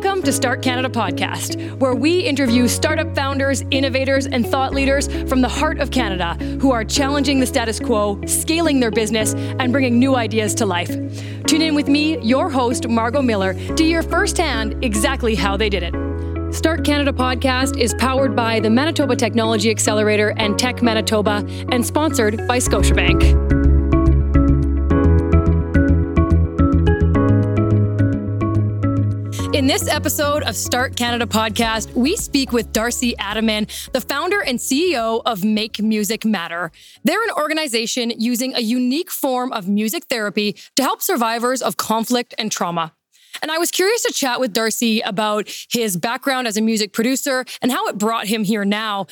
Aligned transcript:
Welcome 0.00 0.22
to 0.22 0.32
Start 0.32 0.62
Canada 0.62 0.88
Podcast, 0.88 1.76
where 1.80 1.92
we 1.92 2.20
interview 2.20 2.68
startup 2.68 3.16
founders, 3.16 3.64
innovators, 3.72 4.28
and 4.28 4.46
thought 4.46 4.72
leaders 4.72 5.08
from 5.28 5.40
the 5.40 5.48
heart 5.48 5.80
of 5.80 5.90
Canada 5.90 6.34
who 6.60 6.70
are 6.70 6.84
challenging 6.84 7.40
the 7.40 7.46
status 7.46 7.80
quo, 7.80 8.20
scaling 8.24 8.78
their 8.78 8.92
business, 8.92 9.34
and 9.34 9.72
bringing 9.72 9.98
new 9.98 10.14
ideas 10.14 10.54
to 10.54 10.66
life. 10.66 10.88
Tune 11.48 11.62
in 11.62 11.74
with 11.74 11.88
me, 11.88 12.16
your 12.20 12.48
host, 12.48 12.86
Margot 12.86 13.22
Miller, 13.22 13.54
to 13.74 13.82
hear 13.82 14.04
firsthand 14.04 14.84
exactly 14.84 15.34
how 15.34 15.56
they 15.56 15.68
did 15.68 15.82
it. 15.82 16.54
Start 16.54 16.84
Canada 16.84 17.12
podcast 17.12 17.76
is 17.76 17.92
powered 17.94 18.36
by 18.36 18.60
the 18.60 18.70
Manitoba 18.70 19.16
Technology 19.16 19.68
Accelerator 19.68 20.32
and 20.36 20.56
Tech 20.56 20.80
Manitoba 20.80 21.44
and 21.72 21.84
sponsored 21.84 22.36
by 22.46 22.58
Scotiabank. 22.58 23.57
In 29.58 29.66
this 29.66 29.88
episode 29.88 30.44
of 30.44 30.54
Start 30.54 30.94
Canada 30.94 31.26
podcast, 31.26 31.92
we 31.94 32.14
speak 32.14 32.52
with 32.52 32.72
Darcy 32.72 33.16
Ataman, 33.18 33.66
the 33.92 34.00
founder 34.00 34.40
and 34.40 34.56
CEO 34.56 35.20
of 35.26 35.42
Make 35.42 35.82
Music 35.82 36.24
Matter. 36.24 36.70
They're 37.02 37.24
an 37.24 37.32
organization 37.36 38.12
using 38.16 38.54
a 38.54 38.60
unique 38.60 39.10
form 39.10 39.52
of 39.52 39.66
music 39.66 40.04
therapy 40.04 40.54
to 40.76 40.84
help 40.84 41.02
survivors 41.02 41.60
of 41.60 41.76
conflict 41.76 42.36
and 42.38 42.52
trauma. 42.52 42.94
And 43.42 43.50
I 43.50 43.58
was 43.58 43.72
curious 43.72 44.04
to 44.04 44.12
chat 44.12 44.38
with 44.38 44.52
Darcy 44.52 45.00
about 45.00 45.50
his 45.72 45.96
background 45.96 46.46
as 46.46 46.56
a 46.56 46.62
music 46.62 46.92
producer 46.92 47.44
and 47.60 47.72
how 47.72 47.88
it 47.88 47.98
brought 47.98 48.28
him 48.28 48.44
here 48.44 48.64
now, 48.64 49.08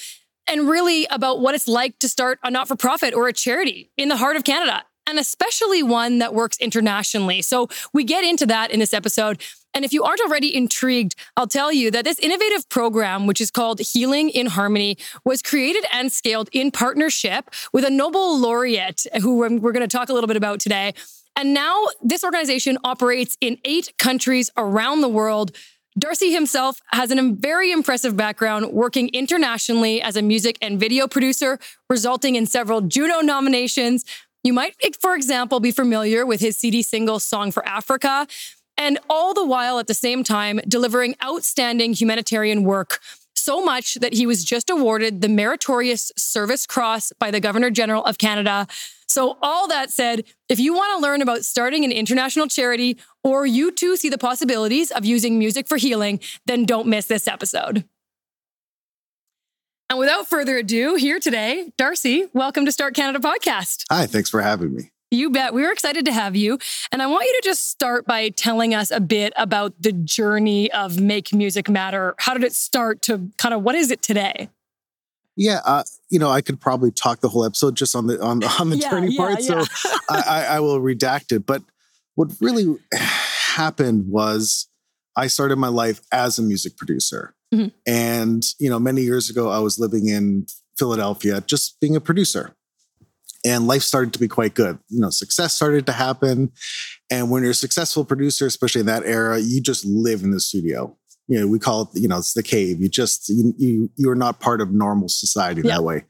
and 0.46 0.68
really 0.68 1.09
about 1.10 1.40
what 1.40 1.56
it's 1.56 1.66
like 1.66 1.98
to 1.98 2.09
start 2.09 2.38
a 2.45 2.52
not 2.52 2.68
for 2.68 2.76
profit 2.76 3.15
or 3.15 3.26
a 3.26 3.32
charity 3.32 3.90
in 3.96 4.09
the 4.09 4.16
heart 4.16 4.37
of 4.37 4.45
Canada, 4.45 4.84
and 5.09 5.18
especially 5.18 5.82
one 5.82 6.18
that 6.18 6.34
works 6.34 6.56
internationally. 6.59 7.42
So 7.42 7.68
we 7.93 8.04
get 8.04 8.23
into 8.23 8.46
that 8.46 8.71
in 8.71 8.78
this 8.78 8.95
episode. 8.95 9.43
And 9.77 9.85
if 9.85 9.93
you 9.93 10.05
aren't 10.05 10.23
already 10.23 10.57
intrigued, 10.57 11.15
I'll 11.37 11.46
tell 11.46 11.71
you 11.71 11.91
that 11.91 12.07
this 12.07 12.19
innovative 12.19 12.66
program, 12.71 13.27
which 13.27 13.43
is 13.43 13.51
called 13.51 13.79
Healing 13.79 14.30
in 14.30 14.46
Harmony, 14.46 14.96
was 15.23 15.43
created 15.43 15.85
and 15.93 16.10
scaled 16.10 16.49
in 16.51 16.71
partnership 16.71 17.51
with 17.74 17.85
a 17.85 17.91
Nobel 17.91 18.41
laureate 18.41 19.07
who 19.21 19.37
we're 19.37 19.73
going 19.73 19.87
to 19.87 19.87
talk 19.87 20.09
a 20.09 20.15
little 20.15 20.29
bit 20.29 20.38
about 20.38 20.60
today. 20.60 20.95
And 21.37 21.52
now 21.52 21.88
this 22.02 22.24
organization 22.24 22.79
operates 22.85 23.37
in 23.43 23.59
eight 23.66 23.93
countries 23.99 24.49
around 24.57 25.02
the 25.02 25.09
world. 25.09 25.55
Darcy 25.99 26.33
himself 26.33 26.80
has 26.93 27.11
a 27.11 27.33
very 27.33 27.71
impressive 27.71 28.16
background 28.16 28.73
working 28.73 29.11
internationally 29.11 30.01
as 30.01 30.16
a 30.16 30.23
music 30.23 30.57
and 30.63 30.80
video 30.80 31.07
producer, 31.07 31.59
resulting 31.90 32.35
in 32.35 32.46
several 32.46 32.80
Juno 32.80 33.21
nominations. 33.21 34.07
You 34.43 34.52
might, 34.52 34.77
for 35.01 35.15
example, 35.16 35.59
be 35.59 35.73
familiar 35.73 36.24
with 36.24 36.40
his 36.40 36.57
CD 36.57 36.83
single 36.83 37.18
Song 37.18 37.51
for 37.51 37.66
Africa, 37.68 38.29
and 38.79 38.99
all 39.09 39.35
the 39.35 39.46
while 39.46 39.79
at 39.79 39.87
the 39.87 39.95
same 39.95 40.23
time 40.24 40.60
delivering 40.69 41.16
outstanding 41.23 41.93
humanitarian 41.93 42.65
work. 42.65 43.01
So 43.35 43.65
much 43.65 43.95
that 43.96 44.15
he 44.15 44.27
was 44.27 44.45
just 44.45 44.71
awarded 44.71 45.21
the 45.21 45.29
Meritorious 45.29 46.10
Service 46.16 46.66
Cross 46.66 47.13
by 47.18 47.30
the 47.30 47.41
Governor 47.41 47.71
General 47.71 48.05
of 48.05 48.18
Canada. 48.18 48.66
So, 49.09 49.38
all 49.41 49.68
that 49.68 49.91
said, 49.91 50.24
if 50.49 50.59
you 50.59 50.74
want 50.74 50.96
to 50.96 51.02
learn 51.02 51.23
about 51.23 51.45
starting 51.45 51.85
an 51.85 51.93
international 51.93 52.49
charity 52.49 52.99
or 53.23 53.46
you 53.46 53.71
too 53.71 53.96
see 53.96 54.09
the 54.09 54.18
possibilities 54.18 54.90
of 54.90 55.05
using 55.05 55.38
music 55.38 55.68
for 55.68 55.77
healing, 55.77 56.18
then 56.46 56.65
don't 56.65 56.88
miss 56.88 57.07
this 57.07 57.29
episode. 57.29 57.85
And 59.88 59.99
without 60.01 60.27
further 60.27 60.57
ado, 60.57 60.96
here 60.96 61.21
today, 61.21 61.71
Darcy, 61.79 62.27
welcome 62.33 62.65
to 62.65 62.73
Start 62.73 62.95
Canada 62.95 63.21
podcast. 63.21 63.85
Hi, 63.90 64.06
thanks 64.06 64.28
for 64.28 64.41
having 64.41 64.75
me. 64.75 64.91
You 65.10 65.31
bet. 65.31 65.54
We 65.54 65.62
were 65.62 65.71
excited 65.71 66.04
to 66.06 66.12
have 66.12 66.34
you. 66.34 66.59
And 66.91 67.00
I 67.00 67.06
want 67.06 67.26
you 67.26 67.41
to 67.41 67.49
just 67.49 67.71
start 67.71 68.06
by 68.06 68.31
telling 68.31 68.75
us 68.75 68.91
a 68.91 69.00
bit 69.00 69.32
about 69.37 69.75
the 69.81 69.93
journey 69.93 70.71
of 70.72 71.00
Make 71.00 71.32
Music 71.32 71.69
Matter. 71.69 72.15
How 72.19 72.34
did 72.34 72.43
it 72.43 72.55
start 72.55 73.03
to 73.03 73.31
kind 73.39 73.55
of 73.55 73.62
what 73.62 73.75
is 73.77 73.91
it 73.91 74.03
today? 74.03 74.49
Yeah, 75.37 75.61
uh, 75.65 75.84
you 76.09 76.19
know, 76.19 76.31
I 76.31 76.41
could 76.41 76.61
probably 76.61 76.91
talk 76.91 77.21
the 77.21 77.28
whole 77.28 77.44
episode 77.44 77.77
just 77.77 77.94
on 77.94 78.06
the 78.06 78.21
on, 78.22 78.43
on 78.61 78.71
the 78.71 78.78
yeah, 78.78 78.91
journey 78.91 79.12
yeah, 79.12 79.19
part. 79.19 79.41
Yeah. 79.41 79.62
So 79.62 79.65
I, 80.11 80.47
I 80.50 80.61
will 80.61 80.81
redact 80.81 81.31
it. 81.31 81.47
But 81.47 81.62
what 82.15 82.33
really 82.41 82.77
happened 82.93 84.09
was 84.09 84.69
I 85.15 85.28
started 85.28 85.56
my 85.56 85.69
life 85.69 86.00
as 86.11 86.38
a 86.38 86.43
music 86.43 86.77
producer. 86.77 87.34
Mm-hmm. 87.55 87.69
And, 87.87 88.44
you 88.59 88.69
know, 88.69 88.78
many 88.81 89.03
years 89.03 89.31
ago, 89.31 89.50
I 89.50 89.61
was 89.61 89.78
living 89.78 90.09
in 90.09 90.47
Philadelphia, 90.77 91.43
just 91.43 91.78
being 91.81 91.94
a 91.94 92.00
producer 92.00 92.56
and 93.47 93.69
life 93.69 93.83
started 93.83 94.12
to 94.12 94.19
be 94.19 94.27
quite 94.27 94.55
good. 94.55 94.77
You 94.89 95.01
know, 95.01 95.11
success 95.11 95.55
started 95.55 95.87
to 95.87 95.93
happen. 95.93 96.51
And 97.11 97.31
when 97.31 97.43
you're 97.43 97.53
a 97.53 97.55
successful 97.55 98.05
producer, 98.05 98.45
especially 98.45 98.81
in 98.81 98.87
that 98.87 99.05
era, 99.05 99.39
you 99.39 99.61
just 99.61 99.84
live 99.84 100.25
in 100.25 100.33
the 100.33 100.41
studio. 100.41 100.97
You 101.29 101.41
know, 101.41 101.47
we 101.47 101.61
call 101.61 101.83
it, 101.83 101.89
you 101.95 102.09
know, 102.09 102.19
it's 102.19 102.35
the 102.35 102.43
cave. 102.43 102.81
You 102.81 102.89
just, 102.89 103.29
you, 103.29 103.55
you 103.56 103.91
you're 103.97 104.17
not 104.17 104.41
part 104.41 104.61
of 104.61 104.73
normal 104.73 105.09
society 105.09 105.62
yeah. 105.65 105.75
that 105.75 105.85
way. 105.85 106.05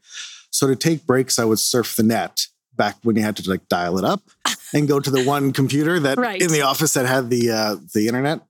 So 0.49 0.65
to 0.65 0.75
take 0.75 1.05
breaks, 1.05 1.37
I 1.37 1.45
would 1.45 1.59
surf 1.59 1.95
the 1.95 2.03
net 2.03 2.47
back 2.75 2.95
when 3.03 3.15
you 3.15 3.21
had 3.21 3.35
to 3.37 3.47
like 3.47 3.67
dial 3.67 3.99
it 3.99 4.03
up 4.03 4.21
and 4.73 4.87
go 4.87 4.99
to 4.99 5.11
the 5.11 5.23
one 5.23 5.53
computer 5.53 5.99
that 5.99 6.17
right. 6.17 6.41
in 6.41 6.51
the 6.51 6.61
office 6.61 6.93
that 6.95 7.05
had 7.05 7.29
the 7.29 7.51
uh, 7.51 7.75
the 7.93 8.07
internet. 8.07 8.41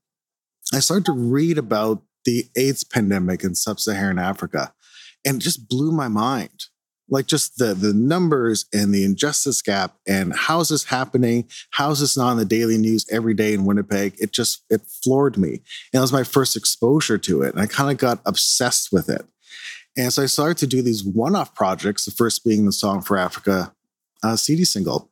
I 0.72 0.80
started 0.80 1.06
to 1.06 1.12
read 1.12 1.58
about 1.58 2.02
the 2.24 2.44
AIDS 2.56 2.84
pandemic 2.84 3.42
in 3.42 3.54
sub-Saharan 3.54 4.18
Africa, 4.18 4.74
and 5.26 5.36
it 5.36 5.40
just 5.40 5.68
blew 5.68 5.92
my 5.92 6.08
mind 6.08 6.66
like 7.08 7.26
just 7.26 7.58
the 7.58 7.74
the 7.74 7.92
numbers 7.92 8.66
and 8.72 8.94
the 8.94 9.04
injustice 9.04 9.62
gap 9.62 9.96
and 10.06 10.34
how's 10.34 10.68
this 10.68 10.84
happening? 10.84 11.48
How's 11.70 12.00
this 12.00 12.16
not 12.16 12.30
on 12.30 12.36
the 12.36 12.44
daily 12.44 12.78
news 12.78 13.06
every 13.10 13.34
day 13.34 13.54
in 13.54 13.64
winnipeg? 13.64 14.14
It 14.18 14.32
just 14.32 14.64
it 14.70 14.82
floored 15.02 15.38
me. 15.38 15.50
And 15.92 15.94
it 15.94 16.00
was 16.00 16.12
my 16.12 16.24
first 16.24 16.56
exposure 16.56 17.18
to 17.18 17.42
it 17.42 17.54
and 17.54 17.62
i 17.62 17.66
kind 17.66 17.90
of 17.90 17.98
got 17.98 18.20
obsessed 18.26 18.92
with 18.92 19.08
it. 19.08 19.26
And 19.96 20.12
so 20.12 20.22
i 20.22 20.26
started 20.26 20.58
to 20.58 20.66
do 20.66 20.82
these 20.82 21.04
one-off 21.04 21.54
projects 21.54 22.04
the 22.04 22.10
first 22.10 22.44
being 22.44 22.66
the 22.66 22.72
song 22.72 23.00
for 23.00 23.16
africa 23.16 23.72
uh, 24.22 24.36
cd 24.36 24.64
single. 24.64 25.10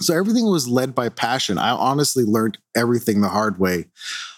So 0.00 0.14
everything 0.14 0.46
was 0.46 0.68
led 0.68 0.94
by 0.94 1.08
passion. 1.08 1.58
I 1.58 1.70
honestly 1.70 2.24
learned 2.24 2.58
everything 2.74 3.20
the 3.20 3.28
hard 3.28 3.58
way 3.58 3.86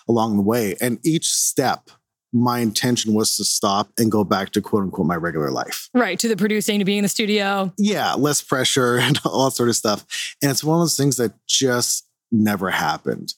along 0.06 0.36
the 0.36 0.42
way 0.42 0.76
and 0.80 0.98
each 1.04 1.28
step 1.28 1.90
my 2.32 2.60
intention 2.60 3.14
was 3.14 3.36
to 3.36 3.44
stop 3.44 3.90
and 3.98 4.12
go 4.12 4.24
back 4.24 4.50
to 4.50 4.60
quote 4.60 4.82
unquote 4.82 5.06
my 5.06 5.16
regular 5.16 5.50
life. 5.50 5.88
Right. 5.94 6.18
To 6.18 6.28
the 6.28 6.36
producing, 6.36 6.78
to 6.78 6.84
being 6.84 6.98
in 6.98 7.02
the 7.02 7.08
studio. 7.08 7.72
Yeah. 7.78 8.14
Less 8.14 8.42
pressure 8.42 8.96
and 9.00 9.18
all 9.24 9.50
sort 9.50 9.68
of 9.68 9.76
stuff. 9.76 10.04
And 10.42 10.50
it's 10.50 10.64
one 10.64 10.78
of 10.78 10.82
those 10.82 10.96
things 10.96 11.16
that 11.16 11.32
just 11.46 12.06
never 12.30 12.70
happened. 12.70 13.34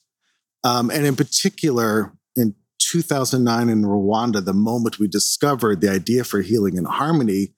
Um, 0.65 0.91
and 0.91 1.06
in 1.06 1.17
particular, 1.17 2.12
in 2.37 2.55
2009 2.81 3.69
in 3.69 3.83
Rwanda, 3.83 4.45
the 4.45 4.53
moment 4.53 4.99
we 4.99 5.09
discovered 5.09 5.81
the 5.81 5.91
idea 5.91 6.25
for 6.25 6.41
healing 6.41 6.77
in 6.77 6.84
harmony 6.84 7.55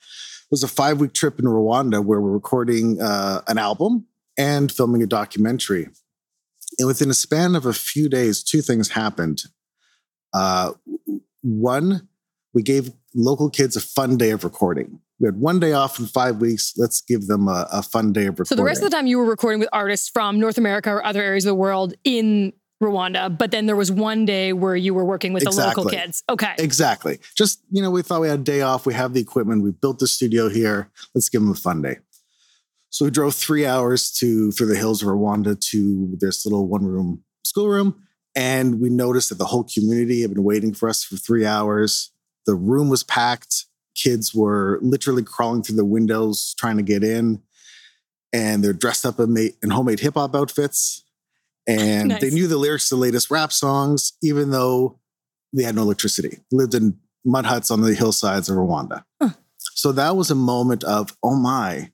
was 0.50 0.62
a 0.62 0.68
five 0.68 1.00
week 1.00 1.14
trip 1.14 1.38
in 1.38 1.46
Rwanda 1.46 2.04
where 2.04 2.20
we're 2.20 2.30
recording 2.30 3.00
uh, 3.00 3.40
an 3.48 3.58
album 3.58 4.06
and 4.38 4.70
filming 4.70 5.02
a 5.02 5.06
documentary. 5.06 5.88
And 6.78 6.86
within 6.86 7.10
a 7.10 7.14
span 7.14 7.54
of 7.54 7.66
a 7.66 7.72
few 7.72 8.08
days, 8.08 8.42
two 8.42 8.62
things 8.62 8.90
happened. 8.90 9.42
Uh, 10.32 10.72
one, 11.42 12.08
we 12.54 12.62
gave 12.62 12.90
local 13.14 13.50
kids 13.50 13.76
a 13.76 13.80
fun 13.80 14.16
day 14.16 14.30
of 14.30 14.44
recording. 14.44 15.00
We 15.20 15.26
had 15.26 15.36
one 15.36 15.60
day 15.60 15.72
off 15.72 16.00
in 16.00 16.06
five 16.06 16.40
weeks. 16.40 16.72
Let's 16.76 17.00
give 17.00 17.26
them 17.28 17.46
a, 17.46 17.68
a 17.72 17.82
fun 17.82 18.12
day 18.12 18.26
of 18.26 18.38
recording. 18.38 18.48
So 18.48 18.54
the 18.56 18.64
rest 18.64 18.82
of 18.82 18.90
the 18.90 18.96
time 18.96 19.06
you 19.06 19.18
were 19.18 19.24
recording 19.24 19.60
with 19.60 19.68
artists 19.72 20.08
from 20.08 20.40
North 20.40 20.58
America 20.58 20.90
or 20.90 21.04
other 21.04 21.22
areas 21.22 21.44
of 21.44 21.50
the 21.50 21.54
world 21.54 21.94
in 22.02 22.52
Rwanda, 22.82 23.36
but 23.36 23.52
then 23.52 23.66
there 23.66 23.76
was 23.76 23.92
one 23.92 24.24
day 24.24 24.52
where 24.52 24.74
you 24.74 24.92
were 24.92 25.04
working 25.04 25.32
with 25.32 25.44
exactly. 25.44 25.62
the 25.62 25.80
local 25.80 25.98
kids. 25.98 26.22
Okay. 26.28 26.54
Exactly. 26.58 27.20
Just, 27.36 27.62
you 27.70 27.80
know, 27.80 27.90
we 27.90 28.02
thought 28.02 28.20
we 28.20 28.28
had 28.28 28.40
a 28.40 28.42
day 28.42 28.62
off. 28.62 28.84
We 28.84 28.94
have 28.94 29.14
the 29.14 29.20
equipment. 29.20 29.62
We 29.62 29.70
built 29.70 30.00
the 30.00 30.08
studio 30.08 30.48
here. 30.48 30.90
Let's 31.14 31.28
give 31.28 31.40
them 31.40 31.52
a 31.52 31.54
fun 31.54 31.82
day. 31.82 31.98
So 32.90 33.04
we 33.04 33.10
drove 33.10 33.34
three 33.34 33.64
hours 33.64 34.10
to 34.18 34.50
through 34.50 34.66
the 34.66 34.76
hills 34.76 35.00
of 35.00 35.08
Rwanda 35.08 35.58
to 35.70 36.16
this 36.18 36.44
little 36.44 36.68
one 36.68 36.84
room 36.84 37.22
schoolroom. 37.44 38.02
And 38.34 38.80
we 38.80 38.88
noticed 38.88 39.28
that 39.28 39.38
the 39.38 39.46
whole 39.46 39.64
community 39.64 40.22
had 40.22 40.32
been 40.32 40.44
waiting 40.44 40.72
for 40.72 40.88
us 40.88 41.04
for 41.04 41.16
three 41.16 41.44
hours. 41.44 42.12
The 42.46 42.54
room 42.54 42.88
was 42.88 43.02
packed. 43.02 43.66
Kids 43.94 44.34
were 44.34 44.78
literally 44.82 45.22
crawling 45.22 45.62
through 45.62 45.76
the 45.76 45.84
windows 45.84 46.54
trying 46.58 46.78
to 46.78 46.82
get 46.82 47.04
in. 47.04 47.42
And 48.32 48.64
they're 48.64 48.72
dressed 48.72 49.04
up 49.04 49.20
in, 49.20 49.52
homemade 49.70 50.00
hip 50.00 50.14
hop 50.14 50.34
outfits. 50.34 51.04
And 51.66 52.08
nice. 52.08 52.20
they 52.20 52.30
knew 52.30 52.48
the 52.48 52.56
lyrics 52.56 52.88
to 52.88 52.94
the 52.94 53.00
latest 53.00 53.30
rap 53.30 53.52
songs, 53.52 54.14
even 54.22 54.50
though 54.50 54.98
they 55.52 55.62
had 55.62 55.74
no 55.74 55.82
electricity. 55.82 56.38
Lived 56.50 56.74
in 56.74 56.98
mud 57.24 57.44
huts 57.44 57.70
on 57.70 57.82
the 57.82 57.94
hillsides 57.94 58.48
of 58.48 58.56
Rwanda. 58.56 59.04
Huh. 59.20 59.30
So 59.58 59.92
that 59.92 60.16
was 60.16 60.30
a 60.30 60.34
moment 60.34 60.82
of, 60.84 61.16
oh 61.22 61.36
my, 61.36 61.92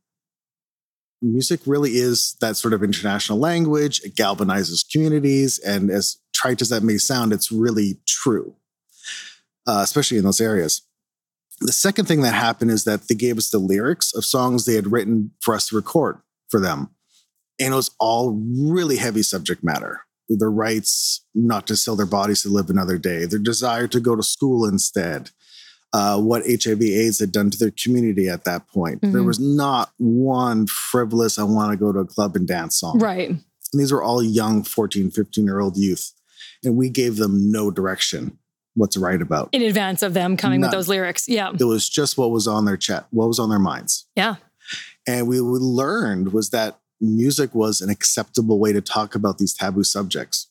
music 1.21 1.61
really 1.67 1.93
is 1.93 2.37
that 2.41 2.57
sort 2.57 2.73
of 2.73 2.83
international 2.83 3.39
language. 3.39 4.01
It 4.05 4.15
galvanizes 4.15 4.85
communities. 4.91 5.59
And 5.59 5.91
as 5.91 6.19
trite 6.39 6.63
as 6.63 6.69
that 6.69 6.83
may 6.83 6.99
sound, 6.99 7.33
it's 7.33 7.51
really 7.51 7.99
true, 8.07 8.55
uh, 9.67 9.81
especially 9.83 10.19
in 10.19 10.25
those 10.25 10.41
areas. 10.41 10.83
The 11.61 11.73
second 11.73 12.07
thing 12.07 12.23
that 12.23 12.35
happened 12.35 12.71
is 12.71 12.85
that 12.85 13.09
they 13.09 13.17
gave 13.17 13.37
us 13.37 13.51
the 13.51 13.59
lyrics 13.59 14.15
of 14.15 14.25
songs 14.25 14.65
they 14.65 14.77
had 14.77 14.93
written 14.93 15.33
for 15.41 15.55
us 15.55 15.69
to 15.69 15.77
record 15.77 16.21
for 16.49 16.61
them. 16.61 16.91
And 17.59 17.73
it 17.73 17.77
was 17.77 17.91
all 17.99 18.41
really 18.57 18.97
heavy 18.97 19.23
subject 19.23 19.65
matter. 19.65 20.03
their 20.29 20.51
rights 20.51 21.25
not 21.35 21.67
to 21.67 21.75
sell 21.75 21.97
their 21.97 22.07
bodies 22.07 22.43
to 22.43 22.51
live 22.51 22.71
another 22.71 22.99
day, 22.99 23.25
their 23.25 23.39
desire 23.39 23.89
to 23.89 23.99
go 23.99 24.15
to 24.15 24.23
school 24.23 24.67
instead, 24.67 25.31
uh, 25.95 26.21
what 26.21 26.43
HIV 26.47 26.83
AIDS 26.83 27.19
had 27.19 27.33
done 27.33 27.51
to 27.51 27.59
their 27.59 27.73
community 27.83 28.29
at 28.29 28.45
that 28.45 28.69
point. 28.69 29.01
Mm-hmm. 29.01 29.15
There 29.15 29.25
was 29.25 29.41
not 29.41 29.91
one 29.97 30.67
frivolous, 30.67 31.39
I 31.39 31.45
want 31.45 31.73
to 31.73 31.79
go 31.79 31.93
to 31.93 32.01
a 32.01 32.05
club 32.05 32.37
and 32.37 32.47
dance 32.47 32.79
song. 32.79 32.99
Right. 32.99 33.31
And 33.31 33.81
these 33.81 33.91
were 33.91 34.03
all 34.03 34.23
young 34.23 34.63
14, 34.63 35.11
15 35.11 35.45
year 35.45 35.61
old 35.61 35.77
youth. 35.77 36.13
And 36.65 36.77
we 36.77 36.89
gave 36.89 37.17
them 37.17 37.51
no 37.51 37.71
direction 37.71 38.39
what 38.75 38.91
to 38.93 39.01
write 39.01 39.23
about. 39.23 39.49
In 39.53 39.63
advance 39.63 40.03
of 40.03 40.15
them 40.15 40.37
coming 40.37 40.61
None. 40.61 40.69
with 40.69 40.77
those 40.77 40.89
lyrics. 40.89 41.29
Yeah. 41.29 41.53
It 41.59 41.65
was 41.65 41.89
just 41.89 42.17
what 42.17 42.31
was 42.31 42.47
on 42.47 42.65
their 42.65 42.77
chat, 42.77 43.07
what 43.11 43.27
was 43.27 43.39
on 43.39 43.51
their 43.51 43.59
minds. 43.59 44.07
Yeah. 44.15 44.37
And 45.07 45.27
we 45.27 45.41
learned 45.41 46.33
was 46.33 46.51
that 46.51 46.79
music 47.01 47.55
was 47.55 47.81
an 47.81 47.91
acceptable 47.91 48.59
way 48.59 48.73
to 48.73 48.81
talk 48.81 49.15
about 49.15 49.39
these 49.39 49.55
taboo 49.55 49.85
subjects. 49.85 50.49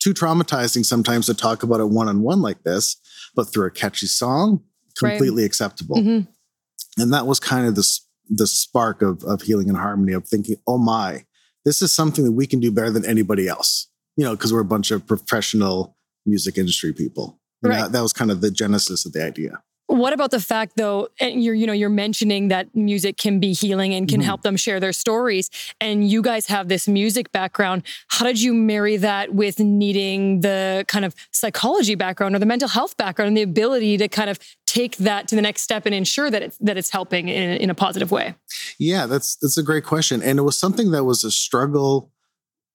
Too 0.00 0.14
traumatizing 0.14 0.84
sometimes 0.84 1.26
to 1.26 1.34
talk 1.34 1.62
about 1.62 1.80
it 1.80 1.88
one 1.88 2.08
on 2.08 2.22
one 2.22 2.40
like 2.40 2.62
this, 2.62 2.96
but 3.34 3.44
through 3.44 3.66
a 3.66 3.70
catchy 3.70 4.06
song, 4.06 4.62
completely 4.96 5.42
right. 5.42 5.46
acceptable. 5.46 5.96
Mm-hmm. 5.96 7.00
And 7.00 7.12
that 7.12 7.26
was 7.26 7.40
kind 7.40 7.66
of 7.66 7.74
the, 7.74 8.00
the 8.28 8.46
spark 8.46 9.02
of, 9.02 9.22
of 9.24 9.42
healing 9.42 9.68
in 9.68 9.74
harmony 9.74 10.12
of 10.12 10.26
thinking, 10.26 10.56
oh 10.66 10.78
my, 10.78 11.24
this 11.64 11.82
is 11.82 11.92
something 11.92 12.24
that 12.24 12.32
we 12.32 12.46
can 12.46 12.60
do 12.60 12.70
better 12.70 12.90
than 12.90 13.04
anybody 13.04 13.48
else, 13.48 13.88
you 14.18 14.24
know, 14.24 14.32
because 14.32 14.52
we're 14.52 14.60
a 14.60 14.64
bunch 14.64 14.90
of 14.90 15.06
professional 15.06 15.96
music 16.26 16.58
industry 16.58 16.92
people. 16.92 17.38
Right. 17.62 17.82
That, 17.82 17.92
that 17.92 18.02
was 18.02 18.12
kind 18.12 18.30
of 18.30 18.40
the 18.40 18.50
genesis 18.50 19.06
of 19.06 19.12
the 19.12 19.24
idea. 19.24 19.62
What 19.86 20.12
about 20.12 20.32
the 20.32 20.40
fact 20.40 20.72
though, 20.76 21.08
and 21.18 21.42
you're, 21.42 21.54
you 21.54 21.66
know, 21.66 21.72
you're 21.72 21.88
mentioning 21.88 22.48
that 22.48 22.74
music 22.74 23.16
can 23.16 23.40
be 23.40 23.54
healing 23.54 23.94
and 23.94 24.06
can 24.06 24.20
mm-hmm. 24.20 24.26
help 24.26 24.42
them 24.42 24.56
share 24.56 24.80
their 24.80 24.92
stories. 24.92 25.48
And 25.80 26.06
you 26.06 26.20
guys 26.20 26.46
have 26.46 26.68
this 26.68 26.86
music 26.86 27.32
background. 27.32 27.84
How 28.08 28.26
did 28.26 28.42
you 28.42 28.52
marry 28.52 28.98
that 28.98 29.34
with 29.34 29.60
needing 29.60 30.40
the 30.40 30.84
kind 30.88 31.06
of 31.06 31.14
psychology 31.30 31.94
background 31.94 32.34
or 32.34 32.38
the 32.38 32.44
mental 32.44 32.68
health 32.68 32.98
background 32.98 33.28
and 33.28 33.36
the 33.36 33.42
ability 33.42 33.96
to 33.96 34.08
kind 34.08 34.28
of 34.28 34.38
take 34.66 34.98
that 34.98 35.26
to 35.28 35.36
the 35.36 35.42
next 35.42 35.62
step 35.62 35.86
and 35.86 35.94
ensure 35.94 36.30
that 36.30 36.42
it's 36.42 36.58
that 36.58 36.76
it's 36.76 36.90
helping 36.90 37.28
in, 37.28 37.56
in 37.56 37.70
a 37.70 37.74
positive 37.74 38.10
way? 38.10 38.34
Yeah, 38.78 39.06
that's 39.06 39.36
that's 39.36 39.56
a 39.56 39.62
great 39.62 39.84
question. 39.84 40.22
And 40.22 40.38
it 40.38 40.42
was 40.42 40.58
something 40.58 40.90
that 40.90 41.04
was 41.04 41.24
a 41.24 41.30
struggle, 41.30 42.12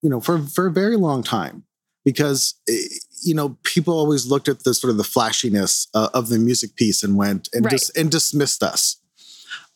you 0.04 0.10
know, 0.10 0.20
for 0.20 0.40
for 0.40 0.68
a 0.68 0.72
very 0.72 0.98
long 0.98 1.24
time 1.24 1.64
because 2.06 2.56
eh, 2.70 2.74
you 3.24 3.34
know 3.34 3.58
people 3.64 3.98
always 3.98 4.28
looked 4.28 4.50
at 4.50 4.64
the 4.64 4.74
sort 4.74 4.92
of 4.92 4.98
the 4.98 5.04
flashiness 5.04 5.88
uh, 5.96 6.10
of 6.14 6.28
the 6.28 6.38
music 6.38 6.76
piece 6.76 7.02
and 7.02 7.16
went 7.16 7.50
and 7.54 7.66
right. 7.66 7.72
dis- 7.72 7.90
and 7.92 8.12
dismissed 8.12 8.62
us. 8.62 8.98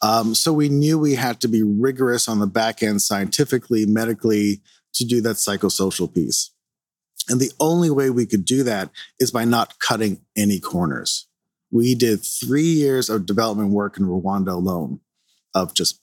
Um, 0.01 0.35
so 0.35 0.53
we 0.53 0.69
knew 0.69 0.99
we 0.99 1.15
had 1.15 1.41
to 1.41 1.47
be 1.47 1.63
rigorous 1.63 2.27
on 2.27 2.39
the 2.39 2.45
back 2.45 2.83
end, 2.83 3.01
scientifically, 3.01 3.85
medically, 3.87 4.61
to 4.93 5.05
do 5.05 5.21
that 5.21 5.37
psychosocial 5.37 6.13
piece. 6.13 6.51
And 7.29 7.39
the 7.39 7.51
only 7.59 7.89
way 7.89 8.09
we 8.09 8.25
could 8.25 8.45
do 8.45 8.63
that 8.63 8.91
is 9.19 9.31
by 9.31 9.43
not 9.43 9.79
cutting 9.79 10.21
any 10.35 10.59
corners. 10.59 11.27
We 11.71 11.95
did 11.95 12.23
three 12.23 12.61
years 12.61 13.09
of 13.09 13.25
development 13.25 13.71
work 13.71 13.97
in 13.97 14.05
Rwanda 14.05 14.53
alone 14.53 14.99
of 15.55 15.73
just 15.73 15.99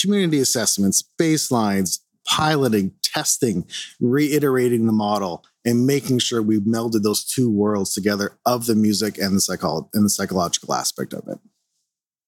community 0.00 0.40
assessments, 0.40 1.02
baselines, 1.18 2.00
piloting, 2.26 2.92
testing, 3.02 3.66
reiterating 4.00 4.86
the 4.86 4.92
model, 4.92 5.44
and 5.64 5.86
making 5.86 6.18
sure 6.18 6.42
we 6.42 6.58
melded 6.60 7.02
those 7.02 7.24
two 7.24 7.50
worlds 7.50 7.94
together 7.94 8.38
of 8.46 8.66
the 8.66 8.74
music 8.74 9.18
and 9.18 9.36
the 9.36 9.40
psycholo- 9.40 9.88
and 9.94 10.04
the 10.04 10.10
psychological 10.10 10.74
aspect 10.74 11.12
of 11.12 11.26
it. 11.28 11.38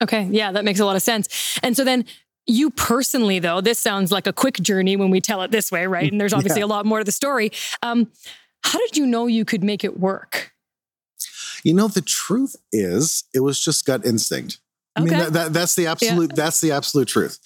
Okay, 0.02 0.24
yeah, 0.30 0.52
that 0.52 0.64
makes 0.64 0.80
a 0.80 0.84
lot 0.84 0.96
of 0.96 1.02
sense. 1.02 1.58
And 1.62 1.76
so 1.76 1.84
then 1.84 2.04
you 2.46 2.70
personally, 2.70 3.38
though, 3.38 3.60
this 3.60 3.78
sounds 3.78 4.12
like 4.12 4.26
a 4.26 4.32
quick 4.32 4.56
journey 4.56 4.96
when 4.96 5.10
we 5.10 5.20
tell 5.20 5.42
it 5.42 5.50
this 5.50 5.72
way, 5.72 5.86
right? 5.86 6.10
And 6.10 6.20
there's 6.20 6.32
obviously 6.34 6.60
yeah. 6.60 6.66
a 6.66 6.68
lot 6.68 6.86
more 6.86 6.98
to 6.98 7.04
the 7.04 7.12
story. 7.12 7.50
Um, 7.82 8.10
how 8.62 8.78
did 8.78 8.96
you 8.96 9.06
know 9.06 9.26
you 9.26 9.44
could 9.44 9.64
make 9.64 9.84
it 9.84 9.98
work? 9.98 10.52
You 11.62 11.72
know, 11.72 11.88
the 11.88 12.02
truth 12.02 12.56
is, 12.72 13.24
it 13.34 13.40
was 13.40 13.62
just 13.62 13.86
gut 13.86 14.04
instinct. 14.04 14.60
Okay. 14.96 15.06
I 15.06 15.18
mean, 15.18 15.18
that, 15.18 15.32
that, 15.32 15.52
that's 15.52 15.74
the 15.74 15.86
absolute 15.86 16.30
yeah. 16.30 16.44
that's 16.44 16.60
the 16.60 16.72
absolute 16.72 17.08
truth. 17.08 17.38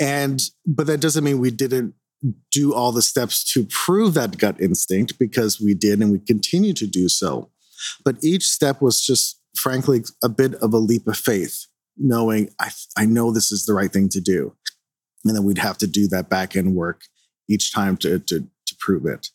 And 0.00 0.40
but 0.66 0.86
that 0.88 1.00
doesn't 1.00 1.22
mean 1.22 1.38
we 1.38 1.50
didn't 1.50 1.94
do 2.50 2.74
all 2.74 2.92
the 2.92 3.02
steps 3.02 3.44
to 3.52 3.64
prove 3.66 4.14
that 4.14 4.38
gut 4.38 4.60
instinct 4.60 5.18
because 5.18 5.60
we 5.60 5.74
did 5.74 6.00
and 6.00 6.10
we 6.10 6.18
continue 6.18 6.72
to 6.72 6.86
do 6.86 7.08
so. 7.08 7.50
But 8.04 8.16
each 8.22 8.44
step 8.44 8.82
was 8.82 9.04
just 9.04 9.40
frankly 9.54 10.02
a 10.22 10.28
bit 10.28 10.54
of 10.56 10.74
a 10.74 10.78
leap 10.78 11.06
of 11.06 11.16
faith, 11.16 11.66
knowing 11.96 12.50
I 12.60 12.70
I 12.96 13.06
know 13.06 13.30
this 13.30 13.52
is 13.52 13.66
the 13.66 13.74
right 13.74 13.92
thing 13.92 14.08
to 14.10 14.20
do. 14.20 14.54
And 15.24 15.34
then 15.34 15.44
we'd 15.44 15.58
have 15.58 15.78
to 15.78 15.86
do 15.86 16.08
that 16.08 16.28
back 16.28 16.56
end 16.56 16.74
work 16.74 17.02
each 17.48 17.72
time 17.72 17.96
to 17.98 18.18
to 18.18 18.40
to 18.40 18.76
prove 18.80 19.06
it. 19.06 19.28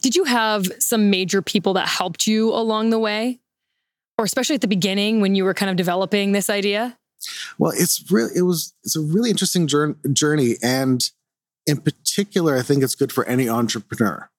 Did 0.00 0.16
you 0.16 0.24
have 0.24 0.66
some 0.78 1.10
major 1.10 1.42
people 1.42 1.74
that 1.74 1.88
helped 1.88 2.26
you 2.26 2.50
along 2.50 2.90
the 2.90 2.98
way? 2.98 3.41
Or 4.22 4.24
especially 4.24 4.54
at 4.54 4.60
the 4.60 4.68
beginning 4.68 5.20
when 5.20 5.34
you 5.34 5.42
were 5.42 5.52
kind 5.52 5.68
of 5.68 5.76
developing 5.76 6.30
this 6.30 6.48
idea? 6.48 6.96
Well, 7.58 7.72
it's 7.74 8.10
really 8.10 8.30
it 8.36 8.42
was 8.42 8.72
it's 8.84 8.96
a 8.96 9.00
really 9.00 9.30
interesting 9.30 9.66
journey, 9.66 10.56
and 10.62 11.02
in 11.66 11.80
particular, 11.80 12.56
I 12.56 12.62
think 12.62 12.82
it's 12.84 12.94
good 12.94 13.12
for 13.12 13.24
any 13.26 13.48
entrepreneur. 13.48 14.30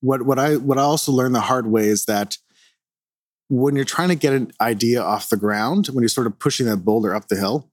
What 0.00 0.22
what 0.22 0.38
I 0.38 0.56
what 0.56 0.78
I 0.78 0.82
also 0.82 1.10
learned 1.10 1.34
the 1.34 1.40
hard 1.40 1.66
way 1.66 1.88
is 1.88 2.04
that 2.04 2.36
when 3.48 3.76
you're 3.76 3.84
trying 3.84 4.10
to 4.10 4.14
get 4.14 4.32
an 4.34 4.52
idea 4.60 5.02
off 5.02 5.30
the 5.30 5.36
ground, 5.36 5.88
when 5.88 6.02
you're 6.02 6.08
sort 6.08 6.26
of 6.26 6.38
pushing 6.38 6.66
that 6.66 6.84
boulder 6.84 7.14
up 7.14 7.28
the 7.28 7.36
hill, 7.36 7.70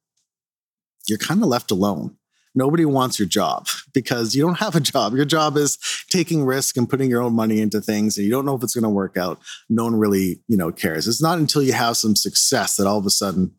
you're 1.08 1.20
kind 1.20 1.42
of 1.42 1.50
left 1.50 1.70
alone 1.70 2.18
nobody 2.56 2.86
wants 2.86 3.20
your 3.20 3.28
job 3.28 3.68
because 3.94 4.36
you 4.36 4.44
don't 4.44 4.60
have 4.60 4.76
a 4.76 4.80
job. 4.80 5.14
Your 5.14 5.26
job 5.26 5.58
is 5.58 5.78
taking 6.10 6.44
risk 6.44 6.78
and 6.78 6.90
putting 6.90 7.10
your 7.10 7.22
own 7.22 7.34
money 7.34 7.62
into 7.62 7.82
things 7.82 8.18
and 8.18 8.26
you 8.26 8.32
don't 8.32 8.46
know 8.46 8.56
if 8.56 8.64
it's 8.64 8.76
going 8.76 8.84
to 8.84 8.90
work 8.90 9.18
out. 9.18 9.40
No 9.70 9.86
one 9.86 9.96
really, 9.96 10.40
you 10.48 10.58
know, 10.58 10.72
cares. 10.72 11.08
It's 11.08 11.22
not 11.22 11.38
until 11.38 11.62
you 11.62 11.74
have 11.74 11.98
some 11.98 12.16
success 12.16 12.78
that 12.78 12.88
all 12.88 12.98
of 12.98 13.06
a 13.06 13.12
sudden, 13.12 13.52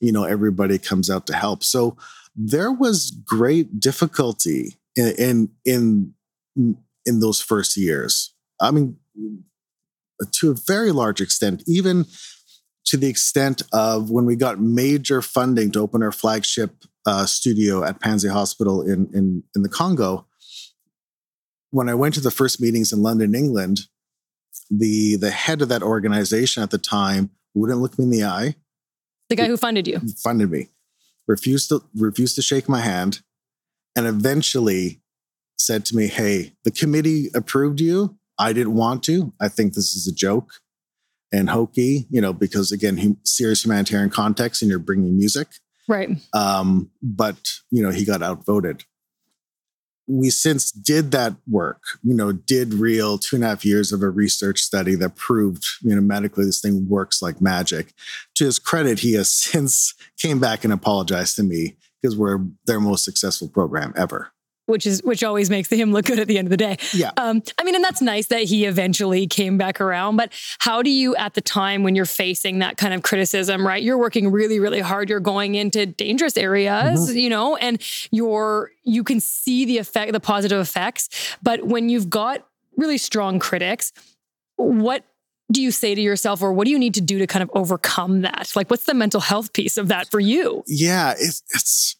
you 0.00 0.12
know, 0.12 0.24
everybody 0.24 0.78
comes 0.78 1.10
out 1.10 1.26
to 1.26 1.34
help. 1.34 1.64
So 1.64 1.96
there 2.36 2.70
was 2.70 3.10
great 3.10 3.80
difficulty 3.80 4.76
in 4.94 5.14
in 5.18 5.48
in, 5.64 6.14
in 7.04 7.20
those 7.20 7.40
first 7.40 7.76
years. 7.76 8.32
I 8.60 8.70
mean, 8.70 8.96
to 10.32 10.50
a 10.50 10.54
very 10.54 10.92
large 10.92 11.20
extent, 11.20 11.62
even 11.66 12.06
to 12.86 12.96
the 12.96 13.08
extent 13.08 13.62
of 13.72 14.10
when 14.10 14.24
we 14.24 14.36
got 14.36 14.60
major 14.60 15.20
funding 15.20 15.70
to 15.72 15.80
open 15.80 16.02
our 16.02 16.12
flagship 16.12 16.84
uh, 17.08 17.26
studio 17.26 17.82
at 17.82 18.00
Panzi 18.00 18.30
Hospital 18.30 18.82
in, 18.82 19.08
in, 19.14 19.42
in 19.56 19.62
the 19.62 19.68
Congo. 19.68 20.26
When 21.70 21.88
I 21.88 21.94
went 21.94 22.14
to 22.14 22.20
the 22.20 22.30
first 22.30 22.60
meetings 22.60 22.92
in 22.92 23.02
London, 23.02 23.34
England, 23.34 23.80
the 24.70 25.16
the 25.16 25.30
head 25.30 25.62
of 25.62 25.68
that 25.70 25.82
organization 25.82 26.62
at 26.62 26.70
the 26.70 26.78
time 26.78 27.30
wouldn't 27.54 27.80
look 27.80 27.98
me 27.98 28.04
in 28.04 28.10
the 28.10 28.24
eye. 28.24 28.56
The 29.30 29.36
guy 29.36 29.46
who 29.46 29.56
funded 29.56 29.86
you 29.86 30.00
funded 30.22 30.50
me, 30.50 30.68
refused 31.26 31.70
to 31.70 31.82
refused 31.94 32.36
to 32.36 32.42
shake 32.42 32.68
my 32.68 32.80
hand, 32.80 33.22
and 33.96 34.06
eventually 34.06 35.00
said 35.58 35.84
to 35.86 35.96
me, 35.96 36.06
"Hey, 36.06 36.54
the 36.64 36.70
committee 36.70 37.30
approved 37.34 37.80
you. 37.80 38.18
I 38.38 38.52
didn't 38.52 38.74
want 38.74 39.02
to. 39.04 39.32
I 39.40 39.48
think 39.48 39.74
this 39.74 39.96
is 39.96 40.06
a 40.06 40.14
joke 40.14 40.60
and 41.32 41.50
hokey, 41.50 42.06
you 42.10 42.20
know, 42.20 42.32
because 42.32 42.72
again, 42.72 43.18
serious 43.24 43.64
humanitarian 43.64 44.10
context, 44.10 44.62
and 44.62 44.70
you're 44.70 44.78
bringing 44.78 45.16
music. 45.16 45.48
Right. 45.88 46.10
Um, 46.34 46.90
but, 47.02 47.38
you 47.70 47.82
know, 47.82 47.90
he 47.90 48.04
got 48.04 48.22
outvoted. 48.22 48.84
We 50.06 50.30
since 50.30 50.70
did 50.70 51.10
that 51.10 51.34
work, 51.46 51.82
you 52.02 52.14
know, 52.14 52.32
did 52.32 52.74
real 52.74 53.18
two 53.18 53.36
and 53.36 53.44
a 53.44 53.48
half 53.48 53.64
years 53.64 53.92
of 53.92 54.02
a 54.02 54.08
research 54.08 54.60
study 54.60 54.94
that 54.94 55.16
proved, 55.16 55.64
you 55.82 55.94
know, 55.94 56.00
medically 56.00 56.46
this 56.46 56.60
thing 56.60 56.88
works 56.88 57.20
like 57.20 57.42
magic. 57.42 57.92
To 58.36 58.44
his 58.44 58.58
credit, 58.58 59.00
he 59.00 59.14
has 59.14 59.30
since 59.32 59.94
came 60.18 60.38
back 60.38 60.64
and 60.64 60.72
apologized 60.72 61.36
to 61.36 61.42
me 61.42 61.76
because 62.00 62.16
we're 62.16 62.40
their 62.66 62.80
most 62.80 63.04
successful 63.04 63.48
program 63.48 63.92
ever 63.96 64.30
which 64.68 64.86
is 64.86 65.02
which 65.02 65.24
always 65.24 65.48
makes 65.48 65.70
him 65.70 65.92
look 65.92 66.04
good 66.04 66.18
at 66.18 66.28
the 66.28 66.38
end 66.38 66.46
of 66.46 66.50
the 66.50 66.56
day. 66.56 66.76
Yeah. 66.92 67.10
Um, 67.16 67.42
I 67.58 67.64
mean, 67.64 67.74
and 67.74 67.82
that's 67.82 68.02
nice 68.02 68.26
that 68.26 68.42
he 68.42 68.66
eventually 68.66 69.26
came 69.26 69.56
back 69.56 69.80
around. 69.80 70.16
But 70.16 70.32
how 70.58 70.82
do 70.82 70.90
you, 70.90 71.16
at 71.16 71.34
the 71.34 71.40
time 71.40 71.82
when 71.82 71.94
you're 71.94 72.04
facing 72.04 72.58
that 72.58 72.76
kind 72.76 72.92
of 72.92 73.02
criticism, 73.02 73.66
right? 73.66 73.82
You're 73.82 73.98
working 73.98 74.30
really, 74.30 74.60
really 74.60 74.80
hard. 74.80 75.08
You're 75.08 75.20
going 75.20 75.54
into 75.54 75.86
dangerous 75.86 76.36
areas, 76.36 77.08
mm-hmm. 77.08 77.16
you 77.16 77.30
know, 77.30 77.56
and 77.56 77.82
you're 78.10 78.70
you 78.84 79.04
can 79.04 79.20
see 79.20 79.64
the 79.64 79.78
effect, 79.78 80.12
the 80.12 80.20
positive 80.20 80.60
effects. 80.60 81.08
But 81.42 81.64
when 81.64 81.88
you've 81.88 82.10
got 82.10 82.46
really 82.76 82.98
strong 82.98 83.38
critics, 83.38 83.92
what 84.56 85.04
do 85.50 85.62
you 85.62 85.70
say 85.70 85.94
to 85.94 86.00
yourself 86.00 86.42
or 86.42 86.52
what 86.52 86.66
do 86.66 86.70
you 86.70 86.78
need 86.78 86.94
to 86.94 87.00
do 87.00 87.18
to 87.18 87.26
kind 87.26 87.42
of 87.42 87.50
overcome 87.54 88.20
that 88.20 88.52
like 88.54 88.68
what's 88.68 88.84
the 88.84 88.92
mental 88.92 89.20
health 89.20 89.52
piece 89.54 89.78
of 89.78 89.88
that 89.88 90.10
for 90.10 90.20
you 90.20 90.62
yeah 90.66 91.12
it's, 91.12 91.42
it's 91.54 91.96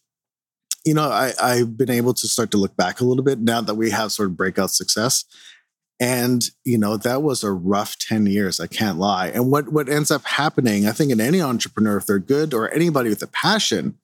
you 0.89 0.95
know, 0.95 1.07
I, 1.07 1.33
I've 1.39 1.77
been 1.77 1.91
able 1.91 2.15
to 2.15 2.27
start 2.27 2.49
to 2.49 2.57
look 2.57 2.75
back 2.75 2.99
a 2.99 3.03
little 3.03 3.23
bit 3.23 3.37
now 3.37 3.61
that 3.61 3.75
we 3.75 3.91
have 3.91 4.11
sort 4.11 4.29
of 4.29 4.35
breakout 4.35 4.71
success. 4.71 5.23
And, 5.99 6.43
you 6.63 6.79
know, 6.79 6.97
that 6.97 7.21
was 7.21 7.43
a 7.43 7.51
rough 7.51 7.95
10 7.99 8.25
years, 8.25 8.59
I 8.59 8.65
can't 8.65 8.97
lie. 8.97 9.27
And 9.27 9.51
what 9.51 9.71
what 9.71 9.87
ends 9.87 10.09
up 10.09 10.25
happening, 10.25 10.87
I 10.87 10.91
think 10.91 11.11
in 11.11 11.21
any 11.21 11.43
entrepreneur, 11.43 11.97
if 11.97 12.07
they're 12.07 12.17
good 12.17 12.55
or 12.55 12.73
anybody 12.73 13.09
with 13.09 13.21
a 13.21 13.27
passion, 13.27 13.99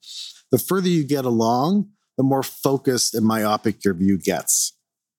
the 0.52 0.58
further 0.58 0.88
you 0.88 1.02
get 1.02 1.24
along, 1.24 1.88
the 2.16 2.22
more 2.22 2.44
focused 2.44 3.16
and 3.16 3.26
myopic 3.26 3.84
your 3.84 3.94
view 3.94 4.16
gets. 4.16 4.72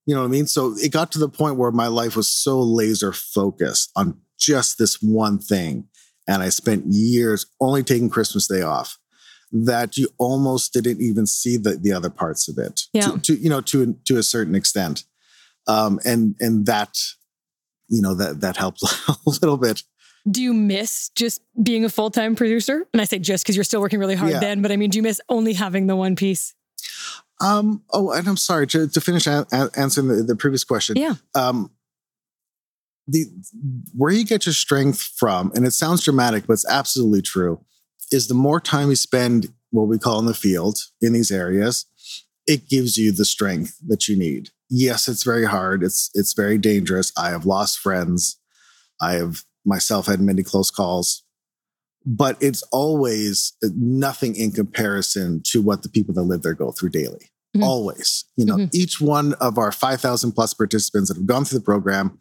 You 0.06 0.16
know 0.16 0.22
what 0.22 0.28
I 0.28 0.32
mean? 0.32 0.48
So 0.48 0.74
it 0.78 0.94
got 0.94 1.12
to 1.12 1.20
the 1.20 1.28
point 1.28 1.58
where 1.58 1.72
my 1.72 1.88
life 1.88 2.16
was 2.16 2.30
so 2.30 2.62
laser 2.62 3.12
focused 3.12 3.92
on 3.94 4.22
just 4.40 4.78
this 4.78 5.02
one 5.02 5.38
thing. 5.38 5.90
And 6.30 6.42
I 6.42 6.48
spent 6.48 6.86
years 6.88 7.46
only 7.60 7.84
taking 7.84 8.10
Christmas 8.10 8.48
Day 8.48 8.62
off 8.62 8.97
that 9.52 9.98
you 9.98 10.10
almost 10.18 10.74
didn't 10.74 11.02
even 11.02 11.26
see 11.26 11.58
the, 11.58 11.72
the 11.78 11.94
other 11.94 12.10
parts 12.10 12.48
of 12.48 12.58
it. 12.58 12.82
Yeah. 12.94 13.02
To, 13.12 13.20
to 13.20 13.36
you 13.36 13.50
know, 13.50 13.62
to 13.62 13.94
to 14.06 14.18
a 14.18 14.24
certain 14.24 14.56
extent. 14.56 15.04
Um, 15.68 16.00
and 16.06 16.36
and 16.40 16.66
that, 16.66 16.98
you 17.90 18.02
know, 18.02 18.14
that 18.16 18.42
that 18.42 18.58
helps 18.58 18.84
a 19.10 19.16
little 19.42 19.58
bit. 19.58 19.84
Do 20.30 20.42
you 20.42 20.54
miss 20.54 21.10
just 21.16 21.42
being 21.62 21.86
a 21.86 21.90
full 21.90 22.12
time 22.12 22.36
producer? 22.36 22.86
And 22.94 23.02
I 23.02 23.06
say 23.06 23.20
just 23.20 23.44
because 23.46 23.56
you're 23.56 23.64
still 23.64 23.80
working 23.82 24.00
really 24.00 24.16
hard 24.16 24.32
Yeah. 24.34 24.40
then, 24.40 24.62
but 24.62 24.72
I 24.72 24.76
mean, 24.76 24.90
do 24.90 24.98
you 24.98 25.04
miss 25.04 25.22
only 25.30 25.54
having 25.54 25.88
the 25.88 25.96
one 25.96 26.16
piece? 26.18 26.54
Um, 27.40 27.84
oh, 27.94 28.12
and 28.12 28.28
I'm 28.28 28.36
sorry 28.36 28.68
to, 28.68 28.88
to 28.88 29.00
finish 29.00 29.28
a- 29.28 29.46
a- 29.52 29.70
answering 29.78 30.08
the, 30.08 30.24
the 30.24 30.36
previous 30.36 30.64
question. 30.64 30.98
Yeah. 30.98 31.14
Um, 31.36 31.72
the 33.08 33.26
where 33.96 34.12
you 34.12 34.26
get 34.26 34.46
your 34.46 34.54
strength 34.54 35.02
from, 35.16 35.52
and 35.56 35.66
it 35.66 35.72
sounds 35.72 36.04
dramatic, 36.04 36.46
but 36.48 36.54
it's 36.54 36.68
absolutely 36.70 37.22
true, 37.22 37.64
is 38.12 38.28
the 38.28 38.34
more 38.34 38.60
time 38.60 38.90
you 38.90 38.96
spend 38.96 39.48
what 39.72 39.88
we 39.88 39.98
call 39.98 40.20
in 40.20 40.26
the 40.26 40.34
field 40.34 40.78
in 41.02 41.14
these 41.14 41.32
areas, 41.32 41.86
it 42.46 42.70
gives 42.70 42.98
you 42.98 43.12
the 43.12 43.26
strength 43.26 43.78
that 43.88 44.08
you 44.08 44.16
need. 44.18 44.50
Yes, 44.70 45.08
it's 45.08 45.24
very 45.24 45.46
hard. 45.46 45.84
It's 45.84 46.10
it's 46.14 46.34
very 46.34 46.58
dangerous. 46.58 47.12
I 47.18 47.30
have 47.30 47.46
lost 47.46 47.80
friends. 47.80 48.38
I 49.02 49.14
have 49.14 49.44
myself 49.66 50.06
had 50.08 50.22
many 50.22 50.44
close 50.44 50.72
calls. 50.72 51.24
But 52.06 52.38
it's 52.42 52.64
always 52.72 53.54
nothing 53.76 54.36
in 54.36 54.52
comparison 54.52 55.42
to 55.48 55.62
what 55.62 55.84
the 55.84 55.90
people 55.90 56.14
that 56.14 56.22
live 56.24 56.42
there 56.42 56.54
go 56.54 56.72
through 56.72 56.90
daily. 56.92 57.30
Mhm. 57.56 57.64
Always. 57.64 58.24
You 58.38 58.46
know, 58.46 58.56
Mhm. 58.56 58.70
each 58.74 59.02
one 59.02 59.34
of 59.36 59.58
our 59.58 59.74
5,000 59.74 60.32
plus 60.32 60.54
participants 60.54 61.10
that 61.10 61.18
have 61.18 61.26
gone 61.26 61.44
through 61.44 61.60
the 61.60 61.66
program 61.66 62.18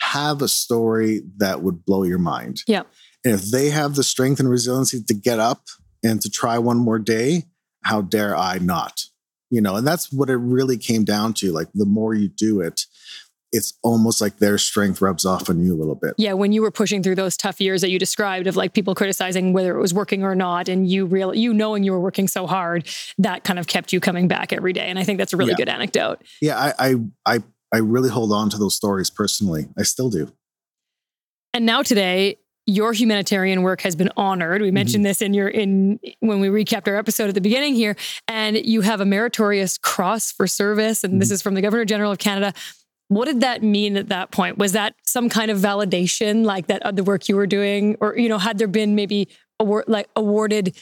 have 0.00 0.42
a 0.42 0.48
story 0.48 1.22
that 1.36 1.62
would 1.62 1.84
blow 1.84 2.02
your 2.02 2.18
mind. 2.18 2.62
Yeah. 2.66 2.82
And 3.28 3.38
if 3.38 3.50
they 3.50 3.68
have 3.68 3.94
the 3.94 4.02
strength 4.02 4.40
and 4.40 4.48
resiliency 4.48 5.02
to 5.02 5.12
get 5.12 5.38
up 5.38 5.64
and 6.02 6.18
to 6.22 6.30
try 6.30 6.58
one 6.58 6.78
more 6.78 6.98
day, 6.98 7.42
how 7.84 8.00
dare 8.00 8.34
I 8.34 8.56
not? 8.56 9.02
You 9.50 9.60
know, 9.60 9.76
and 9.76 9.86
that's 9.86 10.10
what 10.10 10.30
it 10.30 10.36
really 10.36 10.78
came 10.78 11.04
down 11.04 11.34
to. 11.34 11.52
Like 11.52 11.68
the 11.74 11.84
more 11.84 12.14
you 12.14 12.28
do 12.28 12.62
it, 12.62 12.86
it's 13.52 13.74
almost 13.82 14.22
like 14.22 14.38
their 14.38 14.56
strength 14.56 15.02
rubs 15.02 15.26
off 15.26 15.50
on 15.50 15.62
you 15.62 15.74
a 15.74 15.76
little 15.76 15.94
bit. 15.94 16.14
Yeah, 16.16 16.32
when 16.32 16.52
you 16.52 16.62
were 16.62 16.70
pushing 16.70 17.02
through 17.02 17.16
those 17.16 17.36
tough 17.36 17.60
years 17.60 17.82
that 17.82 17.90
you 17.90 17.98
described 17.98 18.46
of 18.46 18.56
like 18.56 18.72
people 18.72 18.94
criticizing 18.94 19.52
whether 19.52 19.76
it 19.76 19.80
was 19.80 19.92
working 19.92 20.22
or 20.22 20.34
not, 20.34 20.70
and 20.70 20.88
you 20.90 21.04
real 21.04 21.34
you 21.34 21.52
knowing 21.52 21.82
you 21.82 21.92
were 21.92 22.00
working 22.00 22.28
so 22.28 22.46
hard, 22.46 22.88
that 23.18 23.44
kind 23.44 23.58
of 23.58 23.66
kept 23.66 23.92
you 23.92 24.00
coming 24.00 24.26
back 24.26 24.54
every 24.54 24.72
day. 24.72 24.88
And 24.88 24.98
I 24.98 25.04
think 25.04 25.18
that's 25.18 25.34
a 25.34 25.36
really 25.36 25.50
Yeah. 25.50 25.56
good 25.56 25.68
anecdote. 25.68 26.22
Yeah, 26.40 26.58
I, 26.58 26.72
I 26.78 26.94
I 27.26 27.42
I 27.74 27.78
really 27.80 28.08
hold 28.08 28.32
on 28.32 28.48
to 28.50 28.56
those 28.56 28.74
stories 28.74 29.10
personally. 29.10 29.68
I 29.78 29.82
still 29.82 30.08
do. 30.08 30.32
And 31.52 31.66
now 31.66 31.82
today, 31.82 32.38
your 32.68 32.92
humanitarian 32.92 33.62
work 33.62 33.80
has 33.80 33.96
been 33.96 34.10
honored. 34.14 34.60
We 34.60 34.70
mentioned 34.70 35.00
mm-hmm. 35.00 35.08
this 35.08 35.22
in 35.22 35.32
your 35.32 35.48
in 35.48 35.98
when 36.20 36.38
we 36.38 36.48
recapped 36.48 36.86
our 36.86 36.96
episode 36.96 37.30
at 37.30 37.34
the 37.34 37.40
beginning 37.40 37.74
here, 37.74 37.96
and 38.28 38.58
you 38.58 38.82
have 38.82 39.00
a 39.00 39.06
meritorious 39.06 39.78
cross 39.78 40.30
for 40.30 40.46
service, 40.46 41.02
and 41.02 41.18
this 41.18 41.28
mm-hmm. 41.28 41.34
is 41.34 41.42
from 41.42 41.54
the 41.54 41.62
Governor 41.62 41.86
General 41.86 42.12
of 42.12 42.18
Canada. 42.18 42.52
What 43.08 43.24
did 43.24 43.40
that 43.40 43.62
mean 43.62 43.96
at 43.96 44.10
that 44.10 44.32
point? 44.32 44.58
Was 44.58 44.72
that 44.72 44.94
some 45.02 45.30
kind 45.30 45.50
of 45.50 45.56
validation, 45.56 46.44
like 46.44 46.66
that 46.66 46.82
of 46.82 46.94
the 46.94 47.02
work 47.02 47.26
you 47.26 47.36
were 47.36 47.46
doing, 47.46 47.96
or 48.00 48.18
you 48.18 48.28
know, 48.28 48.36
had 48.36 48.58
there 48.58 48.68
been 48.68 48.94
maybe 48.94 49.28
award 49.58 49.86
like 49.88 50.10
awarded 50.14 50.76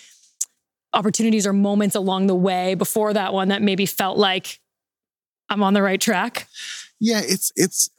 opportunities 0.92 1.46
or 1.46 1.52
moments 1.52 1.94
along 1.94 2.26
the 2.26 2.34
way 2.34 2.74
before 2.74 3.12
that 3.12 3.32
one 3.32 3.46
that 3.48 3.62
maybe 3.62 3.86
felt 3.86 4.18
like 4.18 4.58
I'm 5.48 5.62
on 5.62 5.72
the 5.72 5.82
right 5.82 6.00
track? 6.00 6.48
Yeah, 6.98 7.20
it's 7.22 7.52
it's. 7.54 7.90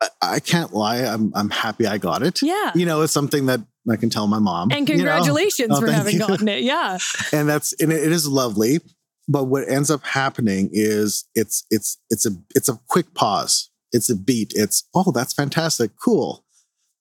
I, 0.00 0.08
I 0.22 0.40
can't 0.40 0.72
lie. 0.72 0.98
I'm 0.98 1.32
I'm 1.34 1.50
happy 1.50 1.86
I 1.86 1.98
got 1.98 2.22
it. 2.22 2.40
Yeah. 2.42 2.72
You 2.74 2.86
know, 2.86 3.02
it's 3.02 3.12
something 3.12 3.46
that 3.46 3.60
I 3.90 3.96
can 3.96 4.10
tell 4.10 4.26
my 4.26 4.38
mom. 4.38 4.70
And 4.70 4.88
you 4.88 4.96
know? 4.96 4.98
congratulations 5.04 5.70
Oh, 5.72 5.80
for 5.80 5.90
having 5.90 6.14
you. 6.14 6.18
gotten 6.20 6.48
it. 6.48 6.62
Yeah. 6.62 6.98
and 7.32 7.48
that's 7.48 7.72
and 7.80 7.92
it, 7.92 8.04
it 8.04 8.12
is 8.12 8.28
lovely. 8.28 8.80
But 9.30 9.44
what 9.44 9.68
ends 9.68 9.90
up 9.90 10.04
happening 10.04 10.70
is 10.72 11.24
it's 11.34 11.64
it's 11.70 11.98
it's 12.10 12.24
a 12.26 12.30
it's 12.54 12.68
a 12.68 12.78
quick 12.88 13.12
pause. 13.14 13.70
It's 13.92 14.08
a 14.10 14.16
beat. 14.16 14.52
It's 14.54 14.88
oh 14.94 15.10
that's 15.12 15.32
fantastic, 15.34 15.90
cool, 16.02 16.44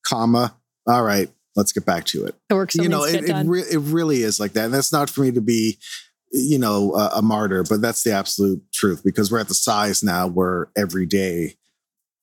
comma. 0.05 0.55
All 0.87 1.03
right, 1.03 1.29
let's 1.55 1.71
get 1.71 1.85
back 1.85 2.05
to 2.05 2.25
it. 2.25 2.35
The 2.49 2.55
work 2.55 2.73
you 2.75 2.89
know, 2.89 3.03
it 3.03 3.29
it, 3.29 3.45
re- 3.45 3.61
it 3.69 3.79
really 3.79 4.23
is 4.23 4.39
like 4.39 4.53
that. 4.53 4.65
And 4.65 4.73
that's 4.73 4.91
not 4.91 5.09
for 5.09 5.21
me 5.21 5.31
to 5.31 5.41
be, 5.41 5.77
you 6.31 6.57
know, 6.57 6.93
a, 6.95 7.17
a 7.17 7.21
martyr, 7.21 7.63
but 7.63 7.81
that's 7.81 8.03
the 8.03 8.11
absolute 8.13 8.61
truth 8.73 9.03
because 9.03 9.31
we're 9.31 9.39
at 9.39 9.47
the 9.49 9.53
size 9.53 10.03
now 10.03 10.27
where 10.27 10.69
every 10.77 11.05
day, 11.05 11.55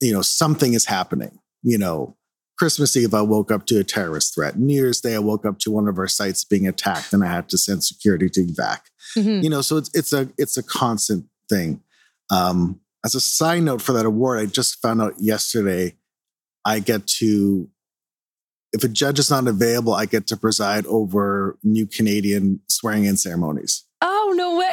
you 0.01 0.13
know, 0.13 0.23
something 0.23 0.75
is 0.75 0.87
happening. 0.87 1.39
You 1.63 1.79
know, 1.79 2.17
Christmas 2.59 2.97
Eve, 2.97 3.15
I 3.15 3.23
woke 3.23 3.51
up 3.51 3.67
to 3.67 3.81
a 3.81 3.85
terrorist 3.85 4.35
threat. 4.35 4.59
New 4.59 4.75
Year's 4.75 5.01
Day, 5.01 5.15
I 5.15 5.19
woke 5.19 5.45
up 5.45 5.59
to 5.61 5.71
one 5.71 5.89
of 5.89 5.99
our 5.99 6.07
sites 6.07 6.45
being 6.45 6.69
attacked, 6.69 7.13
and 7.13 7.25
I 7.25 7.29
had 7.29 7.49
to 7.51 7.59
send 7.59 7.83
security 7.83 8.29
to 8.31 8.45
evac. 8.45 8.81
Mhm. 9.17 9.43
You 9.43 9.51
know, 9.51 9.63
so 9.63 9.77
it's 9.77 9.91
it's 9.95 10.13
a 10.13 10.29
it's 10.39 10.57
a 10.57 10.63
constant 10.63 11.27
thing. 11.49 11.83
Um, 12.31 12.81
as 13.05 13.15
a 13.15 13.21
side 13.21 13.63
note 13.63 13.83
for 13.83 13.93
that 13.93 14.07
award, 14.07 14.41
I 14.41 14.47
just 14.47 14.81
found 14.81 15.03
out 15.03 15.15
yesterday, 15.19 15.97
I 16.65 16.81
get 16.81 17.07
to 17.19 17.69
if 18.73 18.83
a 18.83 18.89
judge 18.89 19.21
is 19.21 19.31
not 19.31 19.47
available, 19.47 19.95
I 19.95 20.05
get 20.05 20.27
to 20.29 20.37
preside 20.37 20.85
over 20.87 21.57
new 21.63 21.87
Canadian 21.87 22.61
swearing 22.69 23.05
in 23.05 23.17
ceremonies. 23.17 23.85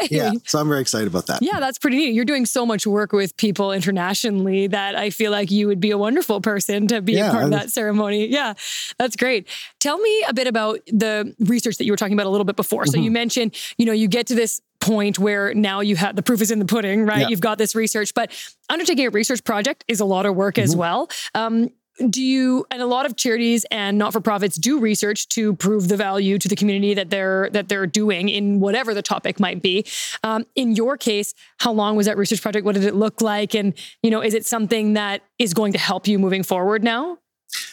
Way. 0.01 0.07
Yeah. 0.11 0.31
So 0.45 0.59
I'm 0.59 0.67
very 0.67 0.81
excited 0.81 1.07
about 1.07 1.27
that. 1.27 1.41
Yeah, 1.41 1.59
that's 1.59 1.77
pretty 1.77 1.97
neat. 1.97 2.13
You're 2.13 2.25
doing 2.25 2.45
so 2.45 2.65
much 2.65 2.85
work 2.87 3.11
with 3.13 3.35
people 3.37 3.71
internationally 3.71 4.67
that 4.67 4.95
I 4.95 5.09
feel 5.09 5.31
like 5.31 5.51
you 5.51 5.67
would 5.67 5.79
be 5.79 5.91
a 5.91 5.97
wonderful 5.97 6.41
person 6.41 6.87
to 6.87 7.01
be 7.01 7.13
a 7.15 7.17
Yeah, 7.17 7.31
part 7.31 7.43
of 7.45 7.51
that 7.51 7.71
ceremony. 7.71 8.27
Yeah, 8.27 8.53
that's 8.97 9.15
great. 9.15 9.47
Tell 9.79 9.97
me 9.97 10.25
a 10.27 10.33
bit 10.33 10.47
about 10.47 10.79
the 10.87 11.33
research 11.39 11.77
that 11.77 11.85
you 11.85 11.91
were 11.91 11.97
talking 11.97 12.13
about 12.13 12.25
a 12.25 12.29
little 12.29 12.45
bit 12.45 12.55
before. 12.55 12.85
So 12.85 12.93
Mm-hmm. 12.93 13.03
you 13.03 13.11
mentioned, 13.11 13.55
you 13.77 13.85
know, 13.85 13.93
you 13.93 14.07
get 14.07 14.27
to 14.27 14.35
this 14.35 14.61
point 14.79 15.19
where 15.19 15.53
now 15.53 15.79
you 15.79 15.95
have 15.95 16.15
the 16.15 16.23
proof 16.23 16.41
is 16.41 16.49
in 16.51 16.57
the 16.59 16.65
pudding, 16.65 17.05
right? 17.05 17.21
Yeah. 17.21 17.27
You've 17.29 17.39
got 17.39 17.57
this 17.59 17.75
research, 17.75 18.13
but 18.15 18.31
undertaking 18.69 19.05
a 19.05 19.09
research 19.11 19.43
project 19.43 19.83
is 19.87 19.99
a 19.99 20.05
lot 20.05 20.25
of 20.25 20.35
work 20.35 20.57
as 20.57 20.73
Mhm. 20.73 20.77
well. 20.79 21.09
Um, 21.35 21.69
do 22.09 22.21
you 22.21 22.65
and 22.71 22.81
a 22.81 22.85
lot 22.85 23.05
of 23.05 23.15
charities 23.15 23.65
and 23.71 23.97
not-for-profits 23.97 24.57
do 24.57 24.79
research 24.79 25.27
to 25.29 25.55
prove 25.55 25.87
the 25.87 25.97
value 25.97 26.37
to 26.37 26.47
the 26.47 26.55
community 26.55 26.93
that 26.93 27.09
they're 27.09 27.49
that 27.51 27.69
they're 27.69 27.87
doing 27.87 28.29
in 28.29 28.59
whatever 28.59 28.93
the 28.93 29.01
topic 29.01 29.39
might 29.39 29.61
be 29.61 29.85
um, 30.23 30.45
in 30.55 30.75
your 30.75 30.97
case 30.97 31.33
how 31.59 31.71
long 31.71 31.95
was 31.95 32.05
that 32.05 32.17
research 32.17 32.41
project 32.41 32.65
what 32.65 32.75
did 32.75 32.83
it 32.83 32.95
look 32.95 33.21
like 33.21 33.53
and 33.53 33.73
you 34.01 34.09
know 34.09 34.21
is 34.21 34.33
it 34.33 34.45
something 34.45 34.93
that 34.93 35.21
is 35.37 35.53
going 35.53 35.71
to 35.71 35.79
help 35.79 36.07
you 36.07 36.17
moving 36.17 36.43
forward 36.43 36.83
now 36.83 37.17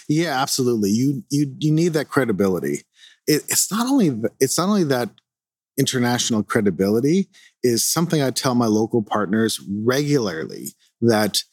Yeah, 0.08 0.40
absolutely. 0.40 0.90
You 0.90 1.22
you 1.30 1.54
you 1.58 1.72
need 1.72 1.92
that 1.92 2.08
credibility. 2.08 2.82
It, 3.26 3.44
it's 3.48 3.70
not 3.70 3.86
only 3.86 4.20
it's 4.40 4.58
not 4.58 4.68
only 4.68 4.84
that 4.84 5.10
international 5.78 6.42
credibility 6.42 7.28
is 7.62 7.84
something 7.84 8.20
I 8.20 8.30
tell 8.30 8.54
my 8.54 8.66
local 8.66 9.02
partners 9.02 9.60
regularly 9.68 10.72
that 11.00 11.44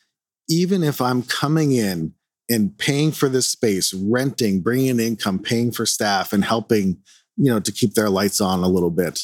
even 0.50 0.84
if 0.84 1.00
I'm 1.02 1.22
coming 1.22 1.74
in 1.74 2.14
and 2.50 2.78
paying 2.78 3.12
for 3.12 3.30
this 3.30 3.50
space, 3.50 3.94
renting, 3.94 4.62
bringing 4.62 4.88
in 4.88 5.00
income, 5.00 5.40
paying 5.40 5.72
for 5.72 5.86
staff, 5.86 6.34
and 6.34 6.44
helping 6.44 6.98
you 7.38 7.52
know 7.52 7.60
to 7.60 7.72
keep 7.72 7.94
their 7.94 8.10
lights 8.10 8.42
on 8.42 8.64
a 8.64 8.68
little 8.68 8.92
bit. 8.92 9.24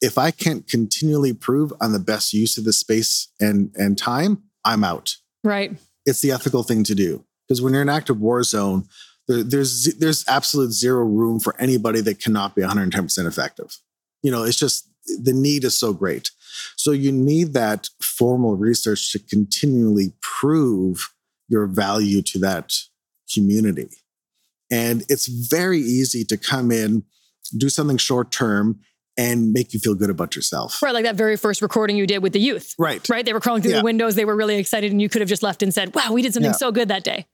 If 0.00 0.18
I 0.18 0.30
can't 0.30 0.68
continually 0.68 1.32
prove 1.32 1.72
I'm 1.80 1.92
the 1.92 1.98
best 1.98 2.32
use 2.32 2.58
of 2.58 2.64
the 2.64 2.72
space 2.72 3.28
and 3.40 3.70
and 3.76 3.96
time, 3.96 4.42
I'm 4.64 4.84
out. 4.84 5.16
Right. 5.42 5.76
It's 6.06 6.20
the 6.20 6.32
ethical 6.32 6.62
thing 6.62 6.84
to 6.84 6.94
do. 6.94 7.24
Because 7.46 7.60
when 7.60 7.72
you're 7.72 7.82
in 7.82 7.88
an 7.88 7.94
active 7.94 8.20
war 8.20 8.42
zone 8.42 8.88
there, 9.28 9.42
there's 9.42 9.94
there's 9.96 10.24
absolute 10.28 10.72
zero 10.72 11.04
room 11.04 11.40
for 11.40 11.58
anybody 11.58 12.00
that 12.02 12.20
cannot 12.20 12.54
be 12.54 12.62
110% 12.62 13.26
effective. 13.26 13.78
You 14.22 14.30
know 14.30 14.42
it's 14.42 14.58
just 14.58 14.88
the 15.22 15.32
need 15.32 15.64
is 15.64 15.78
so 15.78 15.92
great. 15.92 16.30
So 16.76 16.92
you 16.92 17.12
need 17.12 17.52
that 17.54 17.90
formal 18.00 18.56
research 18.56 19.12
to 19.12 19.18
continually 19.18 20.12
prove 20.20 21.10
your 21.48 21.66
value 21.66 22.22
to 22.22 22.38
that 22.38 22.72
community 23.32 23.88
and 24.70 25.02
it's 25.08 25.26
very 25.26 25.78
easy 25.78 26.24
to 26.24 26.36
come 26.36 26.70
in 26.70 27.02
do 27.56 27.68
something 27.68 27.96
short 27.96 28.30
term 28.30 28.78
and 29.16 29.52
make 29.52 29.72
you 29.72 29.78
feel 29.80 29.94
good 29.94 30.10
about 30.10 30.34
yourself 30.36 30.82
right 30.82 30.94
like 30.94 31.04
that 31.04 31.16
very 31.16 31.36
first 31.36 31.62
recording 31.62 31.96
you 31.96 32.06
did 32.06 32.22
with 32.22 32.32
the 32.32 32.40
youth 32.40 32.74
right 32.78 33.08
right 33.08 33.24
they 33.24 33.32
were 33.32 33.40
crawling 33.40 33.62
through 33.62 33.72
Yeah. 33.72 33.78
the 33.78 33.84
windows 33.84 34.14
they 34.14 34.24
were 34.24 34.36
really 34.36 34.56
excited 34.56 34.90
and 34.92 35.00
you 35.00 35.08
could 35.08 35.20
have 35.22 35.28
just 35.28 35.42
left 35.42 35.62
and 35.62 35.72
said 35.72 35.94
wow 35.94 36.12
we 36.12 36.22
did 36.22 36.34
something 36.34 36.50
Yeah. 36.50 36.56
so 36.56 36.70
good 36.72 36.88
that 36.88 37.04
day 37.04 37.26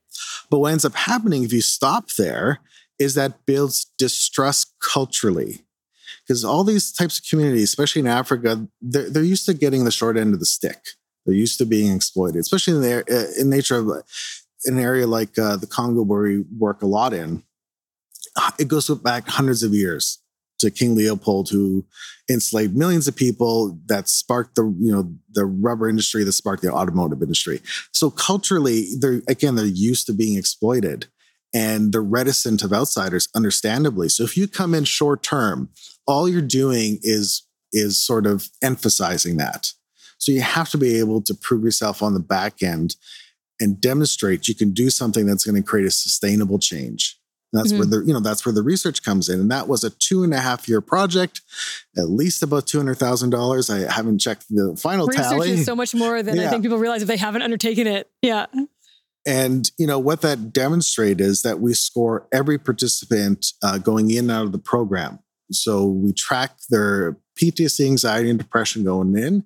But 0.50 0.58
what 0.60 0.72
ends 0.72 0.84
up 0.84 0.94
happening 0.94 1.42
if 1.44 1.52
you 1.52 1.62
stop 1.62 2.10
there 2.18 2.60
is 2.98 3.14
that 3.14 3.46
builds 3.46 3.86
distrust 3.98 4.74
culturally. 4.80 5.64
Because 6.26 6.44
all 6.44 6.64
these 6.64 6.92
types 6.92 7.18
of 7.18 7.24
communities, 7.24 7.64
especially 7.70 8.00
in 8.00 8.06
Africa, 8.06 8.68
they're, 8.82 9.08
they're 9.08 9.22
used 9.24 9.46
to 9.46 9.54
getting 9.54 9.84
the 9.84 9.90
short 9.90 10.18
end 10.18 10.34
of 10.34 10.40
the 10.40 10.44
stick. 10.46 10.80
They're 11.30 11.38
used 11.38 11.58
to 11.58 11.64
being 11.64 11.94
exploited, 11.94 12.40
especially 12.40 12.74
in 12.74 12.82
the 12.82 13.04
uh, 13.08 13.40
in 13.40 13.50
nature 13.50 13.76
of 13.76 13.88
uh, 13.88 14.02
an 14.64 14.80
area 14.80 15.06
like 15.06 15.38
uh, 15.38 15.56
the 15.56 15.68
Congo, 15.68 16.02
where 16.02 16.22
we 16.22 16.44
work 16.58 16.82
a 16.82 16.86
lot 16.86 17.12
in. 17.12 17.44
It 18.58 18.66
goes 18.66 18.88
back 18.88 19.28
hundreds 19.28 19.62
of 19.62 19.72
years 19.72 20.18
to 20.58 20.72
King 20.72 20.96
Leopold, 20.96 21.48
who 21.48 21.86
enslaved 22.28 22.76
millions 22.76 23.06
of 23.06 23.14
people, 23.14 23.78
that 23.86 24.08
sparked 24.08 24.56
the 24.56 24.64
you 24.80 24.90
know 24.90 25.14
the 25.30 25.44
rubber 25.44 25.88
industry, 25.88 26.24
that 26.24 26.32
sparked 26.32 26.64
the 26.64 26.72
automotive 26.72 27.22
industry. 27.22 27.60
So 27.92 28.10
culturally, 28.10 28.88
they're 28.98 29.22
again 29.28 29.54
they're 29.54 29.66
used 29.66 30.06
to 30.06 30.12
being 30.12 30.36
exploited, 30.36 31.06
and 31.54 31.92
they're 31.92 32.02
reticent 32.02 32.64
of 32.64 32.72
outsiders, 32.72 33.28
understandably. 33.36 34.08
So 34.08 34.24
if 34.24 34.36
you 34.36 34.48
come 34.48 34.74
in 34.74 34.82
short 34.82 35.22
term, 35.22 35.68
all 36.08 36.28
you're 36.28 36.42
doing 36.42 36.98
is 37.02 37.46
is 37.72 38.04
sort 38.04 38.26
of 38.26 38.48
emphasizing 38.62 39.36
that. 39.36 39.74
So 40.20 40.32
you 40.32 40.42
have 40.42 40.68
to 40.70 40.78
be 40.78 40.98
able 40.98 41.22
to 41.22 41.34
prove 41.34 41.64
yourself 41.64 42.02
on 42.02 42.14
the 42.14 42.20
back 42.20 42.62
end 42.62 42.96
and 43.58 43.80
demonstrate 43.80 44.48
you 44.48 44.54
can 44.54 44.72
do 44.72 44.90
something 44.90 45.26
that's 45.26 45.44
going 45.44 45.60
to 45.60 45.66
create 45.66 45.86
a 45.86 45.90
sustainable 45.90 46.58
change. 46.58 47.18
And 47.52 47.58
that's 47.58 47.72
mm-hmm. 47.72 47.78
where 47.78 48.00
the 48.00 48.06
you 48.06 48.12
know 48.12 48.20
that's 48.20 48.46
where 48.46 48.52
the 48.52 48.62
research 48.62 49.02
comes 49.02 49.28
in, 49.28 49.40
and 49.40 49.50
that 49.50 49.66
was 49.66 49.82
a 49.82 49.90
two 49.90 50.22
and 50.22 50.32
a 50.32 50.38
half 50.38 50.68
year 50.68 50.80
project, 50.80 51.40
at 51.96 52.08
least 52.08 52.44
about 52.44 52.68
two 52.68 52.78
hundred 52.78 52.94
thousand 52.94 53.30
dollars. 53.30 53.68
I 53.68 53.90
haven't 53.90 54.20
checked 54.20 54.44
the 54.50 54.76
final 54.80 55.08
research 55.08 55.24
tally. 55.24 55.50
is 55.50 55.64
so 55.64 55.74
much 55.74 55.92
more 55.92 56.22
than 56.22 56.36
yeah. 56.36 56.46
I 56.46 56.50
think 56.50 56.62
people 56.62 56.78
realize 56.78 57.02
if 57.02 57.08
they 57.08 57.16
haven't 57.16 57.42
undertaken 57.42 57.88
it. 57.88 58.08
Yeah. 58.22 58.46
And 59.26 59.68
you 59.78 59.86
know 59.86 59.98
what 59.98 60.20
that 60.20 60.52
demonstrated 60.52 61.20
is 61.20 61.42
that 61.42 61.60
we 61.60 61.74
score 61.74 62.28
every 62.32 62.56
participant 62.56 63.46
uh, 63.62 63.78
going 63.78 64.10
in 64.10 64.18
and 64.18 64.30
out 64.30 64.44
of 64.44 64.52
the 64.52 64.58
program. 64.58 65.18
So 65.50 65.86
we 65.86 66.12
track 66.12 66.52
their 66.70 67.18
PTSD, 67.36 67.84
anxiety, 67.84 68.30
and 68.30 68.38
depression 68.38 68.84
going 68.84 69.16
in 69.16 69.44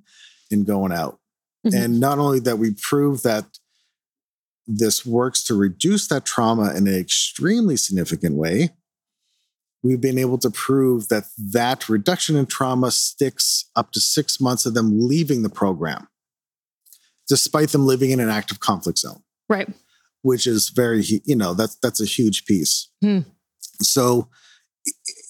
and 0.51 0.67
going 0.67 0.93
out. 0.93 1.19
Mm-hmm. 1.67 1.77
And 1.77 2.01
not 2.01 2.19
only 2.19 2.41
that, 2.41 2.59
we 2.59 2.73
prove 2.75 3.23
that 3.23 3.59
this 4.67 5.05
works 5.05 5.45
to 5.45 5.55
reduce 5.55 6.09
that 6.09 6.25
trauma 6.25 6.75
in 6.75 6.87
an 6.87 6.95
extremely 6.95 7.77
significant 7.77 8.37
way. 8.37 8.71
We've 9.83 10.01
been 10.01 10.19
able 10.19 10.39
to 10.39 10.51
prove 10.51 11.09
that 11.09 11.25
that 11.53 11.89
reduction 11.89 12.37
in 12.37 12.47
trauma 12.47 12.91
sticks 12.91 13.69
up 13.77 13.93
to 13.93 14.01
six 14.01 14.41
months 14.41 14.65
of 14.65 14.73
them 14.73 15.07
leaving 15.07 15.43
the 15.43 15.51
program, 15.51 16.09
despite 17.29 17.71
them 17.71 17.85
living 17.85 18.11
in 18.11 18.21
an 18.21 18.31
active 18.31 18.61
conflict 18.61 18.99
zone. 18.99 19.23
Right. 19.49 19.69
Which 20.23 20.47
is 20.47 20.71
very, 20.71 21.05
you 21.25 21.37
know, 21.37 21.53
that's 21.53 21.77
that's 21.77 22.01
a 22.01 22.07
huge 22.07 22.47
piece. 22.47 22.89
Hmm. 23.03 23.21
So, 23.83 24.29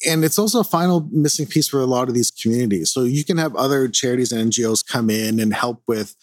and 0.07 0.25
it's 0.25 0.39
also 0.39 0.61
a 0.61 0.65
final 0.65 1.09
missing 1.11 1.47
piece 1.47 1.69
for 1.69 1.81
a 1.81 1.87
lot 1.87 2.09
of 2.09 2.15
these 2.15 2.31
communities. 2.31 2.93
So 2.93 3.05
you 3.05 3.25
can 3.25 3.39
have 3.39 3.55
other 3.57 3.89
charities 3.89 4.33
and 4.33 4.53
NGOs 4.53 4.87
come 4.87 5.11
in 5.11 5.41
and 5.41 5.55
help 5.55 5.83
with 5.87 6.15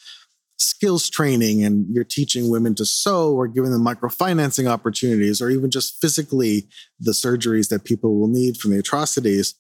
skills 0.58 1.10
training 1.10 1.64
and 1.64 1.88
you're 1.94 2.04
teaching 2.04 2.50
women 2.50 2.76
to 2.76 2.86
sew 2.86 3.34
or 3.34 3.48
giving 3.48 3.72
them 3.72 3.84
microfinancing 3.84 4.68
opportunities 4.68 5.42
or 5.42 5.50
even 5.50 5.72
just 5.72 6.00
physically 6.00 6.68
the 7.00 7.12
surgeries 7.12 7.70
that 7.70 7.84
people 7.84 8.20
will 8.20 8.28
need 8.28 8.58
from 8.58 8.72
the 8.72 8.78
atrocities. 8.78 9.56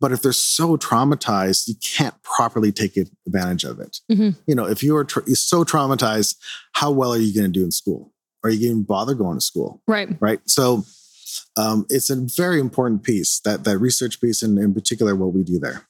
But 0.00 0.10
if 0.12 0.22
they're 0.22 0.32
so 0.32 0.76
traumatized, 0.76 1.68
you 1.68 1.74
can't 1.82 2.20
properly 2.22 2.72
take 2.72 2.96
advantage 3.26 3.64
of 3.64 3.78
it. 3.78 4.00
Mm-hmm. 4.10 4.30
You 4.46 4.54
know, 4.54 4.66
if 4.66 4.82
you 4.82 4.96
are 4.96 5.04
tra- 5.04 5.26
so 5.36 5.64
traumatized, 5.64 6.36
how 6.72 6.90
well 6.90 7.12
are 7.14 7.18
you 7.18 7.32
going 7.32 7.50
to 7.50 7.58
do 7.58 7.64
in 7.64 7.70
school? 7.70 8.12
Are 8.42 8.50
you 8.50 8.56
going 8.56 8.60
to 8.60 8.70
even 8.72 8.82
bother 8.82 9.14
going 9.14 9.38
to 9.38 9.44
school? 9.44 9.82
Right. 9.86 10.08
Right. 10.20 10.40
So 10.46 10.84
um, 11.56 11.86
it's 11.88 12.10
a 12.10 12.16
very 12.16 12.60
important 12.60 13.02
piece 13.02 13.40
that 13.40 13.64
that 13.64 13.78
research 13.78 14.20
piece, 14.20 14.42
and 14.42 14.58
in 14.58 14.74
particular, 14.74 15.14
what 15.14 15.32
we 15.32 15.42
do 15.42 15.58
there 15.58 15.86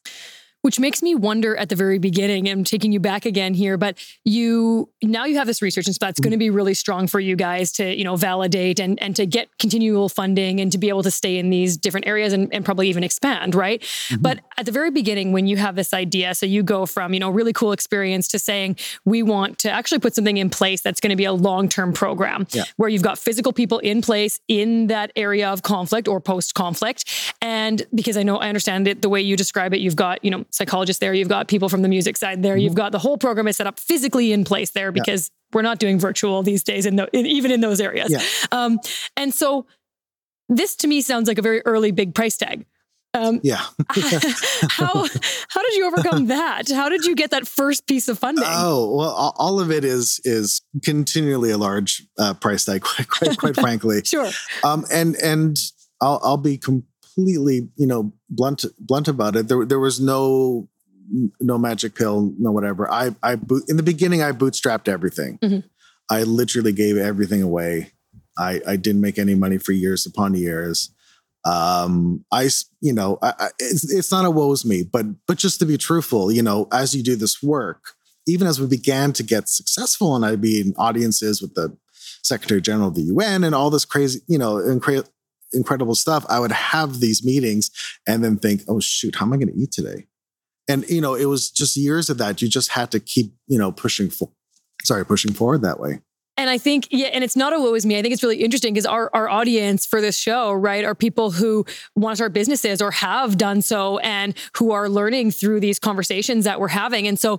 which 0.64 0.80
makes 0.80 1.02
me 1.02 1.14
wonder 1.14 1.54
at 1.56 1.68
the 1.68 1.76
very 1.76 1.98
beginning. 1.98 2.48
I'm 2.48 2.64
taking 2.64 2.90
you 2.90 2.98
back 2.98 3.26
again 3.26 3.52
here, 3.52 3.76
but 3.76 3.98
you 4.24 4.88
now 5.02 5.26
you 5.26 5.36
have 5.36 5.46
this 5.46 5.60
research, 5.60 5.84
and 5.86 5.94
so 5.94 5.98
that's 6.00 6.18
going 6.18 6.30
to 6.30 6.38
be 6.38 6.48
really 6.48 6.72
strong 6.72 7.06
for 7.06 7.20
you 7.20 7.36
guys 7.36 7.70
to 7.72 7.94
you 7.94 8.02
know 8.02 8.16
validate 8.16 8.80
and 8.80 9.00
and 9.02 9.14
to 9.16 9.26
get 9.26 9.50
continual 9.58 10.08
funding 10.08 10.60
and 10.60 10.72
to 10.72 10.78
be 10.78 10.88
able 10.88 11.02
to 11.02 11.10
stay 11.10 11.36
in 11.36 11.50
these 11.50 11.76
different 11.76 12.06
areas 12.06 12.32
and, 12.32 12.50
and 12.50 12.64
probably 12.64 12.88
even 12.88 13.04
expand, 13.04 13.54
right? 13.54 13.82
Mm-hmm. 13.82 14.22
But 14.22 14.40
at 14.56 14.64
the 14.64 14.72
very 14.72 14.90
beginning, 14.90 15.32
when 15.32 15.46
you 15.46 15.58
have 15.58 15.76
this 15.76 15.92
idea, 15.92 16.34
so 16.34 16.46
you 16.46 16.62
go 16.62 16.86
from 16.86 17.12
you 17.12 17.20
know 17.20 17.28
really 17.28 17.52
cool 17.52 17.72
experience 17.72 18.26
to 18.28 18.38
saying 18.38 18.78
we 19.04 19.22
want 19.22 19.58
to 19.58 19.70
actually 19.70 19.98
put 19.98 20.14
something 20.14 20.38
in 20.38 20.48
place 20.48 20.80
that's 20.80 20.98
going 20.98 21.10
to 21.10 21.16
be 21.16 21.26
a 21.26 21.34
long 21.34 21.68
term 21.68 21.92
program 21.92 22.46
yeah. 22.52 22.64
where 22.78 22.88
you've 22.88 23.02
got 23.02 23.18
physical 23.18 23.52
people 23.52 23.80
in 23.80 24.00
place 24.00 24.40
in 24.48 24.86
that 24.86 25.12
area 25.14 25.46
of 25.50 25.60
conflict 25.62 26.08
or 26.08 26.22
post 26.22 26.54
conflict, 26.54 27.04
and 27.42 27.82
because 27.94 28.16
I 28.16 28.22
know 28.22 28.38
I 28.38 28.48
understand 28.48 28.88
it 28.88 29.02
the 29.02 29.10
way 29.10 29.20
you 29.20 29.36
describe 29.36 29.74
it, 29.74 29.80
you've 29.80 29.94
got 29.94 30.24
you 30.24 30.30
know 30.30 30.46
psychologists 30.54 31.00
there, 31.00 31.12
you've 31.12 31.28
got 31.28 31.48
people 31.48 31.68
from 31.68 31.82
the 31.82 31.88
music 31.88 32.16
side 32.16 32.42
there, 32.42 32.54
mm-hmm. 32.54 32.60
you've 32.60 32.74
got 32.74 32.92
the 32.92 32.98
whole 32.98 33.18
program 33.18 33.48
is 33.48 33.56
set 33.56 33.66
up 33.66 33.78
physically 33.78 34.32
in 34.32 34.44
place 34.44 34.70
there 34.70 34.92
because 34.92 35.28
yeah. 35.28 35.56
we're 35.56 35.62
not 35.62 35.78
doing 35.78 35.98
virtual 35.98 36.42
these 36.42 36.62
days, 36.62 36.86
in, 36.86 36.96
the, 36.96 37.08
in 37.12 37.26
even 37.26 37.50
in 37.50 37.60
those 37.60 37.80
areas. 37.80 38.10
Yeah. 38.10 38.22
Um, 38.52 38.78
and 39.16 39.34
so 39.34 39.66
this 40.48 40.76
to 40.76 40.86
me 40.86 41.02
sounds 41.02 41.26
like 41.26 41.38
a 41.38 41.42
very 41.42 41.60
early 41.66 41.90
big 41.90 42.14
price 42.14 42.36
tag. 42.36 42.66
Um, 43.14 43.40
yeah. 43.44 43.62
how 44.70 45.06
how 45.48 45.62
did 45.62 45.74
you 45.74 45.86
overcome 45.86 46.26
that? 46.28 46.68
How 46.70 46.88
did 46.88 47.04
you 47.04 47.14
get 47.14 47.30
that 47.30 47.46
first 47.46 47.86
piece 47.86 48.08
of 48.08 48.18
funding? 48.18 48.44
Oh 48.46 48.96
well, 48.96 49.34
all 49.36 49.60
of 49.60 49.70
it 49.70 49.84
is 49.84 50.20
is 50.24 50.62
continually 50.82 51.50
a 51.50 51.58
large 51.58 52.04
uh, 52.18 52.34
price 52.34 52.64
tag, 52.64 52.82
quite 52.82 53.08
quite, 53.08 53.38
quite 53.38 53.54
frankly. 53.60 54.02
sure. 54.04 54.30
Um, 54.64 54.84
and 54.92 55.14
and 55.16 55.56
I'll 56.00 56.20
I'll 56.24 56.36
be 56.36 56.58
com- 56.58 56.86
completely, 57.14 57.68
you 57.76 57.86
know, 57.86 58.12
blunt 58.28 58.64
blunt 58.78 59.08
about 59.08 59.36
it. 59.36 59.48
There 59.48 59.64
there 59.64 59.80
was 59.80 60.00
no 60.00 60.68
no 61.40 61.58
magic 61.58 61.94
pill, 61.94 62.32
no 62.38 62.52
whatever. 62.52 62.90
I 62.90 63.14
I 63.22 63.36
boot, 63.36 63.64
in 63.68 63.76
the 63.76 63.82
beginning 63.82 64.22
I 64.22 64.32
bootstrapped 64.32 64.88
everything. 64.88 65.38
Mm-hmm. 65.42 65.66
I 66.10 66.22
literally 66.22 66.72
gave 66.72 66.96
everything 66.96 67.42
away. 67.42 67.92
I 68.38 68.60
I 68.66 68.76
didn't 68.76 69.00
make 69.00 69.18
any 69.18 69.34
money 69.34 69.58
for 69.58 69.72
years 69.72 70.06
upon 70.06 70.34
years. 70.34 70.90
Um, 71.46 72.24
I 72.32 72.48
you 72.80 72.92
know, 72.92 73.18
I, 73.22 73.34
I, 73.38 73.48
it's 73.58 73.90
it's 73.92 74.10
not 74.10 74.24
a 74.24 74.30
woes 74.30 74.64
me, 74.64 74.82
but 74.82 75.06
but 75.26 75.38
just 75.38 75.58
to 75.60 75.66
be 75.66 75.76
truthful, 75.76 76.32
you 76.32 76.42
know, 76.42 76.68
as 76.72 76.94
you 76.94 77.02
do 77.02 77.16
this 77.16 77.42
work, 77.42 77.92
even 78.26 78.46
as 78.46 78.60
we 78.60 78.66
began 78.66 79.12
to 79.14 79.22
get 79.22 79.48
successful, 79.48 80.16
and 80.16 80.24
I'd 80.24 80.40
be 80.40 80.60
in 80.60 80.74
audiences 80.76 81.42
with 81.42 81.54
the 81.54 81.76
Secretary 82.22 82.62
General 82.62 82.88
of 82.88 82.94
the 82.94 83.02
UN 83.02 83.44
and 83.44 83.54
all 83.54 83.68
this 83.68 83.84
crazy, 83.84 84.20
you 84.26 84.38
know, 84.38 84.54
incre- 84.54 85.06
incredible 85.54 85.94
stuff, 85.94 86.24
I 86.28 86.40
would 86.40 86.52
have 86.52 87.00
these 87.00 87.24
meetings 87.24 87.70
and 88.06 88.24
then 88.24 88.36
think, 88.36 88.62
oh, 88.68 88.80
shoot, 88.80 89.16
how 89.16 89.26
am 89.26 89.32
I 89.32 89.36
going 89.36 89.48
to 89.48 89.58
eat 89.58 89.72
today? 89.72 90.06
And, 90.68 90.88
you 90.88 91.00
know, 91.00 91.14
it 91.14 91.26
was 91.26 91.50
just 91.50 91.76
years 91.76 92.08
of 92.08 92.18
that. 92.18 92.40
You 92.40 92.48
just 92.48 92.70
had 92.70 92.90
to 92.92 93.00
keep, 93.00 93.34
you 93.46 93.58
know, 93.58 93.70
pushing, 93.70 94.10
for, 94.10 94.30
sorry, 94.82 95.04
pushing 95.04 95.32
forward 95.32 95.62
that 95.62 95.78
way. 95.78 96.00
And 96.36 96.50
I 96.50 96.58
think, 96.58 96.88
yeah, 96.90 97.08
and 97.08 97.22
it's 97.22 97.36
not 97.36 97.52
a 97.52 97.60
woe 97.60 97.74
is 97.74 97.86
me. 97.86 97.96
I 97.96 98.02
think 98.02 98.12
it's 98.12 98.22
really 98.22 98.42
interesting 98.42 98.74
because 98.74 98.86
our, 98.86 99.08
our 99.14 99.28
audience 99.28 99.86
for 99.86 100.00
this 100.00 100.18
show, 100.18 100.52
right, 100.52 100.84
are 100.84 100.94
people 100.94 101.30
who 101.30 101.64
want 101.94 102.14
to 102.14 102.16
start 102.16 102.32
businesses 102.32 102.82
or 102.82 102.90
have 102.90 103.38
done 103.38 103.62
so 103.62 103.98
and 103.98 104.34
who 104.56 104.72
are 104.72 104.88
learning 104.88 105.30
through 105.30 105.60
these 105.60 105.78
conversations 105.78 106.44
that 106.44 106.58
we're 106.58 106.68
having. 106.68 107.06
And 107.06 107.18
so 107.18 107.38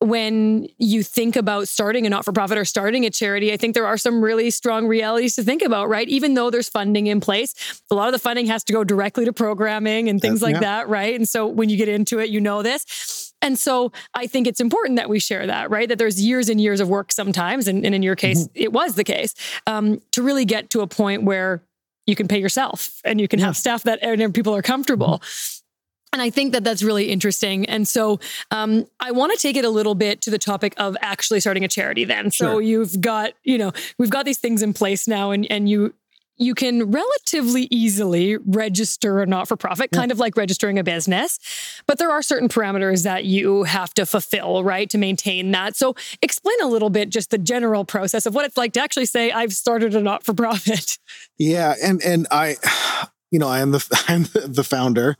when 0.00 0.68
you 0.78 1.02
think 1.02 1.36
about 1.36 1.68
starting 1.68 2.06
a 2.06 2.10
not 2.10 2.24
for 2.24 2.32
profit 2.32 2.58
or 2.58 2.64
starting 2.64 3.04
a 3.06 3.10
charity, 3.10 3.52
I 3.52 3.56
think 3.56 3.74
there 3.74 3.86
are 3.86 3.96
some 3.96 4.22
really 4.22 4.50
strong 4.50 4.86
realities 4.86 5.34
to 5.36 5.42
think 5.42 5.62
about, 5.62 5.88
right? 5.88 6.08
Even 6.08 6.34
though 6.34 6.50
there's 6.50 6.68
funding 6.68 7.06
in 7.06 7.20
place, 7.20 7.82
a 7.90 7.94
lot 7.94 8.06
of 8.06 8.12
the 8.12 8.18
funding 8.18 8.46
has 8.46 8.62
to 8.64 8.72
go 8.72 8.84
directly 8.84 9.24
to 9.24 9.32
programming 9.32 10.08
and 10.08 10.20
things 10.20 10.42
like 10.42 10.54
yeah. 10.54 10.60
that, 10.60 10.88
right? 10.88 11.14
And 11.14 11.28
so 11.28 11.46
when 11.46 11.70
you 11.70 11.76
get 11.76 11.88
into 11.88 12.18
it, 12.18 12.28
you 12.28 12.40
know 12.40 12.62
this. 12.62 13.25
And 13.42 13.58
so 13.58 13.92
I 14.14 14.26
think 14.26 14.46
it's 14.46 14.60
important 14.60 14.96
that 14.96 15.08
we 15.08 15.18
share 15.18 15.46
that, 15.46 15.70
right? 15.70 15.88
That 15.88 15.98
there's 15.98 16.20
years 16.20 16.48
and 16.48 16.60
years 16.60 16.80
of 16.80 16.88
work 16.88 17.12
sometimes, 17.12 17.68
and, 17.68 17.84
and 17.84 17.94
in 17.94 18.02
your 18.02 18.16
case, 18.16 18.44
mm-hmm. 18.44 18.62
it 18.62 18.72
was 18.72 18.94
the 18.94 19.04
case, 19.04 19.34
um, 19.66 20.00
to 20.12 20.22
really 20.22 20.44
get 20.44 20.70
to 20.70 20.80
a 20.80 20.86
point 20.86 21.22
where 21.22 21.62
you 22.06 22.16
can 22.16 22.28
pay 22.28 22.40
yourself 22.40 23.00
and 23.04 23.20
you 23.20 23.28
can 23.28 23.38
yeah. 23.38 23.46
have 23.46 23.56
staff 23.56 23.82
that 23.82 23.98
and 24.02 24.34
people 24.34 24.54
are 24.54 24.62
comfortable. 24.62 25.20
Mm-hmm. 25.22 25.62
And 26.12 26.22
I 26.22 26.30
think 26.30 26.52
that 26.52 26.64
that's 26.64 26.82
really 26.82 27.10
interesting. 27.10 27.66
And 27.66 27.86
so 27.86 28.20
um, 28.50 28.86
I 29.00 29.10
want 29.10 29.32
to 29.32 29.38
take 29.38 29.54
it 29.54 29.66
a 29.66 29.68
little 29.68 29.94
bit 29.94 30.22
to 30.22 30.30
the 30.30 30.38
topic 30.38 30.72
of 30.78 30.96
actually 31.02 31.40
starting 31.40 31.62
a 31.62 31.68
charity 31.68 32.04
then. 32.04 32.30
Sure. 32.30 32.54
So 32.54 32.58
you've 32.58 33.02
got, 33.02 33.32
you 33.44 33.58
know, 33.58 33.72
we've 33.98 34.08
got 34.08 34.24
these 34.24 34.38
things 34.38 34.62
in 34.62 34.72
place 34.72 35.06
now 35.06 35.32
and, 35.32 35.46
and 35.50 35.68
you, 35.68 35.92
you 36.36 36.54
can 36.54 36.90
relatively 36.90 37.68
easily 37.70 38.36
register 38.36 39.20
a 39.20 39.26
not 39.26 39.48
for 39.48 39.56
profit, 39.56 39.90
kind 39.90 40.12
of 40.12 40.18
like 40.18 40.36
registering 40.36 40.78
a 40.78 40.84
business. 40.84 41.38
But 41.86 41.98
there 41.98 42.10
are 42.10 42.22
certain 42.22 42.48
parameters 42.48 43.04
that 43.04 43.24
you 43.24 43.64
have 43.64 43.94
to 43.94 44.06
fulfill, 44.06 44.62
right, 44.64 44.88
to 44.90 44.98
maintain 44.98 45.50
that. 45.52 45.76
So, 45.76 45.94
explain 46.22 46.56
a 46.62 46.66
little 46.66 46.90
bit 46.90 47.10
just 47.10 47.30
the 47.30 47.38
general 47.38 47.84
process 47.84 48.26
of 48.26 48.34
what 48.34 48.44
it's 48.44 48.56
like 48.56 48.72
to 48.74 48.80
actually 48.80 49.06
say, 49.06 49.30
I've 49.30 49.52
started 49.52 49.94
a 49.94 50.00
not 50.00 50.24
for 50.24 50.34
profit. 50.34 50.98
Yeah. 51.38 51.74
And, 51.82 52.02
and 52.02 52.26
I, 52.30 52.56
you 53.30 53.38
know, 53.38 53.48
I 53.48 53.60
am 53.60 53.70
the 53.70 54.04
I'm 54.08 54.24
the 54.32 54.64
founder, 54.64 55.16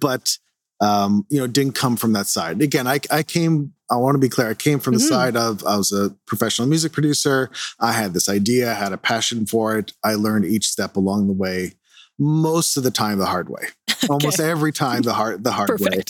but 0.00 0.38
um, 0.80 1.26
you 1.30 1.38
know, 1.38 1.46
didn't 1.46 1.74
come 1.74 1.96
from 1.96 2.12
that 2.12 2.26
side. 2.26 2.60
Again, 2.60 2.86
I 2.86 3.00
I 3.10 3.22
came. 3.22 3.73
I 3.90 3.96
want 3.96 4.14
to 4.14 4.18
be 4.18 4.28
clear. 4.28 4.48
I 4.48 4.54
came 4.54 4.78
from 4.80 4.94
the 4.94 5.00
mm-hmm. 5.00 5.08
side 5.08 5.36
of 5.36 5.64
I 5.64 5.76
was 5.76 5.92
a 5.92 6.10
professional 6.26 6.68
music 6.68 6.92
producer. 6.92 7.50
I 7.80 7.92
had 7.92 8.14
this 8.14 8.28
idea, 8.28 8.70
I 8.70 8.74
had 8.74 8.92
a 8.92 8.98
passion 8.98 9.46
for 9.46 9.76
it. 9.76 9.92
I 10.02 10.14
learned 10.14 10.46
each 10.46 10.68
step 10.68 10.96
along 10.96 11.26
the 11.26 11.34
way. 11.34 11.72
Most 12.18 12.76
of 12.76 12.84
the 12.84 12.90
time, 12.90 13.18
the 13.18 13.26
hard 13.26 13.48
way. 13.48 13.62
okay. 13.90 14.06
Almost 14.08 14.40
every 14.40 14.72
time, 14.72 15.02
the 15.02 15.14
hard 15.14 15.44
the 15.44 15.52
hard 15.52 15.80
way. 15.80 16.02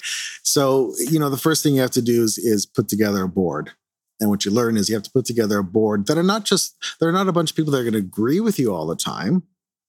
So, 0.42 0.92
you 0.98 1.18
know, 1.18 1.30
the 1.30 1.38
first 1.38 1.62
thing 1.62 1.74
you 1.74 1.80
have 1.80 1.90
to 1.92 2.02
do 2.02 2.22
is 2.22 2.38
is 2.38 2.66
put 2.66 2.88
together 2.88 3.22
a 3.22 3.28
board. 3.28 3.72
And 4.20 4.30
what 4.30 4.44
you 4.44 4.50
learn 4.52 4.76
is 4.76 4.88
you 4.88 4.94
have 4.94 5.02
to 5.04 5.10
put 5.10 5.24
together 5.24 5.58
a 5.58 5.64
board 5.64 6.06
that 6.06 6.16
are 6.16 6.22
not 6.22 6.44
just 6.44 6.76
there 7.00 7.08
are 7.08 7.12
not 7.12 7.28
a 7.28 7.32
bunch 7.32 7.50
of 7.50 7.56
people 7.56 7.72
that 7.72 7.78
are 7.78 7.90
going 7.90 7.94
to 7.94 7.98
agree 7.98 8.40
with 8.40 8.58
you 8.58 8.72
all 8.72 8.86
the 8.86 8.96
time 8.96 9.42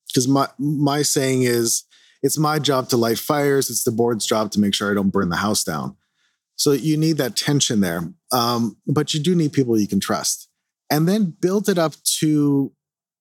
because 0.07 0.27
my 0.27 0.47
my 0.57 1.01
saying 1.01 1.43
is 1.43 1.83
it's 2.23 2.37
my 2.37 2.57
job 2.57 2.89
to 2.89 2.97
light 2.97 3.19
fires. 3.19 3.69
It's 3.69 3.83
the 3.83 3.91
board's 3.91 4.25
job 4.25 4.51
to 4.51 4.59
make 4.59 4.73
sure 4.73 4.89
I 4.89 4.95
don't 4.95 5.11
burn 5.11 5.29
the 5.29 5.35
house 5.35 5.63
down. 5.63 5.95
So 6.55 6.71
you 6.71 6.97
need 6.97 7.17
that 7.17 7.35
tension 7.35 7.81
there. 7.81 8.13
Um, 8.31 8.77
but 8.87 9.13
you 9.13 9.19
do 9.19 9.35
need 9.35 9.53
people 9.53 9.79
you 9.79 9.87
can 9.87 9.99
trust. 9.99 10.49
And 10.89 11.07
then 11.07 11.35
build 11.39 11.67
it 11.67 11.77
up 11.77 11.93
to 12.19 12.71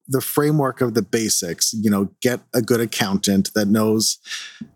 the 0.06 0.20
framework 0.20 0.80
of 0.80 0.94
the 0.94 1.02
basics, 1.02 1.72
you 1.72 1.90
know, 1.90 2.10
get 2.20 2.40
a 2.52 2.60
good 2.60 2.80
accountant 2.80 3.52
that 3.54 3.66
knows 3.66 4.18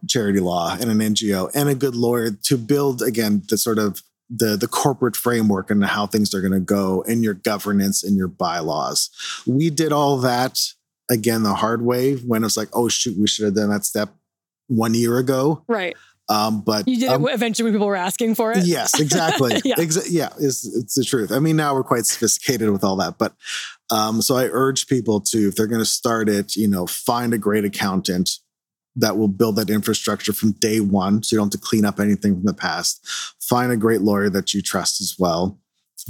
charity 0.07 0.41
law 0.41 0.77
and 0.81 0.91
an 0.91 0.99
NGO 0.99 1.51
and 1.55 1.69
a 1.69 1.75
good 1.75 1.95
lawyer 1.95 2.31
to 2.31 2.57
build 2.57 3.03
again 3.03 3.43
the 3.49 3.59
sort 3.59 3.79
of 3.79 4.03
the 4.31 4.57
the 4.57 4.69
corporate 4.69 5.17
framework 5.17 5.71
and 5.71 5.85
how 5.85 6.07
things 6.07 6.35
are 6.35 6.41
going 6.41 6.53
to 6.53 6.61
go 6.61 7.03
and 7.09 7.23
your 7.23 7.35
governance 7.35 8.03
and 8.03 8.17
your 8.17 8.29
bylaws. 8.29 9.11
We 9.47 9.71
did 9.71 9.93
all 9.93 10.19
that 10.19 10.61
again 11.11 11.43
the 11.43 11.55
hard 11.55 11.83
way 11.83 12.15
when 12.15 12.43
it 12.43 12.47
was 12.47 12.57
like, 12.57 12.69
oh 12.73 12.89
shoot, 12.89 13.19
we 13.19 13.27
should 13.27 13.45
have 13.47 13.55
done 13.55 13.71
that 13.71 13.85
step 13.85 14.11
one 14.69 14.95
year 14.95 15.19
ago. 15.19 15.63
Right. 15.67 15.97
Um, 16.31 16.61
but 16.61 16.87
you 16.87 16.99
did 16.99 17.09
um, 17.09 17.27
it 17.27 17.33
eventually 17.33 17.65
when 17.65 17.73
people 17.73 17.87
were 17.87 17.97
asking 17.97 18.35
for 18.35 18.53
it. 18.53 18.67
Yes, 18.67 19.01
exactly. 19.01 19.61
yeah, 19.65 19.77
Exa- 19.77 20.09
yeah, 20.11 20.29
it's, 20.39 20.67
it's 20.77 20.95
the 20.95 21.05
truth. 21.05 21.33
I 21.33 21.39
mean, 21.39 21.57
now 21.57 21.75
we're 21.75 21.85
quite 21.85 22.05
sophisticated 22.05 22.71
with 22.71 22.85
all 22.85 22.97
that, 22.97 23.17
but 23.17 23.35
um, 23.91 24.21
so 24.21 24.37
I 24.37 24.45
urge 24.45 24.87
people 24.87 25.21
to, 25.23 25.49
if 25.49 25.57
they're 25.57 25.67
going 25.67 25.81
to 25.81 25.87
start 25.87 26.29
it, 26.29 26.55
you 26.55 26.69
know, 26.69 26.87
find 26.87 27.33
a 27.33 27.39
great 27.39 27.65
accountant 27.65 28.31
that 28.97 29.17
will 29.17 29.29
build 29.29 29.57
that 29.57 29.71
infrastructure 29.71 30.33
from 30.33 30.53
day 30.53 30.81
one, 30.81 31.23
so 31.23 31.35
you 31.35 31.39
don't 31.39 31.53
have 31.53 31.61
to 31.61 31.67
clean 31.67 31.85
up 31.85 32.01
anything 32.01 32.35
from 32.35 32.45
the 32.45 32.55
past. 32.55 33.07
Find 33.41 33.73
a 33.73 33.77
great 33.77 34.03
lawyer 34.03 34.29
that 34.29 34.53
you 34.53 34.61
trust 34.61 35.01
as 35.01 35.15
well. 35.19 35.59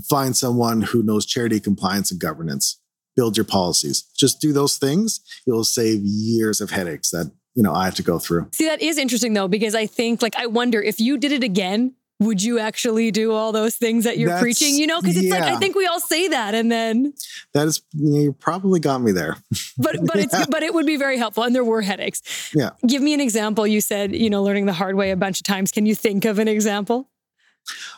Find 0.08 0.36
someone 0.36 0.80
who 0.80 1.02
knows 1.02 1.26
charity 1.26 1.60
compliance 1.60 2.10
and 2.10 2.20
governance. 2.20 2.80
Build 3.14 3.36
your 3.36 3.44
policies. 3.44 4.02
Just 4.16 4.40
do 4.40 4.52
those 4.52 4.78
things. 4.78 5.20
You'll 5.46 5.64
save 5.64 6.00
years 6.02 6.60
of 6.60 6.70
headaches 6.70 7.10
that 7.10 7.32
you 7.58 7.64
know 7.64 7.74
I 7.74 7.86
have 7.86 7.96
to 7.96 8.04
go 8.04 8.20
through. 8.20 8.46
See, 8.52 8.66
that 8.66 8.80
is 8.80 8.98
interesting 8.98 9.32
though, 9.32 9.48
because 9.48 9.74
I 9.74 9.86
think 9.86 10.22
like 10.22 10.36
I 10.36 10.46
wonder 10.46 10.80
if 10.80 11.00
you 11.00 11.18
did 11.18 11.32
it 11.32 11.42
again, 11.42 11.96
would 12.20 12.40
you 12.40 12.60
actually 12.60 13.10
do 13.10 13.32
all 13.32 13.50
those 13.50 13.74
things 13.74 14.04
that 14.04 14.16
you're 14.16 14.28
That's, 14.28 14.42
preaching? 14.42 14.76
You 14.76 14.86
know, 14.86 15.00
because 15.00 15.16
it's 15.16 15.26
yeah. 15.26 15.40
like 15.40 15.52
I 15.54 15.56
think 15.56 15.74
we 15.74 15.84
all 15.84 15.98
say 15.98 16.28
that, 16.28 16.54
and 16.54 16.70
then 16.70 17.14
that 17.54 17.66
is 17.66 17.82
you 17.94 18.32
probably 18.32 18.78
got 18.78 19.02
me 19.02 19.10
there. 19.10 19.38
but 19.76 19.96
but 20.06 20.16
yeah. 20.16 20.22
it's 20.22 20.46
but 20.46 20.62
it 20.62 20.72
would 20.72 20.86
be 20.86 20.96
very 20.96 21.18
helpful, 21.18 21.42
and 21.42 21.52
there 21.52 21.64
were 21.64 21.82
headaches. 21.82 22.52
Yeah. 22.54 22.70
Give 22.86 23.02
me 23.02 23.12
an 23.12 23.20
example. 23.20 23.66
You 23.66 23.80
said 23.80 24.14
you 24.14 24.30
know 24.30 24.44
learning 24.44 24.66
the 24.66 24.72
hard 24.72 24.94
way 24.94 25.10
a 25.10 25.16
bunch 25.16 25.40
of 25.40 25.44
times. 25.44 25.72
Can 25.72 25.84
you 25.84 25.96
think 25.96 26.24
of 26.24 26.38
an 26.38 26.46
example? 26.46 27.08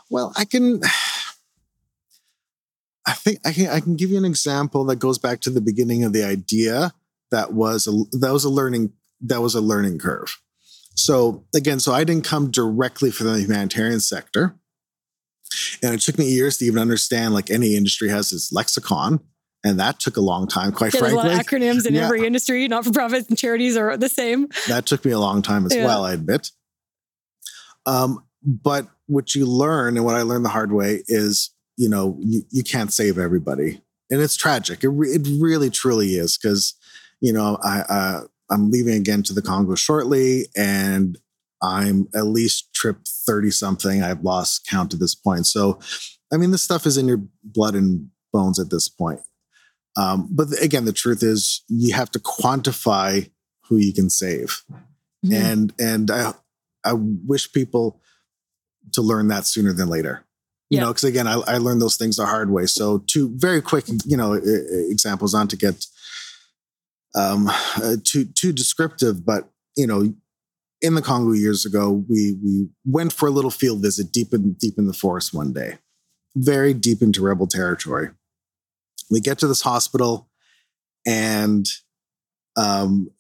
Well, 0.09 0.33
I 0.39 0.47
can. 0.47 0.81
I 3.07 3.13
think 3.13 3.41
I 3.45 3.53
can. 3.53 3.67
I 3.69 3.81
can 3.81 3.97
give 3.97 4.09
you 4.09 4.17
an 4.17 4.25
example 4.25 4.87
that 4.87 4.97
goes 4.97 5.19
back 5.19 5.41
to 5.41 5.51
the 5.51 5.61
beginning 5.61 6.03
of 6.03 6.15
the 6.15 6.25
idea. 6.25 6.95
That 7.31 7.53
was 7.53 7.87
a 7.87 7.93
that 8.17 8.33
was 8.33 8.45
a 8.45 8.51
learning 8.51 8.95
that 9.23 9.41
was 9.41 9.55
a 9.55 9.61
learning 9.61 9.99
curve. 9.99 10.39
So 10.95 11.45
again, 11.55 11.81
so 11.81 11.93
I 11.93 12.05
didn't 12.05 12.25
come 12.25 12.51
directly 12.51 13.11
from 13.11 13.29
the 13.29 13.41
humanitarian 13.41 14.01
sector. 14.01 14.57
And 15.83 15.95
it 15.95 16.01
took 16.01 16.19
me 16.19 16.27
years 16.27 16.59
to 16.59 16.65
even 16.65 16.81
understand 16.81 17.35
like 17.35 17.51
any 17.51 17.75
industry 17.75 18.09
has 18.09 18.33
its 18.33 18.53
lexicon. 18.53 19.21
And 19.63 19.79
that 19.79 20.01
took 20.01 20.17
a 20.17 20.21
long 20.23 20.47
time, 20.47 20.73
quite 20.73 20.95
yeah, 20.95 21.01
frankly. 21.01 21.23
There's 21.23 21.35
a 21.35 21.37
lot 21.37 21.41
of 21.41 21.47
acronyms 21.47 21.87
in 21.87 21.95
yeah. 21.95 22.05
every 22.05 22.27
industry, 22.27 22.67
not 22.69 22.85
for 22.85 22.93
profits 22.93 23.29
and 23.29 23.37
charities 23.37 23.77
are 23.77 23.97
the 23.97 24.09
same. 24.09 24.49
That 24.69 24.87
took 24.87 25.05
me 25.05 25.11
a 25.11 25.19
long 25.19 25.43
time 25.43 25.67
as 25.67 25.75
yeah. 25.75 25.85
well, 25.85 26.05
I 26.05 26.15
admit. 26.15 26.51
Um, 27.85 28.25
but 28.43 28.87
what 29.07 29.35
you 29.35 29.45
learn 29.45 29.97
and 29.97 30.07
what 30.07 30.15
I 30.15 30.23
learned 30.23 30.45
the 30.45 30.51
hard 30.51 30.73
way 30.73 31.03
is, 31.09 31.51
you 31.77 31.89
know, 31.89 32.17
you, 32.21 32.43
you 32.51 32.63
can't 32.63 32.93
save 32.93 33.19
everybody. 33.19 33.83
And 34.11 34.21
it's 34.21 34.37
tragic. 34.37 34.83
It, 34.83 34.89
re- 34.89 35.11
it 35.11 35.29
really, 35.39 35.69
truly 35.69 36.15
is. 36.15 36.39
Because, 36.39 36.75
you 37.21 37.33
know, 37.33 37.59
I, 37.63 37.81
uh, 37.81 38.21
I'm 38.51 38.71
leaving 38.71 38.95
again 38.95 39.23
to 39.25 39.33
the 39.33 39.43
Congo 39.43 39.75
shortly, 39.75 40.47
and 40.57 41.19
I'm 41.63 42.09
at 42.15 42.27
least 42.27 42.73
trip 42.75 42.99
30 43.07 43.51
something. 43.51 44.03
I've 44.03 44.23
lost 44.23 44.67
count 44.67 44.95
at 44.95 45.01
this 45.01 45.15
point. 45.15 45.47
So, 45.47 45.79
I 46.33 46.37
mean, 46.37 46.51
this 46.51 46.63
stuff 46.63 46.87
is 46.87 46.97
in 46.97 47.07
your 47.07 47.23
blood 47.45 47.75
and 47.75 48.09
bones 48.33 48.59
at 48.59 48.71
this 48.71 48.89
point. 48.89 49.21
Um, 49.97 50.29
but 50.31 50.49
again, 50.63 50.85
the 50.85 50.93
truth 50.93 51.23
is, 51.23 51.65
you 51.69 51.95
have 51.95 52.11
to 52.13 52.21
quantify 52.21 53.31
who 53.65 53.77
you 53.77 53.93
can 53.93 54.09
save, 54.09 54.63
mm-hmm. 55.25 55.33
and 55.33 55.73
and 55.79 56.11
I 56.11 56.33
I 56.85 56.93
wish 56.95 57.53
people 57.53 58.01
to 58.93 59.03
learn 59.03 59.29
that 59.29 59.47
sooner 59.47 59.73
than 59.73 59.89
later. 59.89 60.25
You 60.71 60.77
yeah. 60.77 60.85
know, 60.85 60.91
because 60.91 61.05
again, 61.05 61.27
I, 61.27 61.41
I 61.47 61.59
learned 61.59 61.83
those 61.83 61.97
things 61.97 62.17
the 62.17 62.27
hard 62.27 62.51
way. 62.51 62.67
So, 62.67 62.99
two 63.09 63.33
very 63.37 63.61
quick, 63.61 63.87
you 64.07 64.17
know, 64.17 64.35
examples 64.35 65.35
on 65.35 65.49
to 65.49 65.57
get 65.57 65.85
um, 67.15 67.49
uh, 67.49 67.97
too 68.05 68.25
too 68.25 68.53
descriptive, 68.53 69.25
but 69.25 69.51
you 69.77 69.87
know, 69.87 70.15
in 70.83 70.95
the 70.95 71.03
Congo 71.03 71.33
years 71.33 71.65
ago, 71.67 72.05
we 72.09 72.37
we 72.43 72.69
went 72.85 73.13
for 73.13 73.29
a 73.29 73.33
little 73.33 73.51
field 73.51 73.83
visit 73.83 74.13
deep 74.13 74.33
in 74.33 74.55
deep 74.55 74.75
in 74.79 74.87
the 74.87 74.93
forest 74.93 75.35
one 75.35 75.53
day, 75.53 75.79
very 76.37 76.75
deep 76.75 77.03
into 77.03 77.23
rebel 77.23 77.47
territory. 77.47 78.11
We 79.11 79.21
get 79.21 79.39
to 79.39 79.49
this 79.49 79.63
hospital, 79.63 80.29
and 81.07 81.67
um, 82.57 83.11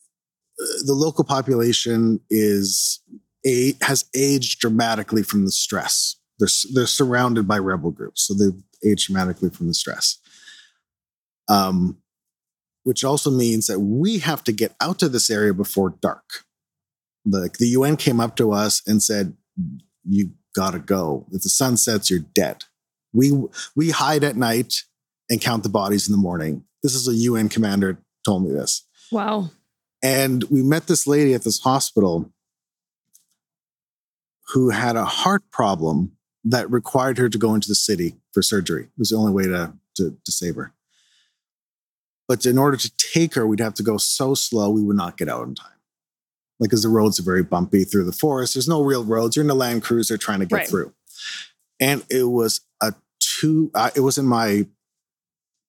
the 0.86 0.94
local 0.94 1.24
population 1.24 2.20
is 2.30 3.00
a, 3.46 3.74
has 3.82 4.04
aged 4.14 4.60
dramatically 4.60 5.22
from 5.22 5.44
the 5.44 5.52
stress. 5.52 6.16
They're 6.38 6.48
they're 6.74 6.86
surrounded 6.86 7.48
by 7.48 7.58
rebel 7.58 7.90
groups, 7.90 8.26
so 8.26 8.34
they've 8.34 8.62
aged 8.84 9.08
dramatically 9.08 9.50
from 9.50 9.66
the 9.66 9.74
stress. 9.74 10.18
Um, 11.48 11.98
which 12.84 13.04
also 13.04 13.30
means 13.30 13.66
that 13.66 13.80
we 13.80 14.18
have 14.18 14.42
to 14.44 14.52
get 14.52 14.74
out 14.80 14.98
to 14.98 15.08
this 15.08 15.30
area 15.30 15.54
before 15.54 15.90
dark. 16.00 16.44
Like 17.24 17.58
the 17.58 17.68
UN 17.68 17.96
came 17.96 18.20
up 18.20 18.36
to 18.36 18.52
us 18.52 18.82
and 18.86 19.02
said, 19.02 19.36
"You 20.04 20.32
gotta 20.54 20.78
go. 20.78 21.26
If 21.32 21.42
the 21.42 21.50
sun 21.50 21.76
sets, 21.76 22.10
you're 22.10 22.20
dead." 22.20 22.64
We 23.12 23.32
we 23.76 23.90
hide 23.90 24.24
at 24.24 24.36
night 24.36 24.84
and 25.28 25.40
count 25.40 25.62
the 25.62 25.68
bodies 25.68 26.08
in 26.08 26.12
the 26.12 26.18
morning. 26.18 26.64
This 26.82 26.94
is 26.94 27.06
a 27.08 27.14
UN 27.14 27.48
commander 27.48 27.98
told 28.24 28.44
me 28.44 28.52
this. 28.52 28.86
Wow. 29.12 29.50
And 30.02 30.44
we 30.44 30.62
met 30.62 30.86
this 30.86 31.06
lady 31.06 31.34
at 31.34 31.42
this 31.42 31.60
hospital 31.60 32.32
who 34.52 34.70
had 34.70 34.96
a 34.96 35.04
heart 35.04 35.42
problem 35.50 36.12
that 36.44 36.70
required 36.70 37.18
her 37.18 37.28
to 37.28 37.38
go 37.38 37.54
into 37.54 37.68
the 37.68 37.74
city 37.74 38.16
for 38.32 38.42
surgery. 38.42 38.84
It 38.84 38.98
was 38.98 39.10
the 39.10 39.16
only 39.16 39.32
way 39.32 39.44
to, 39.44 39.74
to, 39.96 40.16
to 40.24 40.32
save 40.32 40.56
her. 40.56 40.72
But 42.30 42.46
in 42.46 42.58
order 42.58 42.76
to 42.76 42.92
take 42.96 43.34
her, 43.34 43.44
we'd 43.44 43.58
have 43.58 43.74
to 43.74 43.82
go 43.82 43.96
so 43.96 44.34
slow 44.34 44.70
we 44.70 44.84
would 44.84 44.96
not 44.96 45.16
get 45.16 45.28
out 45.28 45.48
in 45.48 45.56
time. 45.56 45.66
Like, 46.60 46.70
because 46.70 46.84
the 46.84 46.88
roads 46.88 47.18
are 47.18 47.24
very 47.24 47.42
bumpy 47.42 47.82
through 47.82 48.04
the 48.04 48.12
forest. 48.12 48.54
There's 48.54 48.68
no 48.68 48.84
real 48.84 49.02
roads. 49.04 49.34
You're 49.34 49.44
in 49.44 49.50
a 49.50 49.54
Land 49.54 49.82
Cruiser 49.82 50.16
trying 50.16 50.38
to 50.38 50.46
get 50.46 50.54
right. 50.54 50.68
through. 50.68 50.94
And 51.80 52.04
it 52.08 52.22
was 52.22 52.60
a 52.80 52.94
two, 53.18 53.72
uh, 53.74 53.90
it 53.96 54.02
wasn't 54.02 54.28
my 54.28 54.68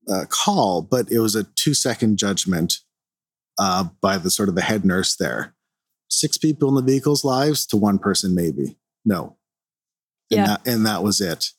uh, 0.07 0.25
call, 0.29 0.83
but 0.83 1.11
it 1.11 1.17
was 1.17 1.35
a 1.35 1.45
two 1.55 1.73
second 1.73 2.19
judgment 2.19 2.75
uh, 3.57 3.85
by 3.99 4.19
the 4.19 4.29
sort 4.29 4.47
of 4.47 4.53
the 4.53 4.61
head 4.61 4.85
nurse 4.85 5.15
there. 5.15 5.55
Six 6.11 6.37
people 6.37 6.69
in 6.69 6.75
the 6.75 6.83
vehicle's 6.83 7.23
lives 7.23 7.65
to 7.65 7.75
one 7.77 7.97
person, 7.97 8.35
maybe. 8.35 8.77
No. 9.03 9.35
And, 10.29 10.37
yeah. 10.37 10.45
that, 10.45 10.67
and 10.67 10.85
that 10.85 11.01
was 11.01 11.21
it. 11.21 11.53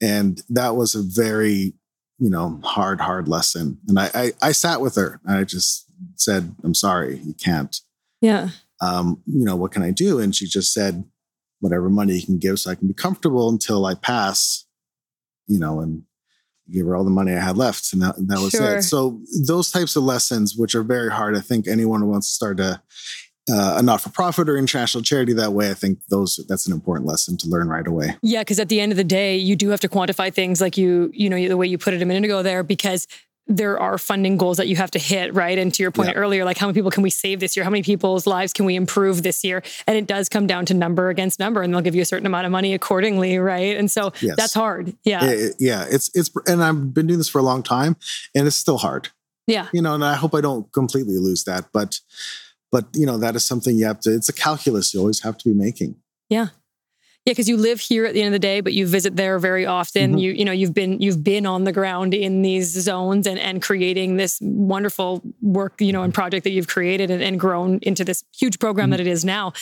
And 0.00 0.42
that 0.48 0.76
was 0.76 0.94
a 0.94 1.02
very 1.02 1.74
you 2.20 2.28
know, 2.28 2.60
hard, 2.62 3.00
hard 3.00 3.26
lesson. 3.26 3.78
And 3.88 3.98
I, 3.98 4.10
I, 4.14 4.32
I 4.42 4.52
sat 4.52 4.80
with 4.80 4.94
her 4.96 5.20
and 5.24 5.38
I 5.38 5.44
just 5.44 5.86
said, 6.16 6.54
I'm 6.62 6.74
sorry, 6.74 7.18
you 7.24 7.32
can't. 7.32 7.74
Yeah. 8.20 8.50
Um, 8.82 9.22
you 9.26 9.44
know, 9.44 9.56
what 9.56 9.72
can 9.72 9.82
I 9.82 9.90
do? 9.90 10.20
And 10.20 10.34
she 10.34 10.46
just 10.46 10.72
said, 10.72 11.04
whatever 11.60 11.88
money 11.88 12.14
you 12.14 12.24
can 12.24 12.38
give 12.38 12.60
so 12.60 12.70
I 12.70 12.74
can 12.74 12.88
be 12.88 12.94
comfortable 12.94 13.48
until 13.48 13.86
I 13.86 13.94
pass, 13.94 14.66
you 15.46 15.58
know, 15.58 15.80
and 15.80 16.02
give 16.70 16.86
her 16.86 16.94
all 16.94 17.04
the 17.04 17.10
money 17.10 17.32
I 17.32 17.40
had 17.40 17.56
left. 17.56 17.92
And 17.92 18.02
that, 18.02 18.16
that 18.16 18.38
was 18.38 18.50
sure. 18.50 18.76
it. 18.76 18.82
So 18.82 19.20
those 19.46 19.70
types 19.70 19.96
of 19.96 20.04
lessons, 20.04 20.54
which 20.56 20.74
are 20.74 20.82
very 20.82 21.10
hard, 21.10 21.36
I 21.36 21.40
think 21.40 21.66
anyone 21.66 22.00
who 22.00 22.06
wants 22.08 22.28
to 22.28 22.34
start 22.34 22.60
a, 22.60 22.82
uh, 23.50 23.76
a 23.78 23.82
not-for-profit 23.82 24.48
or 24.48 24.56
international 24.56 25.02
charity 25.02 25.32
that 25.32 25.52
way 25.52 25.70
i 25.70 25.74
think 25.74 25.98
those 26.08 26.44
that's 26.48 26.66
an 26.66 26.72
important 26.72 27.06
lesson 27.06 27.36
to 27.36 27.48
learn 27.48 27.68
right 27.68 27.86
away 27.86 28.16
yeah 28.22 28.40
because 28.40 28.58
at 28.58 28.68
the 28.68 28.80
end 28.80 28.92
of 28.92 28.96
the 28.96 29.04
day 29.04 29.36
you 29.36 29.56
do 29.56 29.68
have 29.70 29.80
to 29.80 29.88
quantify 29.88 30.32
things 30.32 30.60
like 30.60 30.76
you 30.76 31.10
you 31.14 31.28
know 31.28 31.48
the 31.48 31.56
way 31.56 31.66
you 31.66 31.78
put 31.78 31.94
it 31.94 32.02
a 32.02 32.04
minute 32.04 32.24
ago 32.24 32.42
there 32.42 32.62
because 32.62 33.06
there 33.50 33.80
are 33.80 33.98
funding 33.98 34.36
goals 34.36 34.58
that 34.58 34.68
you 34.68 34.76
have 34.76 34.92
to 34.92 34.98
hit, 34.98 35.34
right? 35.34 35.58
And 35.58 35.74
to 35.74 35.82
your 35.82 35.90
point 35.90 36.10
yeah. 36.10 36.14
earlier, 36.14 36.44
like 36.44 36.56
how 36.56 36.66
many 36.66 36.74
people 36.74 36.92
can 36.92 37.02
we 37.02 37.10
save 37.10 37.40
this 37.40 37.56
year? 37.56 37.64
How 37.64 37.70
many 37.70 37.82
people's 37.82 38.26
lives 38.26 38.52
can 38.52 38.64
we 38.64 38.76
improve 38.76 39.24
this 39.24 39.42
year? 39.42 39.62
And 39.88 39.96
it 39.96 40.06
does 40.06 40.28
come 40.28 40.46
down 40.46 40.66
to 40.66 40.74
number 40.74 41.08
against 41.08 41.40
number, 41.40 41.60
and 41.60 41.74
they'll 41.74 41.80
give 41.80 41.96
you 41.96 42.02
a 42.02 42.06
certain 42.06 42.26
amount 42.26 42.46
of 42.46 42.52
money 42.52 42.74
accordingly, 42.74 43.38
right? 43.38 43.76
And 43.76 43.90
so 43.90 44.12
yes. 44.20 44.36
that's 44.36 44.54
hard. 44.54 44.96
Yeah, 45.04 45.24
it, 45.24 45.56
yeah. 45.58 45.84
It's 45.90 46.10
it's, 46.14 46.30
and 46.46 46.62
I've 46.62 46.94
been 46.94 47.08
doing 47.08 47.18
this 47.18 47.28
for 47.28 47.40
a 47.40 47.42
long 47.42 47.64
time, 47.64 47.96
and 48.36 48.46
it's 48.46 48.56
still 48.56 48.78
hard. 48.78 49.08
Yeah, 49.48 49.66
you 49.72 49.82
know, 49.82 49.94
and 49.94 50.04
I 50.04 50.14
hope 50.14 50.34
I 50.34 50.40
don't 50.40 50.72
completely 50.72 51.18
lose 51.18 51.42
that, 51.44 51.70
but 51.72 51.98
but 52.72 52.86
you 52.94 53.06
know 53.06 53.18
that 53.18 53.36
is 53.36 53.44
something 53.44 53.76
you 53.76 53.86
have 53.86 54.00
to 54.00 54.14
it's 54.14 54.28
a 54.28 54.32
calculus 54.32 54.94
you 54.94 55.00
always 55.00 55.22
have 55.22 55.36
to 55.38 55.48
be 55.48 55.54
making. 55.54 55.96
Yeah 56.28 56.48
Yeah, 57.30 57.34
because 57.34 57.48
you 57.48 57.58
live 57.58 57.78
here 57.78 58.06
at 58.06 58.14
the 58.14 58.22
end 58.22 58.26
of 58.26 58.32
the 58.32 58.40
day, 58.40 58.60
but 58.60 58.72
you 58.72 58.88
visit 58.88 59.14
there 59.14 59.38
very 59.38 59.64
often. 59.64 60.10
Mm-hmm. 60.10 60.18
You 60.18 60.32
you 60.32 60.44
know 60.44 60.50
you've 60.50 60.74
been 60.74 61.00
you've 61.00 61.22
been 61.22 61.46
on 61.46 61.62
the 61.62 61.70
ground 61.70 62.12
in 62.12 62.42
these 62.42 62.66
zones 62.72 63.24
and 63.24 63.38
and 63.38 63.62
creating 63.62 64.16
this 64.16 64.40
wonderful 64.42 65.22
work 65.40 65.80
you 65.80 65.92
know 65.92 66.02
and 66.02 66.12
project 66.12 66.42
that 66.42 66.50
you've 66.50 66.66
created 66.66 67.08
and, 67.08 67.22
and 67.22 67.38
grown 67.38 67.78
into 67.82 68.04
this 68.04 68.24
huge 68.36 68.58
program 68.58 68.86
mm-hmm. 68.86 68.90
that 68.90 69.00
it 69.00 69.06
is 69.06 69.24
now. 69.24 69.52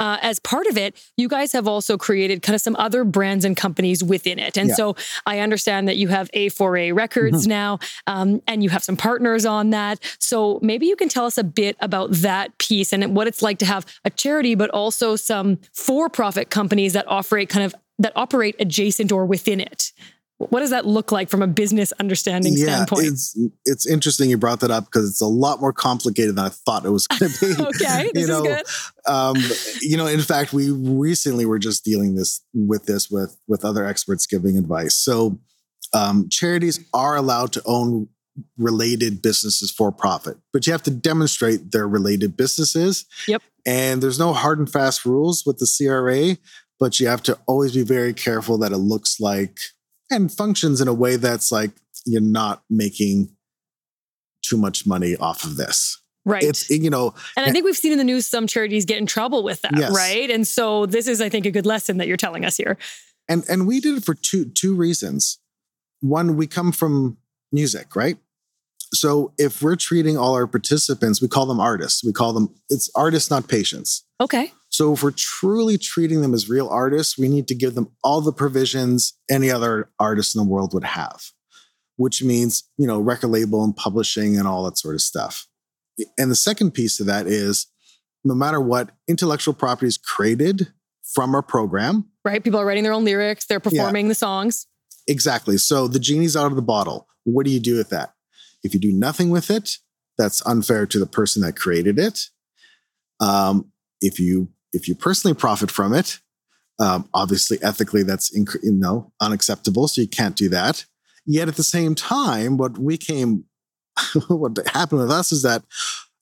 Uh, 0.00 0.16
as 0.22 0.38
part 0.38 0.66
of 0.68 0.78
it, 0.78 0.96
you 1.18 1.28
guys 1.28 1.52
have 1.52 1.68
also 1.68 1.98
created 1.98 2.40
kind 2.40 2.54
of 2.54 2.62
some 2.62 2.74
other 2.76 3.04
brands 3.04 3.44
and 3.44 3.58
companies 3.58 4.02
within 4.02 4.38
it, 4.38 4.56
and 4.56 4.70
yeah. 4.70 4.74
so 4.74 4.96
I 5.26 5.40
understand 5.40 5.86
that 5.86 5.98
you 5.98 6.08
have 6.08 6.30
A4A 6.30 6.94
Records 6.94 7.42
mm-hmm. 7.42 7.50
now, 7.50 7.78
um, 8.06 8.40
and 8.46 8.62
you 8.62 8.70
have 8.70 8.82
some 8.82 8.96
partners 8.96 9.44
on 9.44 9.68
that. 9.68 9.98
So 10.18 10.60
maybe 10.62 10.86
you 10.86 10.96
can 10.96 11.10
tell 11.10 11.26
us 11.26 11.36
a 11.36 11.44
bit 11.44 11.76
about 11.80 12.10
that 12.10 12.56
piece 12.56 12.94
and 12.94 13.14
what 13.14 13.26
it's 13.26 13.42
like 13.42 13.58
to 13.58 13.66
have 13.66 13.84
a 14.06 14.08
charity, 14.08 14.54
but 14.54 14.70
also 14.70 15.14
some 15.14 15.58
for-profit 15.74 16.48
companies 16.48 16.94
that 16.94 17.06
operate 17.18 17.48
kind 17.48 17.64
of 17.64 17.74
that 17.98 18.12
operate 18.16 18.56
adjacent 18.58 19.12
or 19.12 19.26
within 19.26 19.60
it. 19.60 19.92
What 20.38 20.60
does 20.60 20.70
that 20.70 20.86
look 20.86 21.10
like 21.10 21.28
from 21.28 21.42
a 21.42 21.48
business 21.48 21.92
understanding 21.98 22.52
yeah, 22.54 22.84
standpoint? 22.84 23.06
It's 23.06 23.36
it's 23.64 23.86
interesting 23.86 24.30
you 24.30 24.38
brought 24.38 24.60
that 24.60 24.70
up 24.70 24.84
because 24.84 25.10
it's 25.10 25.20
a 25.20 25.26
lot 25.26 25.60
more 25.60 25.72
complicated 25.72 26.36
than 26.36 26.44
I 26.44 26.50
thought 26.50 26.84
it 26.84 26.90
was 26.90 27.08
going 27.08 27.32
to 27.32 27.40
be. 27.40 27.62
okay, 27.62 28.10
this 28.14 28.22
you 28.22 28.28
know, 28.28 28.44
is 28.44 28.62
good. 29.04 29.12
Um, 29.12 29.36
you 29.80 29.96
know, 29.96 30.06
in 30.06 30.20
fact, 30.20 30.52
we 30.52 30.70
recently 30.70 31.44
were 31.44 31.58
just 31.58 31.84
dealing 31.84 32.14
this 32.14 32.40
with 32.54 32.86
this 32.86 33.10
with 33.10 33.36
with 33.48 33.64
other 33.64 33.84
experts 33.84 34.28
giving 34.28 34.56
advice. 34.56 34.94
So, 34.94 35.40
um, 35.92 36.28
charities 36.28 36.78
are 36.94 37.16
allowed 37.16 37.52
to 37.54 37.62
own 37.66 38.08
related 38.56 39.20
businesses 39.20 39.72
for 39.72 39.90
profit, 39.90 40.36
but 40.52 40.68
you 40.68 40.72
have 40.72 40.84
to 40.84 40.92
demonstrate 40.92 41.72
they're 41.72 41.88
related 41.88 42.36
businesses. 42.36 43.06
Yep. 43.26 43.42
And 43.66 44.00
there's 44.00 44.20
no 44.20 44.32
hard 44.32 44.60
and 44.60 44.70
fast 44.70 45.04
rules 45.04 45.44
with 45.44 45.58
the 45.58 45.66
CRA, 45.66 46.36
but 46.78 47.00
you 47.00 47.06
have 47.08 47.22
to 47.24 47.38
always 47.46 47.74
be 47.74 47.82
very 47.82 48.12
careful 48.12 48.58
that 48.58 48.72
it 48.72 48.78
looks 48.78 49.20
like 49.20 49.58
and 50.10 50.32
functions 50.32 50.80
in 50.80 50.88
a 50.88 50.94
way 50.94 51.16
that's 51.16 51.52
like 51.52 51.70
you're 52.06 52.20
not 52.20 52.62
making 52.70 53.30
too 54.42 54.56
much 54.56 54.86
money 54.86 55.16
off 55.16 55.44
of 55.44 55.56
this. 55.56 56.00
Right. 56.24 56.42
It's, 56.42 56.68
you 56.68 56.90
know, 56.90 57.14
and 57.36 57.46
I 57.46 57.48
eh 57.48 57.52
think 57.52 57.64
we've 57.64 57.76
seen 57.76 57.92
in 57.92 57.98
the 57.98 58.04
news 58.04 58.26
some 58.26 58.46
charities 58.46 58.84
get 58.84 58.98
in 58.98 59.06
trouble 59.06 59.42
with 59.42 59.62
that. 59.62 59.72
Yes. 59.76 59.94
Right. 59.94 60.30
And 60.30 60.46
so 60.46 60.86
this 60.86 61.06
is, 61.06 61.20
I 61.20 61.28
think, 61.28 61.46
a 61.46 61.50
good 61.50 61.66
lesson 61.66 61.96
that 61.98 62.08
you're 62.08 62.18
telling 62.18 62.44
us 62.44 62.56
here. 62.56 62.76
And 63.28 63.44
and 63.48 63.66
we 63.66 63.80
did 63.80 63.96
it 63.96 64.04
for 64.04 64.14
two 64.14 64.46
two 64.46 64.74
reasons. 64.74 65.38
One, 66.00 66.36
we 66.36 66.46
come 66.46 66.72
from 66.72 67.16
music, 67.50 67.96
right? 67.96 68.18
So 68.94 69.32
if 69.38 69.62
we're 69.62 69.76
treating 69.76 70.16
all 70.16 70.34
our 70.34 70.46
participants, 70.46 71.20
we 71.20 71.28
call 71.28 71.46
them 71.46 71.60
artists. 71.60 72.04
We 72.04 72.12
call 72.12 72.32
them, 72.32 72.54
it's 72.70 72.90
artists, 72.94 73.30
not 73.30 73.48
patients. 73.48 74.04
Okay. 74.20 74.52
So 74.78 74.92
if 74.92 75.02
we're 75.02 75.10
truly 75.10 75.76
treating 75.76 76.22
them 76.22 76.32
as 76.32 76.48
real 76.48 76.68
artists, 76.68 77.18
we 77.18 77.28
need 77.28 77.48
to 77.48 77.54
give 77.56 77.74
them 77.74 77.88
all 78.04 78.20
the 78.20 78.32
provisions 78.32 79.18
any 79.28 79.50
other 79.50 79.90
artist 79.98 80.36
in 80.36 80.40
the 80.40 80.48
world 80.48 80.72
would 80.72 80.84
have, 80.84 81.32
which 81.96 82.22
means, 82.22 82.62
you 82.78 82.86
know, 82.86 83.00
record 83.00 83.26
label 83.26 83.64
and 83.64 83.74
publishing 83.74 84.38
and 84.38 84.46
all 84.46 84.62
that 84.62 84.78
sort 84.78 84.94
of 84.94 85.00
stuff. 85.00 85.48
And 86.16 86.30
the 86.30 86.36
second 86.36 86.74
piece 86.74 87.00
of 87.00 87.06
that 87.06 87.26
is 87.26 87.66
no 88.22 88.36
matter 88.36 88.60
what 88.60 88.92
intellectual 89.08 89.52
property 89.52 89.88
is 89.88 89.98
created 89.98 90.68
from 91.12 91.34
our 91.34 91.42
program. 91.42 92.08
Right. 92.24 92.44
People 92.44 92.60
are 92.60 92.64
writing 92.64 92.84
their 92.84 92.92
own 92.92 93.04
lyrics, 93.04 93.46
they're 93.46 93.58
performing 93.58 94.06
yeah. 94.06 94.10
the 94.10 94.14
songs. 94.14 94.68
Exactly. 95.08 95.58
So 95.58 95.88
the 95.88 95.98
genie's 95.98 96.36
out 96.36 96.52
of 96.52 96.56
the 96.56 96.62
bottle. 96.62 97.08
What 97.24 97.46
do 97.46 97.50
you 97.50 97.58
do 97.58 97.76
with 97.76 97.90
that? 97.90 98.12
If 98.62 98.74
you 98.74 98.78
do 98.78 98.92
nothing 98.92 99.30
with 99.30 99.50
it, 99.50 99.78
that's 100.16 100.40
unfair 100.46 100.86
to 100.86 101.00
the 101.00 101.06
person 101.06 101.42
that 101.42 101.56
created 101.56 101.98
it. 101.98 102.26
Um, 103.18 103.72
if 104.00 104.20
you 104.20 104.50
if 104.72 104.88
you 104.88 104.94
personally 104.94 105.34
profit 105.34 105.70
from 105.70 105.94
it, 105.94 106.18
um, 106.78 107.08
obviously 107.12 107.58
ethically 107.62 108.02
that's 108.02 108.36
inc- 108.36 108.62
you 108.62 108.72
know 108.72 109.12
unacceptable. 109.20 109.88
So 109.88 110.00
you 110.00 110.08
can't 110.08 110.36
do 110.36 110.48
that. 110.50 110.84
Yet 111.26 111.48
at 111.48 111.56
the 111.56 111.64
same 111.64 111.94
time, 111.94 112.56
what 112.56 112.78
we 112.78 112.96
came, 112.96 113.44
what 114.28 114.58
happened 114.68 115.00
with 115.00 115.10
us 115.10 115.32
is 115.32 115.42
that 115.42 115.64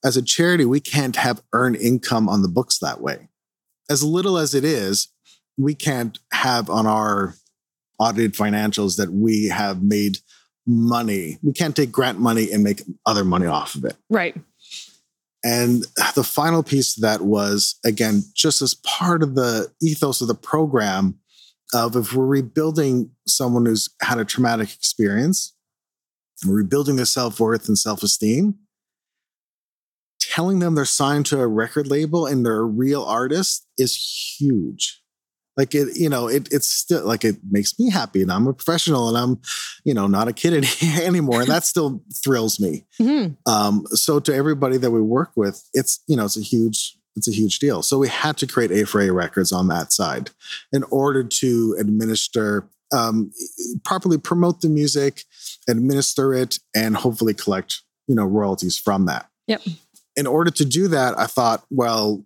as 0.03 0.17
a 0.17 0.21
charity, 0.21 0.65
we 0.65 0.79
can't 0.79 1.15
have 1.15 1.41
earned 1.53 1.77
income 1.77 2.29
on 2.29 2.41
the 2.41 2.47
books 2.47 2.79
that 2.79 3.01
way. 3.01 3.29
As 3.89 4.03
little 4.03 4.37
as 4.37 4.53
it 4.53 4.63
is, 4.63 5.07
we 5.57 5.73
can't 5.75 6.19
have 6.31 6.69
on 6.69 6.85
our 6.85 7.35
audited 7.99 8.33
financials 8.33 8.97
that 8.97 9.11
we 9.11 9.47
have 9.47 9.81
made 9.81 10.17
money. 10.65 11.37
We 11.41 11.53
can't 11.53 11.75
take 11.75 11.91
grant 11.91 12.19
money 12.19 12.51
and 12.51 12.63
make 12.63 12.83
other 13.05 13.23
money 13.23 13.47
off 13.47 13.75
of 13.75 13.85
it. 13.85 13.95
Right. 14.09 14.35
And 15.43 15.85
the 16.15 16.23
final 16.23 16.63
piece 16.63 16.95
that 16.95 17.21
was, 17.21 17.79
again, 17.85 18.23
just 18.35 18.61
as 18.61 18.73
part 18.73 19.21
of 19.21 19.35
the 19.35 19.71
ethos 19.81 20.21
of 20.21 20.27
the 20.27 20.35
program 20.35 21.19
of 21.73 21.95
if 21.95 22.13
we're 22.13 22.25
rebuilding 22.25 23.11
someone 23.27 23.65
who's 23.65 23.89
had 24.01 24.19
a 24.19 24.25
traumatic 24.25 24.73
experience, 24.73 25.53
rebuilding 26.45 26.95
their 26.95 27.05
self-worth 27.05 27.67
and 27.67 27.77
self-esteem, 27.77 28.55
telling 30.19 30.59
them 30.59 30.75
they're 30.75 30.85
signed 30.85 31.25
to 31.27 31.39
a 31.39 31.47
record 31.47 31.87
label 31.87 32.25
and 32.25 32.45
they're 32.45 32.59
a 32.59 32.65
real 32.65 33.03
artist 33.03 33.67
is 33.77 34.35
huge 34.39 35.01
like 35.57 35.73
it 35.75 35.97
you 35.97 36.07
know 36.07 36.27
it 36.27 36.47
it's 36.51 36.69
still 36.69 37.05
like 37.05 37.25
it 37.25 37.37
makes 37.49 37.77
me 37.79 37.89
happy 37.89 38.21
and 38.21 38.31
i'm 38.31 38.47
a 38.47 38.53
professional 38.53 39.09
and 39.09 39.17
i'm 39.17 39.41
you 39.83 39.93
know 39.93 40.07
not 40.07 40.27
a 40.27 40.33
kid 40.33 40.65
anymore. 41.01 41.41
And 41.41 41.49
that 41.49 41.63
still 41.63 42.01
thrills 42.23 42.59
me. 42.59 42.85
Mm-hmm. 43.01 43.51
um, 43.51 43.85
so 43.89 44.19
to 44.19 44.33
everybody 44.33 44.77
that 44.77 44.91
we 44.91 45.01
work 45.01 45.31
with 45.35 45.67
it's 45.73 46.03
you 46.07 46.15
know 46.15 46.25
it's 46.25 46.37
a 46.37 46.41
huge 46.41 46.97
it's 47.15 47.27
a 47.27 47.31
huge 47.31 47.57
deal. 47.57 47.81
So 47.81 47.97
we 47.97 48.09
had 48.09 48.37
to 48.37 48.45
create 48.45 48.69
A4A 48.69 49.11
Records 49.11 49.51
on 49.51 49.69
that 49.69 49.91
side 49.91 50.29
in 50.71 50.83
order 50.91 51.23
to 51.23 51.75
administer 51.79 52.69
um, 52.93 53.31
properly 53.83 54.19
promote 54.19 54.61
the 54.61 54.69
music 54.69 55.23
administer 55.67 56.35
it 56.35 56.59
and 56.75 56.95
hopefully 56.95 57.33
collect 57.33 57.81
you 58.07 58.15
know 58.15 58.23
royalties 58.23 58.77
from 58.77 59.07
that. 59.07 59.27
Yep. 59.47 59.61
In 60.15 60.27
order 60.27 60.51
to 60.51 60.65
do 60.65 60.87
that 60.87 61.17
i 61.17 61.25
thought 61.25 61.63
well 61.69 62.25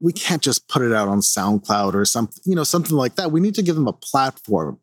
we 0.00 0.12
can't 0.12 0.42
just 0.42 0.68
put 0.68 0.82
it 0.82 0.92
out 0.92 1.08
on 1.08 1.20
SoundCloud 1.20 1.94
or 1.94 2.04
something, 2.04 2.40
you 2.44 2.54
know, 2.54 2.64
something 2.64 2.96
like 2.96 3.16
that. 3.16 3.32
We 3.32 3.40
need 3.40 3.54
to 3.56 3.62
give 3.62 3.74
them 3.74 3.88
a 3.88 3.92
platform. 3.92 4.78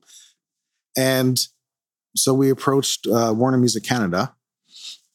And 0.98 1.40
so 2.16 2.34
we 2.34 2.50
approached 2.50 3.08
uh, 3.08 3.34
Warner 3.36 3.58
Music 3.58 3.84
Canada. 3.84 4.34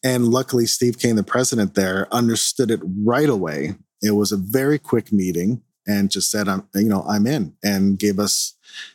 And 0.02 0.28
luckily, 0.28 0.66
Steve 0.66 0.98
Kane, 0.98 1.16
the 1.16 1.22
president 1.22 1.74
there, 1.74 2.08
understood 2.10 2.70
it 2.70 2.80
right 3.04 3.28
away. 3.28 3.74
It 4.02 4.12
was 4.12 4.32
a 4.32 4.38
very 4.38 4.78
quick 4.78 5.12
meeting 5.12 5.62
and 5.86 6.10
just 6.10 6.30
said, 6.30 6.48
"I'm, 6.48 6.66
you 6.74 6.88
know, 6.88 7.04
I'm 7.06 7.26
in," 7.26 7.54
and 7.62 7.98
gave 7.98 8.18
us 8.18 8.54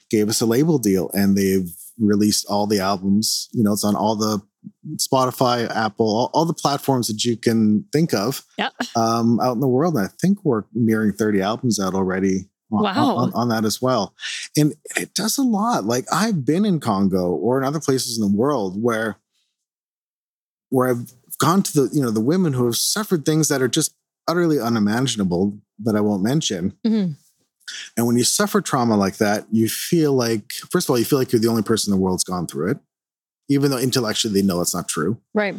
gave 0.09 0.29
us 0.29 0.41
a 0.41 0.47
label 0.47 0.79
deal. 0.79 1.11
And 1.13 1.37
they've 1.37 1.69
released 1.99 2.47
all 2.49 2.65
the 2.65 2.79
albums. 2.79 3.49
You 3.51 3.63
know, 3.63 3.73
it's 3.73 3.83
on 3.83 3.95
all 3.95 4.15
the 4.15 4.41
Spotify, 4.97 5.69
Apple, 5.69 6.08
all, 6.08 6.30
all, 6.34 6.45
the 6.45 6.54
platforms 6.54 7.08
that 7.08 7.23
you 7.23 7.38
can 7.38 7.86
think 7.91 8.13
of 8.13 8.43
yeah. 8.58 8.69
um, 8.95 9.39
out 9.39 9.54
in 9.54 9.60
the 9.60 9.67
world. 9.67 9.95
And 9.95 10.06
I 10.06 10.10
think 10.21 10.43
we're 10.43 10.63
nearing 10.73 11.13
30 11.13 11.41
albums 11.41 11.80
out 11.80 11.93
already 11.93 12.45
on, 12.71 12.84
wow. 12.84 13.15
on, 13.15 13.34
on, 13.34 13.49
that 13.49 13.65
as 13.65 13.82
well. 13.82 14.13
And 14.58 14.73
it 14.95 15.13
does 15.13 15.38
a 15.38 15.43
lot. 15.43 15.86
Like 15.86 16.06
I've 16.12 16.45
been 16.45 16.65
in 16.65 16.80
Congo 16.80 17.32
or 17.32 17.58
in 17.58 17.63
other 17.63 17.80
places 17.80 18.17
in 18.17 18.21
the 18.21 18.36
world 18.36 18.82
where 18.82 19.17
where 20.69 20.89
I've 20.89 21.12
gone 21.38 21.63
to 21.63 21.82
the, 21.82 21.95
you 21.95 22.01
know, 22.01 22.12
the 22.12 22.21
women 22.21 22.54
who 22.54 22.65
have 22.65 22.75
suffered 22.75 23.25
things 23.25 23.47
that 23.49 23.62
are 23.62 23.67
just 23.67 23.93
utterly 24.28 24.60
unimaginable 24.60 25.58
that 25.80 25.95
I 25.95 26.01
won't 26.01 26.23
mention. 26.23 26.73
Mm-hmm. 26.86 27.13
And 27.97 28.08
when 28.08 28.17
you 28.17 28.23
suffer 28.23 28.62
trauma 28.62 28.97
like 28.97 29.17
that, 29.17 29.45
you 29.51 29.69
feel 29.69 30.13
like, 30.13 30.51
first 30.71 30.88
of 30.88 30.91
all, 30.91 30.99
you 30.99 31.06
feel 31.06 31.19
like 31.19 31.32
you're 31.32 31.39
the 31.39 31.47
only 31.47 31.63
person 31.63 31.93
in 31.93 31.99
the 31.99 32.04
world's 32.04 32.23
gone 32.23 32.47
through 32.47 32.71
it 32.71 32.78
even 33.49 33.71
though 33.71 33.77
intellectually 33.77 34.34
they 34.34 34.45
know 34.45 34.62
it's 34.62 34.73
not 34.75 34.88
true. 34.88 35.19
Right. 35.34 35.55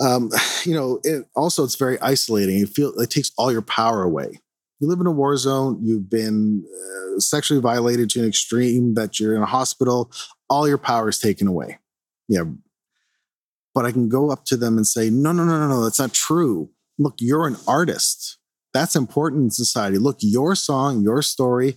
Um, 0.00 0.30
you 0.64 0.74
know, 0.74 1.00
it, 1.04 1.26
also 1.34 1.64
it's 1.64 1.76
very 1.76 2.00
isolating. 2.00 2.56
You 2.58 2.66
feel 2.66 2.98
it 2.98 3.10
takes 3.10 3.32
all 3.36 3.52
your 3.52 3.62
power 3.62 4.02
away. 4.02 4.40
You 4.80 4.88
live 4.88 5.00
in 5.00 5.06
a 5.06 5.12
war 5.12 5.36
zone. 5.36 5.78
You've 5.80 6.10
been 6.10 6.64
uh, 6.66 7.20
sexually 7.20 7.60
violated 7.60 8.10
to 8.10 8.20
an 8.20 8.26
extreme 8.26 8.94
that 8.94 9.20
you're 9.20 9.36
in 9.36 9.42
a 9.42 9.46
hospital. 9.46 10.10
All 10.50 10.66
your 10.66 10.78
power 10.78 11.08
is 11.08 11.20
taken 11.20 11.46
away. 11.46 11.78
Yeah. 12.28 12.44
But 13.74 13.86
I 13.86 13.92
can 13.92 14.08
go 14.08 14.30
up 14.30 14.44
to 14.46 14.56
them 14.56 14.76
and 14.76 14.86
say, 14.86 15.08
no, 15.08 15.30
no, 15.30 15.44
no, 15.44 15.58
no, 15.58 15.68
no, 15.68 15.84
that's 15.84 16.00
not 16.00 16.12
true. 16.12 16.70
Look, 16.98 17.14
you're 17.20 17.46
an 17.46 17.56
artist. 17.66 18.38
That's 18.74 18.96
important 18.96 19.44
in 19.44 19.50
society. 19.50 19.98
Look, 19.98 20.16
your 20.20 20.54
song, 20.56 21.02
your 21.02 21.22
story 21.22 21.76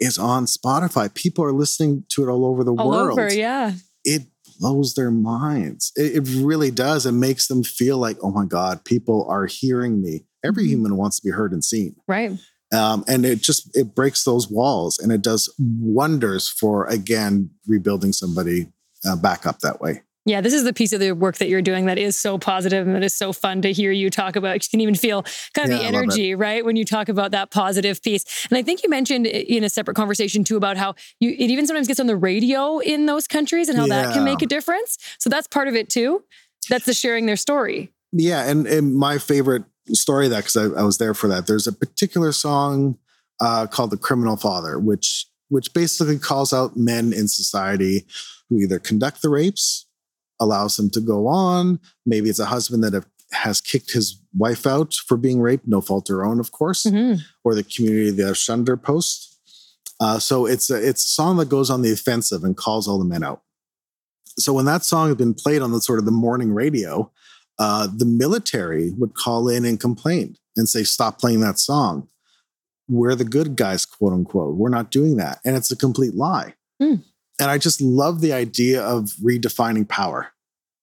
is 0.00 0.18
on 0.18 0.46
Spotify. 0.46 1.14
People 1.14 1.44
are 1.44 1.52
listening 1.52 2.04
to 2.10 2.24
it 2.24 2.30
all 2.30 2.44
over 2.44 2.64
the 2.64 2.74
all 2.74 2.90
world. 2.90 3.18
Over, 3.18 3.32
yeah 3.32 3.74
blows 4.64 4.94
their 4.94 5.10
minds. 5.10 5.92
It, 5.94 6.16
it, 6.16 6.42
really 6.42 6.70
does. 6.70 7.04
It 7.04 7.12
makes 7.12 7.48
them 7.48 7.62
feel 7.62 7.98
like, 7.98 8.16
oh 8.22 8.30
my 8.30 8.46
God, 8.46 8.82
people 8.84 9.26
are 9.28 9.44
hearing 9.44 10.00
me. 10.00 10.24
Every 10.42 10.62
mm-hmm. 10.62 10.70
human 10.70 10.96
wants 10.96 11.20
to 11.20 11.26
be 11.26 11.32
heard 11.32 11.52
and 11.52 11.62
seen. 11.62 11.96
Right. 12.08 12.32
Um, 12.72 13.04
and 13.06 13.26
it 13.26 13.42
just 13.42 13.76
it 13.76 13.94
breaks 13.94 14.24
those 14.24 14.50
walls 14.50 14.98
and 14.98 15.12
it 15.12 15.22
does 15.22 15.54
wonders 15.58 16.48
for 16.48 16.86
again 16.86 17.50
rebuilding 17.66 18.12
somebody 18.12 18.68
uh, 19.06 19.16
back 19.16 19.44
up 19.46 19.58
that 19.60 19.80
way. 19.80 20.02
Yeah, 20.26 20.40
this 20.40 20.54
is 20.54 20.64
the 20.64 20.72
piece 20.72 20.94
of 20.94 21.00
the 21.00 21.12
work 21.12 21.36
that 21.36 21.48
you're 21.48 21.60
doing 21.60 21.84
that 21.86 21.98
is 21.98 22.16
so 22.16 22.38
positive 22.38 22.86
and 22.86 22.96
that 22.96 23.04
is 23.04 23.12
so 23.12 23.32
fun 23.32 23.60
to 23.62 23.72
hear 23.72 23.92
you 23.92 24.08
talk 24.08 24.36
about. 24.36 24.54
You 24.64 24.70
can 24.70 24.80
even 24.80 24.94
feel 24.94 25.22
kind 25.52 25.70
of 25.70 25.78
yeah, 25.78 25.78
the 25.78 25.84
energy, 25.84 26.34
right? 26.34 26.64
When 26.64 26.76
you 26.76 26.84
talk 26.86 27.10
about 27.10 27.32
that 27.32 27.50
positive 27.50 28.02
piece. 28.02 28.46
And 28.48 28.56
I 28.56 28.62
think 28.62 28.82
you 28.82 28.88
mentioned 28.88 29.26
in 29.26 29.64
a 29.64 29.68
separate 29.68 29.96
conversation 29.96 30.42
too 30.42 30.56
about 30.56 30.78
how 30.78 30.94
you 31.20 31.30
it 31.30 31.50
even 31.50 31.66
sometimes 31.66 31.88
gets 31.88 32.00
on 32.00 32.06
the 32.06 32.16
radio 32.16 32.78
in 32.78 33.04
those 33.04 33.28
countries 33.28 33.68
and 33.68 33.78
how 33.78 33.84
yeah. 33.84 34.02
that 34.02 34.14
can 34.14 34.24
make 34.24 34.40
a 34.40 34.46
difference. 34.46 34.96
So 35.18 35.28
that's 35.28 35.46
part 35.46 35.68
of 35.68 35.74
it 35.74 35.90
too. 35.90 36.24
That's 36.70 36.86
the 36.86 36.94
sharing 36.94 37.26
their 37.26 37.36
story. 37.36 37.92
Yeah, 38.12 38.48
and, 38.48 38.66
and 38.66 38.94
my 38.94 39.18
favorite 39.18 39.64
story 39.88 40.28
that 40.28 40.44
because 40.44 40.56
I, 40.56 40.80
I, 40.80 40.84
was 40.84 40.96
there 40.98 41.12
for 41.12 41.28
that. 41.28 41.46
There's 41.46 41.66
a 41.66 41.72
particular 41.72 42.32
song 42.32 42.96
uh, 43.40 43.66
called 43.66 43.90
"The 43.90 43.98
Criminal 43.98 44.36
Father," 44.36 44.78
which 44.78 45.26
which 45.48 45.74
basically 45.74 46.18
calls 46.18 46.52
out 46.54 46.76
men 46.76 47.12
in 47.12 47.28
society 47.28 48.06
who 48.48 48.60
either 48.60 48.78
conduct 48.78 49.20
the 49.20 49.28
rapes 49.28 49.86
allows 50.40 50.76
them 50.76 50.90
to 50.90 51.00
go 51.00 51.26
on. 51.26 51.80
Maybe 52.04 52.28
it's 52.28 52.38
a 52.38 52.46
husband 52.46 52.84
that 52.84 53.04
has 53.32 53.60
kicked 53.60 53.92
his 53.92 54.20
wife 54.36 54.66
out 54.66 54.94
for 54.94 55.16
being 55.16 55.40
raped, 55.40 55.66
no 55.66 55.80
fault 55.80 56.08
of 56.08 56.14
her 56.16 56.24
own, 56.24 56.40
of 56.40 56.52
course, 56.52 56.84
mm-hmm. 56.84 57.20
or 57.42 57.54
the 57.54 57.64
community 57.64 58.34
shunned 58.34 58.68
her 58.68 58.76
post. 58.76 59.38
Uh, 60.00 60.18
so 60.18 60.46
it's 60.46 60.70
a, 60.70 60.88
it's 60.88 61.04
a 61.04 61.08
song 61.08 61.36
that 61.36 61.48
goes 61.48 61.70
on 61.70 61.82
the 61.82 61.92
offensive 61.92 62.44
and 62.44 62.56
calls 62.56 62.88
all 62.88 62.98
the 62.98 63.04
men 63.04 63.22
out. 63.22 63.42
So 64.38 64.52
when 64.52 64.64
that 64.64 64.84
song 64.84 65.08
had 65.08 65.18
been 65.18 65.34
played 65.34 65.62
on 65.62 65.72
the 65.72 65.80
sort 65.80 65.98
of 65.98 66.04
the 66.04 66.10
morning 66.10 66.52
radio, 66.52 67.10
uh, 67.58 67.86
the 67.94 68.04
military 68.04 68.90
would 68.98 69.14
call 69.14 69.48
in 69.48 69.64
and 69.64 69.78
complain 69.78 70.36
and 70.56 70.68
say, 70.68 70.82
"Stop 70.82 71.20
playing 71.20 71.40
that 71.40 71.58
song. 71.60 72.08
We're 72.88 73.14
the 73.14 73.24
good 73.24 73.54
guys, 73.54 73.86
quote 73.86 74.12
unquote. 74.12 74.56
We're 74.56 74.70
not 74.70 74.90
doing 74.90 75.16
that," 75.16 75.38
and 75.44 75.56
it's 75.56 75.70
a 75.70 75.76
complete 75.76 76.16
lie. 76.16 76.54
Mm. 76.82 77.04
And 77.40 77.50
I 77.50 77.58
just 77.58 77.80
love 77.80 78.20
the 78.20 78.32
idea 78.32 78.82
of 78.82 79.10
redefining 79.22 79.88
power, 79.88 80.28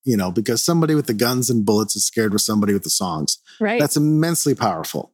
you 0.04 0.18
know, 0.18 0.32
because 0.32 0.62
somebody 0.62 0.96
with 0.96 1.08
the 1.08 1.14
guns 1.14 1.50
and 1.50 1.66
bullets 1.66 1.96
is 1.96 2.06
scared 2.06 2.34
with 2.34 2.42
somebody 2.42 2.74
with 2.74 2.84
the 2.84 2.90
songs. 2.90 3.40
Right. 3.60 3.80
That's 3.80 3.96
immensely 3.98 4.54
powerful. 4.56 5.14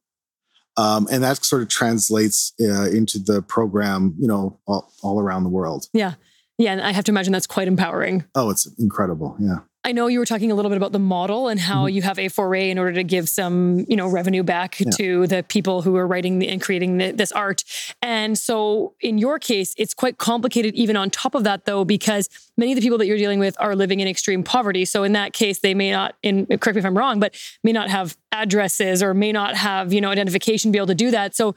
Um, 0.78 1.08
and 1.12 1.24
that 1.24 1.44
sort 1.44 1.64
of 1.64 1.70
translates 1.70 2.54
uh, 2.62 2.90
into 2.90 3.20
the 3.20 3.42
program, 3.42 4.16
you 4.20 4.28
know, 4.28 4.60
all, 4.68 4.92
all 5.02 5.20
around 5.20 5.44
the 5.44 5.50
world. 5.50 5.88
Yeah. 5.94 6.14
Yeah. 6.58 6.72
And 6.72 6.82
I 6.82 6.92
have 6.92 7.04
to 7.06 7.12
imagine 7.12 7.34
that's 7.34 7.48
quite 7.48 7.68
empowering. 7.68 8.26
Oh, 8.36 8.50
it's 8.50 8.68
incredible. 8.80 9.36
Yeah. 9.40 9.60
I 9.88 9.94
know 9.94 10.08
you 10.08 10.20
were 10.20 10.26
talking 10.26 10.52
a 10.52 10.56
little 10.56 10.70
bit 10.70 10.76
about 10.76 10.92
the 10.92 11.00
model 11.00 11.48
and 11.48 11.58
how 11.58 11.86
mm-hmm. 11.86 11.96
you 11.96 12.02
have 12.02 12.18
A4A 12.18 12.72
in 12.72 12.78
order 12.78 12.92
to 12.92 13.06
give 13.06 13.30
some, 13.30 13.86
you 13.88 13.96
know, 13.96 14.06
revenue 14.06 14.44
back 14.44 14.82
yeah. 14.82 14.90
to 14.98 15.28
the 15.28 15.44
people 15.44 15.82
who 15.82 15.96
are 15.96 16.06
writing 16.06 16.46
and 16.46 16.62
creating 16.62 16.98
the, 16.98 17.12
this 17.12 17.32
art. 17.32 17.64
And 18.02 18.38
so 18.38 18.96
in 19.00 19.18
your 19.18 19.40
case, 19.40 19.74
it's 19.78 19.94
quite 19.94 20.18
complicated 20.18 20.76
even 20.76 20.98
on 20.98 21.10
top 21.10 21.36
of 21.36 21.46
that 21.46 21.64
though, 21.64 21.86
because 21.86 22.28
many 22.58 22.74
of 22.74 22.76
the 22.76 22.82
people 22.82 22.98
that 22.98 23.08
you're 23.08 23.18
dealing 23.18 23.40
with 23.40 23.56
are 23.62 23.78
living 23.78 24.02
in 24.02 24.10
extreme 24.10 24.44
poverty. 24.44 24.84
So 24.84 25.04
in 25.04 25.14
that 25.14 25.32
case, 25.32 25.60
they 25.60 25.74
may 25.74 25.92
not, 25.92 26.16
in 26.22 26.48
correct 26.48 26.76
me 26.76 26.80
if 26.80 26.86
I'm 26.86 26.98
wrong, 26.98 27.22
but 27.22 27.34
may 27.64 27.72
not 27.72 27.90
have 27.90 28.18
addresses 28.34 29.02
or 29.02 29.14
may 29.14 29.32
not 29.32 29.56
have, 29.56 29.94
you 29.94 30.02
know, 30.02 30.10
identification 30.10 30.70
to 30.70 30.74
be 30.74 30.80
able 30.80 30.88
to 30.88 30.96
do 30.96 31.12
that. 31.12 31.34
So 31.34 31.56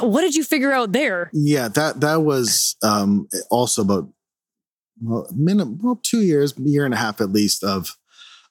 what 0.00 0.22
did 0.22 0.34
you 0.34 0.42
figure 0.42 0.72
out 0.72 0.92
there? 0.92 1.28
Yeah, 1.34 1.68
that 1.68 2.00
that 2.00 2.22
was 2.22 2.76
um, 2.82 3.28
also 3.50 3.82
about 3.82 4.08
well, 5.02 5.26
minimum, 5.34 5.78
well, 5.82 6.00
two 6.02 6.22
years, 6.22 6.54
year 6.58 6.84
and 6.84 6.94
a 6.94 6.98
half 6.98 7.20
at 7.20 7.32
least 7.32 7.64
of 7.64 7.96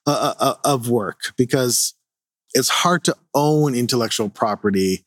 uh, 0.06 0.34
uh, 0.38 0.44
uh, 0.44 0.54
of 0.64 0.88
work 0.88 1.32
because 1.36 1.94
it's 2.54 2.68
hard 2.68 3.04
to 3.04 3.16
own 3.34 3.74
intellectual 3.74 4.28
property 4.28 5.04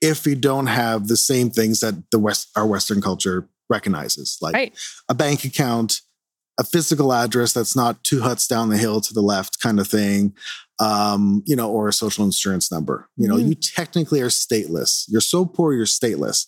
if 0.00 0.26
you 0.26 0.34
don't 0.34 0.66
have 0.66 1.08
the 1.08 1.16
same 1.16 1.50
things 1.50 1.80
that 1.80 2.10
the 2.10 2.18
West 2.18 2.50
our 2.56 2.66
Western 2.66 3.00
culture 3.00 3.48
recognizes, 3.68 4.38
like 4.40 4.54
right. 4.54 4.78
a 5.08 5.14
bank 5.14 5.44
account, 5.44 6.02
a 6.58 6.64
physical 6.64 7.12
address 7.12 7.52
that's 7.52 7.74
not 7.74 8.02
two 8.04 8.20
huts 8.20 8.46
down 8.46 8.68
the 8.68 8.76
hill 8.76 9.00
to 9.00 9.14
the 9.14 9.22
left, 9.22 9.60
kind 9.60 9.80
of 9.80 9.88
thing, 9.88 10.34
um, 10.78 11.42
you 11.46 11.56
know, 11.56 11.70
or 11.70 11.88
a 11.88 11.92
social 11.92 12.24
insurance 12.24 12.70
number. 12.70 13.08
You 13.16 13.28
know, 13.28 13.36
mm-hmm. 13.36 13.48
you 13.48 13.54
technically 13.54 14.20
are 14.20 14.28
stateless. 14.28 15.04
You're 15.08 15.20
so 15.20 15.46
poor, 15.46 15.72
you're 15.72 15.86
stateless. 15.86 16.46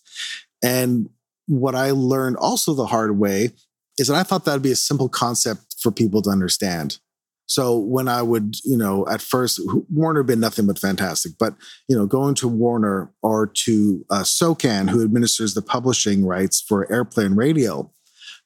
And 0.62 1.08
what 1.46 1.74
I 1.74 1.92
learned 1.92 2.36
also 2.36 2.74
the 2.74 2.86
hard 2.86 3.18
way 3.18 3.52
is 3.98 4.08
that 4.08 4.16
I 4.16 4.22
thought 4.22 4.44
that'd 4.44 4.62
be 4.62 4.72
a 4.72 4.76
simple 4.76 5.08
concept 5.08 5.76
for 5.80 5.90
people 5.90 6.22
to 6.22 6.30
understand. 6.30 6.98
So 7.46 7.78
when 7.78 8.08
I 8.08 8.20
would, 8.20 8.56
you 8.62 8.76
know, 8.76 9.08
at 9.08 9.22
first 9.22 9.60
Warner 9.90 10.20
had 10.20 10.26
been 10.26 10.40
nothing 10.40 10.66
but 10.66 10.78
fantastic, 10.78 11.32
but 11.38 11.54
you 11.88 11.96
know, 11.96 12.04
going 12.04 12.34
to 12.36 12.48
Warner 12.48 13.10
or 13.22 13.46
to 13.46 14.04
uh, 14.10 14.22
SOCAN, 14.22 14.90
who 14.90 15.02
administers 15.02 15.54
the 15.54 15.62
publishing 15.62 16.26
rights 16.26 16.60
for 16.60 16.90
airplane 16.92 17.34
radio, 17.34 17.90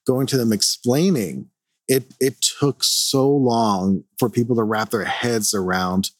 going 0.07 0.29
to 0.29 0.37
them 0.37 0.53
explaining 0.53 1.49
it. 1.89 2.15
It 2.21 2.41
took 2.41 2.85
so 2.85 3.29
long 3.29 4.05
for 4.19 4.31
people 4.31 4.55
to 4.55 4.63
wrap 4.63 4.91
their 4.91 5.05
heads 5.05 5.53
around. 5.53 6.11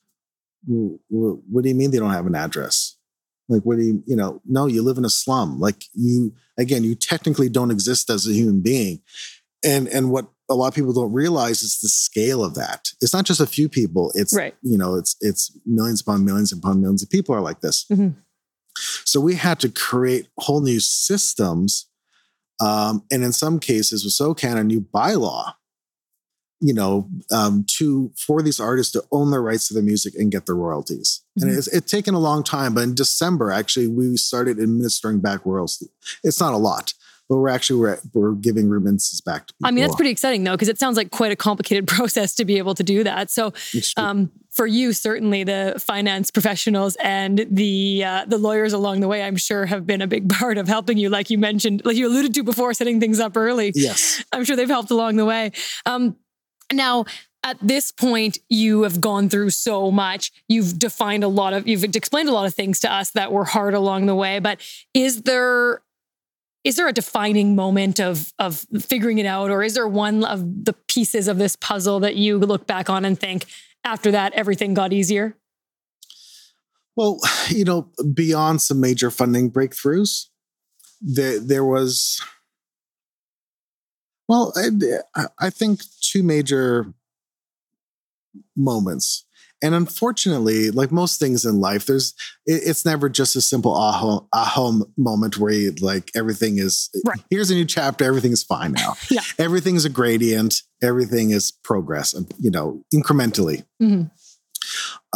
What 0.67 1.63
do 1.63 1.69
you 1.69 1.75
mean 1.77 1.93
they 1.93 1.99
don't 1.99 2.11
have 2.11 2.27
an 2.27 2.35
address? 2.35 2.97
Like, 3.49 3.63
what 3.63 3.77
do 3.77 3.85
you, 3.85 4.03
you 4.07 4.17
know, 4.17 4.41
no, 4.45 4.67
you 4.67 4.83
live 4.83 4.99
in 4.99 5.05
a 5.05 5.11
slum. 5.11 5.61
Like 5.61 5.85
you, 5.95 6.33
again, 6.59 6.85
you 6.85 6.95
technically 6.95 7.49
don't 7.49 7.71
exist 7.71 8.11
as 8.11 8.27
a 8.27 8.33
human 8.33 8.61
being. 8.61 9.01
And, 9.65 9.89
and 9.89 10.11
what 10.11 10.27
a 10.51 10.55
lot 10.55 10.69
of 10.69 10.75
people 10.75 10.93
don't 10.93 11.13
realize 11.13 11.63
is 11.63 11.79
the 11.81 11.89
scale 11.89 12.45
of 12.45 12.55
that. 12.55 12.91
It's 13.01 13.15
not 13.15 13.25
just 13.25 13.41
a 13.41 13.47
few 13.47 13.69
people. 13.69 14.13
It's, 14.15 14.35
right. 14.35 14.55
you 14.63 14.77
know, 14.77 14.97
it's, 14.97 15.17
it's 15.21 15.57
millions 15.65 16.01
upon 16.01 16.25
millions 16.25 16.53
upon 16.53 16.81
millions 16.81 17.03
of 17.03 17.11
people 17.11 17.35
are 17.35 17.41
like 17.41 17.61
this. 17.61 17.87
Mm-hmm. 17.91 18.19
So 19.05 19.21
we 19.21 19.35
had 19.35 19.61
to 19.61 19.69
create 19.69 20.29
whole 20.39 20.61
new 20.61 20.81
systems. 20.81 21.89
Um, 22.61 23.05
and 23.11 23.25
in 23.25 23.33
some 23.33 23.61
cases 23.61 24.05
with 24.05 24.15
SOCAN, 24.15 24.59
a 24.59 24.65
new 24.65 24.81
bylaw 24.81 25.55
you 26.63 26.73
know, 26.73 27.09
um, 27.33 27.65
to 27.67 28.13
for 28.17 28.41
these 28.41 28.61
artists 28.61 28.93
to 28.93 29.03
own 29.11 29.33
their 29.33 29.43
rights 29.43 29.67
to 29.69 29.75
the 29.75 29.83
music 29.83 30.15
and 30.15 30.31
get 30.31 30.47
the 30.47 30.55
royalties. 30.55 31.23
Mm-hmm. 31.37 31.49
And 31.49 31.59
it's, 31.59 31.67
it's 31.67 31.91
taken 31.91 32.15
a 32.15 32.21
long 32.21 32.45
time, 32.45 32.75
but 32.75 32.85
in 32.85 32.95
December, 32.95 33.51
actually, 33.51 33.89
we 33.89 34.17
started 34.17 34.61
administering 34.61 35.19
back 35.19 35.45
royalties. 35.45 35.89
It's 36.23 36.39
not 36.39 36.55
a 36.55 36.59
lot, 36.59 36.95
but 37.29 37.39
we're 37.39 37.49
actually 37.49 37.81
we're, 37.81 37.99
we're 38.15 38.33
giving 38.35 38.69
remittances 38.69 39.21
back 39.21 39.49
to 39.49 39.55
people. 39.55 39.67
I 39.67 39.73
mean, 39.73 39.83
that's 39.83 39.97
pretty 39.97 40.13
exciting 40.13 40.45
though, 40.45 40.53
because 40.53 40.69
it 40.69 40.79
sounds 40.79 40.97
like 40.97 41.11
quite 41.11 41.33
a 41.33 41.37
complicated 41.37 41.87
process 41.89 42.33
to 42.37 42.45
be 42.45 42.59
able 42.59 42.77
to 42.77 42.85
do 42.85 43.03
that. 43.03 43.29
So, 43.29 43.53
um, 43.97 44.31
for 44.53 44.67
you, 44.67 44.93
certainly 44.93 45.43
the 45.43 45.83
finance 45.85 46.31
professionals 46.31 46.97
and 47.03 47.45
the 47.51 48.05
uh, 48.05 48.25
the 48.27 48.39
lawyers 48.39 48.73
along 48.73 49.01
the 49.01 49.09
way, 49.09 49.25
I'm 49.25 49.37
sure, 49.37 49.67
have 49.67 49.85
been 49.85 50.01
a 50.01 50.07
big 50.07 50.29
part 50.39 50.59
of 50.59 50.69
helping 50.69 50.97
you. 50.97 51.09
Like 51.09 51.29
you 51.29 51.39
mentioned, 51.39 51.83
like 51.85 51.97
you 51.97 52.07
alluded 52.07 52.35
to 52.35 52.45
before, 52.45 52.73
setting 52.73 53.01
things 53.01 53.19
up 53.19 53.37
early. 53.37 53.73
Yes, 53.75 54.25
I'm 54.31 54.45
sure 54.45 54.55
they've 54.55 54.69
helped 54.69 54.93
along 54.93 55.17
the 55.17 55.25
way. 55.25 55.51
Um, 55.87 56.17
now, 56.73 57.05
at 57.45 57.59
this 57.61 57.91
point, 57.91 58.39
you 58.49 58.83
have 58.83 59.01
gone 59.01 59.29
through 59.29 59.51
so 59.51 59.91
much. 59.91 60.31
You've 60.49 60.79
defined 60.79 61.25
a 61.25 61.29
lot 61.29 61.53
of, 61.53 61.67
you've 61.67 61.85
explained 61.85 62.29
a 62.29 62.33
lot 62.33 62.47
of 62.47 62.55
things 62.55 62.81
to 62.81 62.93
us 62.93 63.11
that 63.11 63.33
were 63.33 63.45
hard 63.45 63.75
along 63.75 64.07
the 64.07 64.15
way. 64.15 64.39
But 64.39 64.61
is 64.95 65.23
there, 65.23 65.83
is 66.63 66.77
there 66.77 66.87
a 66.87 66.93
defining 66.93 67.57
moment 67.57 67.99
of 67.99 68.33
of 68.39 68.65
figuring 68.79 69.19
it 69.19 69.27
out, 69.27 69.51
or 69.51 69.65
is 69.65 69.75
there 69.75 69.89
one 69.89 70.23
of 70.23 70.65
the 70.65 70.73
pieces 70.87 71.27
of 71.27 71.37
this 71.37 71.57
puzzle 71.57 71.99
that 71.99 72.15
you 72.15 72.39
look 72.39 72.69
back 72.69 72.89
on 72.89 73.05
and 73.05 73.19
think, 73.19 73.47
after 73.83 74.13
that, 74.13 74.33
everything 74.35 74.73
got 74.73 74.93
easier? 74.93 75.37
Well, 76.95 77.19
you 77.49 77.65
know, 77.65 77.91
beyond 78.15 78.63
some 78.63 78.79
major 78.79 79.11
funding 79.11 79.51
breakthroughs, 79.51 80.29
there 81.01 81.41
there 81.41 81.65
was 81.65 82.23
well, 84.29 84.53
I, 85.15 85.27
I 85.39 85.51
think 85.51 85.83
two 86.01 86.23
major 86.23 86.93
moments. 88.57 89.27
And 89.65 89.77
unfortunately, 89.77 90.73
like 90.73 90.91
most 90.91 91.21
things 91.21 91.45
in 91.45 91.61
life, 91.61 91.87
there's 91.87 92.15
it, 92.47 92.63
it's 92.65 92.85
never 92.85 93.09
just 93.09 93.37
a 93.37 93.41
simple 93.41 93.73
aha, 93.73 94.25
aha 94.33 94.81
moment 94.97 95.39
where 95.39 95.53
you 95.53 95.73
like 95.81 96.11
everything 96.17 96.59
is 96.59 96.91
right. 97.07 97.21
here's 97.31 97.51
a 97.51 97.55
new 97.55 97.65
chapter, 97.65 98.05
everything 98.05 98.33
is 98.33 98.43
fine 98.43 98.73
now. 98.73 98.95
yeah. 99.11 99.21
Everything 99.39 99.77
is 99.77 99.85
a 99.85 99.89
gradient, 99.89 100.63
everything 100.83 101.31
is 101.31 101.53
progress, 101.53 102.13
you 102.41 102.51
know, 102.51 102.83
incrementally. 102.93 103.65
Mm-hmm. 103.81 104.05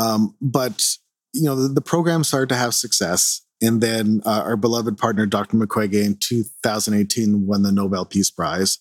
Um, 0.01 0.37
but 0.41 0.97
you 1.33 1.43
know, 1.43 1.57
the, 1.57 1.69
the 1.69 1.81
program 1.81 2.23
started 2.23 2.49
to 2.51 2.57
have 2.57 2.73
success 2.73 3.43
and 3.63 3.81
then 3.81 4.21
uh, 4.27 4.43
our 4.45 4.57
beloved 4.57 4.99
partner, 4.99 5.25
Dr. 5.25 5.57
Mukwege, 5.57 6.05
in 6.05 6.17
2018 6.17 7.47
won 7.47 7.63
the 7.63 7.73
Nobel 7.73 8.05
Peace 8.05 8.31
Prize. 8.31 8.79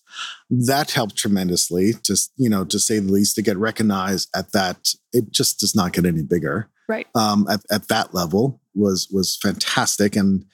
That 0.50 0.90
helped 0.90 1.16
tremendously, 1.16 1.94
just 2.02 2.32
you 2.36 2.50
know, 2.50 2.64
to 2.66 2.78
say 2.78 2.98
the 2.98 3.10
least, 3.10 3.36
to 3.36 3.42
get 3.42 3.56
recognized 3.56 4.28
at 4.34 4.52
that. 4.52 4.88
It 5.12 5.30
just 5.30 5.60
does 5.60 5.74
not 5.74 5.92
get 5.92 6.04
any 6.04 6.22
bigger. 6.22 6.68
Right. 6.88 7.06
Um, 7.14 7.46
at, 7.50 7.60
at 7.70 7.88
that 7.88 8.14
level 8.14 8.60
was 8.74 9.08
was 9.10 9.38
fantastic, 9.40 10.14
and 10.14 10.44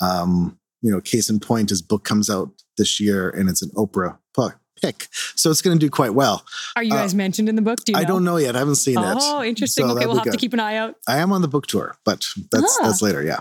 um, 0.00 0.58
you 0.80 0.90
know, 0.90 1.00
case 1.00 1.28
in 1.28 1.38
point, 1.38 1.70
his 1.70 1.82
book 1.82 2.04
comes 2.04 2.30
out 2.30 2.50
this 2.78 2.98
year, 2.98 3.28
and 3.28 3.48
it's 3.48 3.62
an 3.62 3.70
Oprah 3.70 4.18
book 4.34 4.58
pick. 4.80 5.08
So 5.36 5.50
it's 5.50 5.62
going 5.62 5.78
to 5.78 5.84
do 5.84 5.90
quite 5.90 6.12
well. 6.14 6.44
Are 6.76 6.82
you 6.82 6.90
guys 6.90 7.14
uh, 7.14 7.16
mentioned 7.16 7.48
in 7.48 7.56
the 7.56 7.62
book? 7.62 7.82
Do 7.84 7.94
I 7.94 8.02
know? 8.02 8.08
don't 8.08 8.24
know 8.24 8.36
yet. 8.36 8.56
I 8.56 8.58
haven't 8.58 8.74
seen 8.76 8.98
oh, 8.98 9.10
it. 9.10 9.18
Oh, 9.20 9.42
interesting. 9.42 9.86
So 9.86 9.96
okay, 9.96 10.06
we'll 10.06 10.16
have 10.16 10.24
good. 10.24 10.32
to 10.32 10.38
keep 10.38 10.52
an 10.52 10.60
eye 10.60 10.76
out. 10.76 10.96
I 11.08 11.18
am 11.18 11.32
on 11.32 11.42
the 11.42 11.48
book 11.48 11.66
tour, 11.66 11.96
but 12.04 12.26
that's 12.50 12.78
ah. 12.80 12.86
that's 12.86 13.02
later. 13.02 13.22
Yeah 13.22 13.40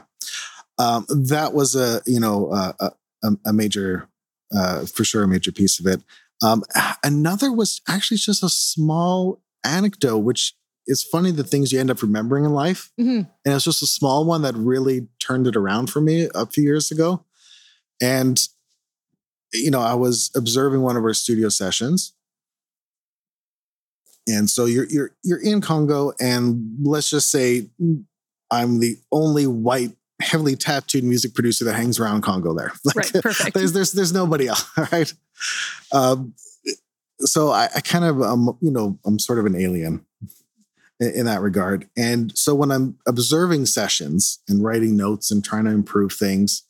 um, 0.78 1.06
that 1.10 1.54
was 1.54 1.76
a 1.76 2.02
you 2.06 2.20
know 2.20 2.52
a, 2.52 2.92
a, 3.24 3.32
a 3.46 3.54
major 3.54 4.08
uh, 4.56 4.86
for 4.86 5.04
sure 5.04 5.24
a 5.24 5.28
major 5.28 5.52
piece 5.52 5.80
of 5.80 5.88
it. 5.88 6.02
Um, 6.44 6.64
another 7.04 7.52
was 7.52 7.82
actually 7.88 8.18
just 8.18 8.44
a 8.44 8.50
small 8.50 9.42
anecdote, 9.64 10.20
which 10.20 10.56
is 10.88 11.04
funny 11.04 11.32
the 11.32 11.44
things 11.44 11.72
you 11.72 11.80
end 11.80 11.90
up 11.90 12.02
remembering 12.02 12.46
in 12.46 12.52
life. 12.52 12.92
Mm-hmm. 13.00 13.30
And 13.46 13.56
it's 13.56 13.66
just 13.66 13.82
a 13.82 13.88
small 13.88 14.26
one 14.26 14.42
that 14.44 14.56
really 14.56 15.08
turned 15.20 15.48
it 15.48 15.56
around 15.56 15.90
for 15.90 16.02
me 16.02 16.30
a 16.36 16.46
few 16.46 16.64
years 16.64 16.92
ago. 16.92 17.24
And, 18.02 18.40
you 19.54 19.72
know, 19.72 19.82
I 19.82 19.96
was 19.96 20.32
observing 20.36 20.82
one 20.82 20.98
of 20.98 21.04
our 21.04 21.14
studio 21.14 21.50
sessions. 21.50 22.14
And 24.28 24.50
so 24.50 24.66
you're 24.66 24.88
you're 24.90 25.12
you're 25.24 25.42
in 25.42 25.62
Congo, 25.62 26.12
and 26.20 26.78
let's 26.82 27.12
just 27.12 27.30
say 27.30 27.70
I'm 28.50 28.80
the 28.80 28.98
only 29.12 29.46
white 29.46 29.96
heavily 30.22 30.56
tattooed 30.56 31.04
music 31.04 31.34
producer 31.34 31.66
that 31.66 31.76
hangs 31.76 32.00
around 32.00 32.22
Congo 32.22 32.54
there. 32.54 32.72
Like, 32.86 32.96
right, 32.96 33.24
perfect. 33.24 33.54
There's 33.54 33.74
there's 33.74 33.92
there's 33.92 34.14
nobody 34.14 34.48
else, 34.48 34.66
right? 34.92 35.14
Um, 35.92 36.34
so 37.20 37.50
I, 37.50 37.70
I 37.76 37.82
kind 37.82 38.06
of 38.06 38.22
um, 38.22 38.58
you 38.62 38.72
know 38.72 39.00
I'm 39.06 39.20
sort 39.20 39.40
of 39.40 39.46
an 39.46 39.56
alien 39.56 40.06
in, 41.00 41.12
in 41.12 41.26
that 41.26 41.42
regard. 41.42 41.90
And 41.98 42.36
so 42.38 42.56
when 42.56 42.72
I'm 42.72 42.98
observing 43.08 43.66
sessions 43.66 44.40
and 44.48 44.64
writing 44.64 44.96
notes 44.96 45.32
and 45.32 45.44
trying 45.44 45.66
to 45.66 45.72
improve 45.72 46.14
things, 46.14 46.64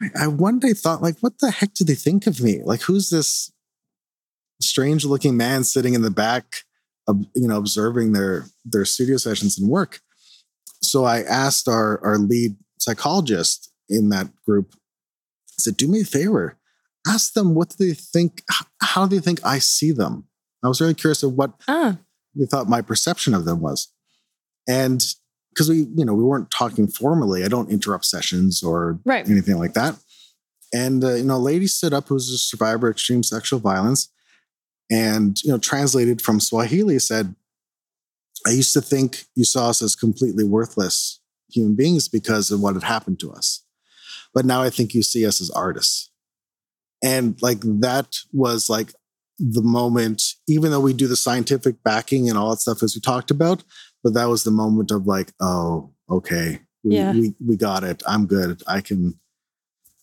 I, 0.00 0.24
I 0.24 0.26
one 0.26 0.58
day 0.58 0.72
thought, 0.72 1.02
like, 1.02 1.18
what 1.20 1.38
the 1.38 1.50
heck 1.50 1.74
do 1.74 1.84
they 1.84 1.94
think 1.94 2.26
of 2.26 2.40
me? 2.40 2.60
Like, 2.64 2.82
who's 2.82 3.10
this 3.10 3.52
strange 4.60 5.04
looking 5.04 5.36
man 5.36 5.64
sitting 5.64 5.94
in 5.94 6.02
the 6.02 6.10
back, 6.10 6.44
of, 7.08 7.24
you 7.34 7.48
know, 7.48 7.56
observing 7.56 8.12
their 8.12 8.46
their 8.64 8.84
studio 8.84 9.16
sessions 9.16 9.58
and 9.58 9.68
work? 9.68 10.00
So 10.82 11.04
I 11.04 11.22
asked 11.22 11.68
our 11.68 12.00
our 12.04 12.18
lead 12.18 12.56
psychologist 12.82 13.72
in 13.88 14.08
that 14.10 14.28
group, 14.44 14.74
said, 15.58 15.76
do 15.76 15.86
me 15.88 16.00
a 16.00 16.04
favor, 16.04 16.58
ask 17.06 17.32
them 17.34 17.54
what 17.54 17.70
do 17.70 17.86
they 17.86 17.94
think, 17.94 18.42
how 18.80 19.06
do 19.06 19.16
they 19.16 19.22
think 19.22 19.40
I 19.44 19.58
see 19.58 19.92
them? 19.92 20.24
I 20.64 20.68
was 20.68 20.80
really 20.80 20.94
curious 20.94 21.22
of 21.22 21.34
what 21.34 21.52
uh 21.66 21.94
they 22.34 22.46
thought 22.46 22.68
my 22.68 22.80
perception 22.80 23.34
of 23.34 23.44
them 23.44 23.60
was. 23.60 23.92
And 24.68 25.04
because 25.50 25.68
we, 25.68 25.86
you 25.94 26.04
know, 26.04 26.14
we 26.14 26.24
weren't 26.24 26.50
talking 26.50 26.86
formally, 26.86 27.44
I 27.44 27.48
don't 27.48 27.70
interrupt 27.70 28.06
sessions 28.06 28.62
or 28.62 28.98
right. 29.04 29.28
anything 29.28 29.58
like 29.58 29.74
that. 29.74 29.96
And, 30.72 31.04
uh, 31.04 31.14
you 31.14 31.24
know, 31.24 31.36
a 31.36 31.38
lady 31.38 31.66
stood 31.66 31.92
up 31.92 32.08
who's 32.08 32.30
a 32.30 32.38
survivor 32.38 32.88
of 32.88 32.92
extreme 32.92 33.22
sexual 33.22 33.60
violence 33.60 34.08
and, 34.90 35.42
you 35.42 35.50
know, 35.50 35.58
translated 35.58 36.22
from 36.22 36.40
Swahili 36.40 36.98
said, 36.98 37.34
I 38.46 38.50
used 38.50 38.72
to 38.72 38.80
think 38.80 39.24
you 39.34 39.44
saw 39.44 39.68
us 39.68 39.82
as 39.82 39.94
completely 39.94 40.44
worthless 40.44 41.20
human 41.54 41.74
beings 41.74 42.08
because 42.08 42.50
of 42.50 42.60
what 42.60 42.74
had 42.74 42.82
happened 42.82 43.20
to 43.20 43.32
us. 43.32 43.64
But 44.34 44.44
now 44.44 44.62
I 44.62 44.70
think 44.70 44.94
you 44.94 45.02
see 45.02 45.26
us 45.26 45.40
as 45.40 45.50
artists. 45.50 46.10
And 47.02 47.40
like 47.42 47.60
that 47.62 48.16
was 48.32 48.70
like 48.70 48.92
the 49.38 49.62
moment, 49.62 50.22
even 50.48 50.70
though 50.70 50.80
we 50.80 50.92
do 50.92 51.08
the 51.08 51.16
scientific 51.16 51.82
backing 51.82 52.28
and 52.28 52.38
all 52.38 52.50
that 52.50 52.60
stuff 52.60 52.82
as 52.82 52.94
we 52.94 53.00
talked 53.00 53.30
about, 53.30 53.64
but 54.04 54.14
that 54.14 54.28
was 54.28 54.44
the 54.44 54.50
moment 54.50 54.90
of 54.90 55.06
like, 55.06 55.32
oh, 55.40 55.92
okay, 56.08 56.60
we, 56.84 56.96
yeah. 56.96 57.12
we, 57.12 57.34
we 57.44 57.56
got 57.56 57.84
it. 57.84 58.02
I'm 58.06 58.26
good. 58.26 58.62
I 58.66 58.80
can, 58.80 59.18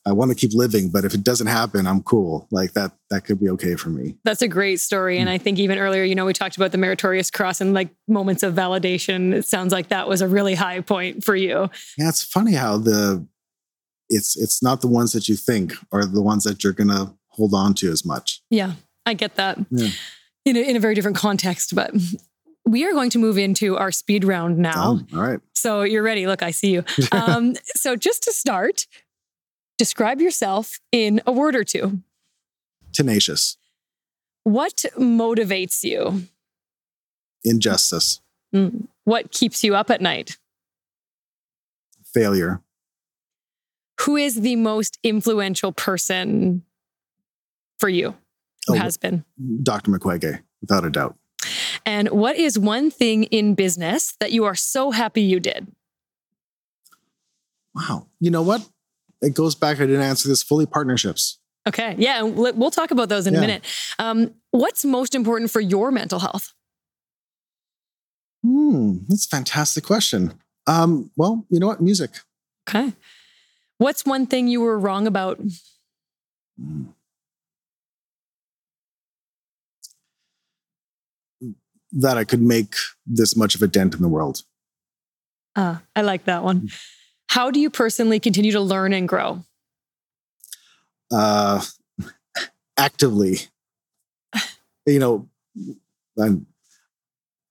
I 0.10 0.12
want 0.12 0.32
to 0.32 0.36
keep 0.36 0.54
living, 0.54 0.90
but 0.90 1.06
if 1.06 1.14
it 1.14 1.24
doesn't 1.24 1.46
happen, 1.46 1.86
I'm 1.86 2.02
cool. 2.02 2.48
Like 2.50 2.74
that, 2.74 2.94
that 3.12 3.26
could 3.26 3.40
be 3.40 3.48
okay 3.52 3.76
for 3.76 3.90
me. 3.90 4.16
That's 4.24 4.42
a 4.42 4.48
great 4.48 4.80
story. 4.80 5.20
And 5.20 5.30
mm. 5.30 5.34
I 5.34 5.38
think 5.38 5.60
even 5.60 5.78
earlier, 5.78 6.04
you 6.04 6.16
know, 6.16 6.26
we 6.26 6.34
talked 6.34 6.58
about 6.58 6.72
the 6.72 6.80
meritorious 6.80 7.30
cross 7.30 7.62
and 7.62 7.76
like 7.76 7.90
moments 8.08 8.42
of 8.42 8.56
validation. 8.56 9.34
It 9.34 9.46
sounds 9.46 9.72
like 9.72 9.90
that 9.90 10.10
was 10.10 10.22
a 10.22 10.28
really 10.28 10.56
high 10.56 10.82
point 10.82 11.24
for 11.24 11.36
you. 11.36 11.70
Yeah. 11.98 12.10
It's 12.10 12.24
funny 12.24 12.54
how 12.54 12.78
the, 12.78 13.28
it's, 14.10 14.36
it's 14.36 14.64
not 14.64 14.82
the 14.82 14.88
ones 14.88 15.12
that 15.12 15.30
you 15.30 15.36
think 15.36 15.74
are 15.92 16.06
the 16.06 16.24
ones 16.24 16.44
that 16.46 16.64
you're 16.64 16.74
going 16.74 16.90
to 16.90 17.14
hold 17.28 17.54
on 17.54 17.76
to 17.76 17.92
as 17.92 18.04
much. 18.04 18.42
Yeah. 18.50 18.74
I 19.06 19.14
get 19.14 19.36
that 19.36 19.60
yeah. 19.70 19.90
in, 20.44 20.58
a, 20.58 20.60
in 20.62 20.76
a 20.76 20.80
very 20.80 20.96
different 20.96 21.18
context, 21.18 21.76
but 21.76 21.94
we 22.66 22.86
are 22.86 22.94
going 22.94 23.10
to 23.12 23.20
move 23.20 23.38
into 23.38 23.78
our 23.78 23.92
speed 23.92 24.24
round 24.24 24.58
now. 24.58 25.00
Oh, 25.14 25.18
all 25.18 25.22
right. 25.22 25.40
So 25.54 25.84
you're 25.84 26.04
ready. 26.04 26.28
Look, 26.28 26.44
I 26.44 26.52
see 26.52 26.72
you. 26.72 26.84
Um, 27.12 27.56
so 27.76 27.96
just 27.96 28.24
to 28.24 28.32
start, 28.32 28.86
describe 29.80 30.22
yourself 30.22 30.80
in 30.92 31.22
a 31.26 31.32
word 31.32 31.56
or 31.56 31.64
two. 31.64 32.04
Tenacious. 32.94 33.58
What 34.44 34.86
motivates 34.96 35.84
you? 35.84 36.28
Injustice. 37.44 38.22
Mm. 38.54 38.88
What 39.06 39.32
keeps 39.32 39.64
you 39.64 39.76
up 39.76 39.90
at 39.90 40.02
night? 40.02 40.38
Failure. 42.14 42.62
Who 44.02 44.16
is 44.16 44.42
the 44.42 44.56
most 44.56 45.00
influential 45.04 45.72
person 45.72 46.64
for 47.80 47.90
you? 47.90 48.16
who 48.70 48.76
oh, 48.76 48.78
has 48.78 48.98
been? 48.98 49.26
Dr. 49.64 49.92
Mukwege, 49.92 50.42
without 50.62 50.86
a 50.86 50.90
doubt. 50.90 51.18
And 51.86 52.10
what 52.10 52.36
is 52.38 52.60
one 52.60 52.92
thing 52.92 53.24
in 53.26 53.56
business 53.56 54.16
that 54.20 54.32
you 54.32 54.46
are 54.46 54.56
so 54.56 54.92
happy 54.92 55.22
you 55.22 55.40
did? 55.40 55.68
Wow. 57.74 58.08
You 58.20 58.32
know 58.32 58.42
what? 58.42 58.68
It 59.22 59.34
goes 59.34 59.56
back, 59.56 59.78
I 59.78 59.86
didn't 59.86 60.02
answer 60.02 60.30
this 60.30 60.44
fully 60.44 60.66
partnerships. 60.66 61.40
Okay. 61.68 61.96
Yeah. 61.98 62.22
We'll 62.22 62.72
talk 62.72 62.92
about 62.92 63.10
those 63.10 63.28
in 63.28 63.34
yeah. 63.34 63.40
a 63.40 63.42
minute. 63.42 63.66
Um, 64.00 64.34
what's 64.52 64.86
most 64.86 65.14
important 65.14 65.52
for 65.52 65.60
your 65.60 65.92
mental 65.92 66.20
health? 66.20 66.54
Hmm. 68.44 69.00
That's 69.08 69.26
a 69.26 69.30
fantastic 69.30 69.84
question. 69.84 70.34
Um, 70.68 71.12
well, 71.18 71.46
you 71.50 71.60
know 71.60 71.68
what? 71.68 71.82
Music. 71.82 72.12
Okay. 72.68 72.94
What's 73.78 74.06
one 74.06 74.26
thing 74.26 74.48
you 74.48 74.62
were 74.62 74.80
wrong 74.80 75.06
about? 75.06 75.40
Hmm. 76.60 76.86
that 81.92 82.18
I 82.18 82.24
could 82.24 82.42
make 82.42 82.76
this 83.06 83.36
much 83.36 83.56
of 83.56 83.62
a 83.62 83.68
dent 83.68 83.96
in 83.96 84.02
the 84.02 84.08
world. 84.08 84.44
Uh, 85.56 85.78
I 85.96 86.02
like 86.02 86.26
that 86.26 86.44
one. 86.44 86.70
How 87.30 87.52
do 87.52 87.60
you 87.60 87.70
personally 87.70 88.20
continue 88.20 88.52
to 88.54 88.60
learn 88.60 88.92
and 88.92 89.08
grow? 89.08 89.46
Uh, 91.12 91.62
actively. 92.76 93.38
you 94.88 94.98
know, 94.98 95.30
I'm, 96.20 96.48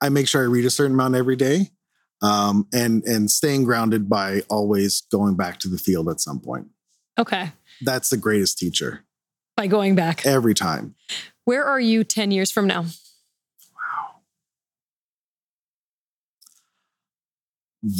I 0.00 0.08
make 0.08 0.26
sure 0.26 0.42
I 0.42 0.46
read 0.46 0.64
a 0.64 0.70
certain 0.70 0.94
amount 0.94 1.14
every 1.14 1.36
day, 1.36 1.70
um, 2.22 2.66
and 2.72 3.04
and 3.04 3.30
staying 3.30 3.64
grounded 3.64 4.08
by 4.08 4.42
always 4.50 5.02
going 5.12 5.36
back 5.36 5.58
to 5.60 5.68
the 5.68 5.78
field 5.78 6.08
at 6.08 6.20
some 6.20 6.40
point. 6.40 6.66
Okay, 7.16 7.52
that's 7.80 8.10
the 8.10 8.16
greatest 8.16 8.58
teacher. 8.58 9.04
By 9.56 9.68
going 9.68 9.94
back 9.94 10.26
every 10.26 10.54
time. 10.54 10.96
Where 11.44 11.64
are 11.64 11.80
you 11.80 12.02
ten 12.02 12.30
years 12.32 12.50
from 12.50 12.66
now? 12.66 12.86
Wow. 13.74 14.22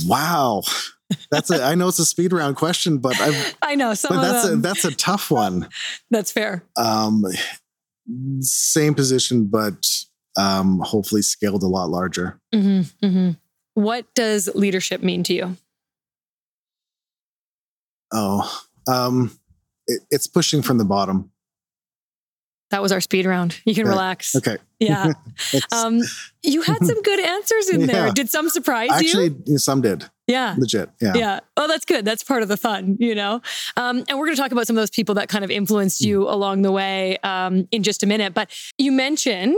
Wow. 0.07 0.63
That's 1.31 1.51
a 1.51 1.63
I 1.63 1.75
know 1.75 1.89
it's 1.89 1.99
a 1.99 2.07
speed 2.07 2.33
round 2.33 2.57
question, 2.57 2.99
but 2.99 3.19
I've, 3.21 3.57
I 3.63 3.75
know 3.75 3.95
some 3.95 4.17
but 4.17 4.23
that's 4.23 4.49
them. 4.49 4.59
a 4.59 4.63
that's 4.63 4.85
a 4.85 4.95
tough 4.95 5.31
one. 5.31 5.69
That's 6.11 6.33
fair. 6.33 6.63
Um 6.77 7.25
same 8.41 8.95
position, 8.95 9.47
but 9.47 9.87
um 10.37 10.81
hopefully 10.81 11.23
scaled 11.23 11.63
a 11.63 11.69
lot 11.69 11.91
larger. 11.91 12.41
Mm-hmm, 12.55 13.07
mm-hmm. 13.07 13.31
What 13.75 14.13
does 14.15 14.49
leadership 14.55 15.03
mean 15.03 15.23
to 15.25 15.35
you? 15.35 15.57
Oh, 18.13 18.63
um, 18.89 19.39
it, 19.87 20.03
it's 20.11 20.27
pushing 20.27 20.63
from 20.63 20.79
the 20.79 20.85
bottom. 20.85 21.31
That 22.71 22.83
was 22.83 22.93
our 22.93 23.01
speed 23.01 23.25
round. 23.27 23.61
You 23.65 23.75
can 23.75 23.87
relax. 23.87 24.37
Okay. 24.37 24.59
Yeah. 24.79 25.13
um, 25.73 26.01
you 26.43 26.63
had 26.63 26.85
some 26.85 27.03
good 27.03 27.21
answers 27.21 27.69
in 27.71 27.81
yeah. 27.81 27.87
there. 27.87 28.13
Did 28.13 28.29
some 28.29 28.49
surprise 28.49 28.91
Actually, 28.93 29.25
you? 29.25 29.37
Actually, 29.41 29.59
some 29.59 29.81
did. 29.81 30.05
Yeah. 30.27 30.55
Legit. 30.59 30.91
Yeah. 31.01 31.15
Yeah. 31.15 31.41
Oh, 31.57 31.67
that's 31.67 31.87
good. 31.87 32.05
That's 32.05 32.23
part 32.23 32.43
of 32.43 32.49
the 32.49 32.57
fun, 32.57 32.97
you 33.01 33.15
know? 33.15 33.41
Um, 33.77 34.05
and 34.09 34.19
we're 34.19 34.27
going 34.27 34.37
to 34.37 34.43
talk 34.43 34.53
about 34.53 34.67
some 34.67 34.77
of 34.77 34.83
those 34.83 34.91
people 34.91 35.15
that 35.17 35.29
kind 35.29 35.45
of 35.45 35.51
influenced 35.51 36.03
you 36.03 36.21
mm. 36.21 36.33
along 36.33 36.63
the 36.63 36.73
way 36.73 37.17
um, 37.19 37.67
in 37.73 37.83
just 37.83 38.03
a 38.03 38.07
minute. 38.07 38.35
But 38.35 38.51
you 38.77 38.93
mentioned 38.93 39.57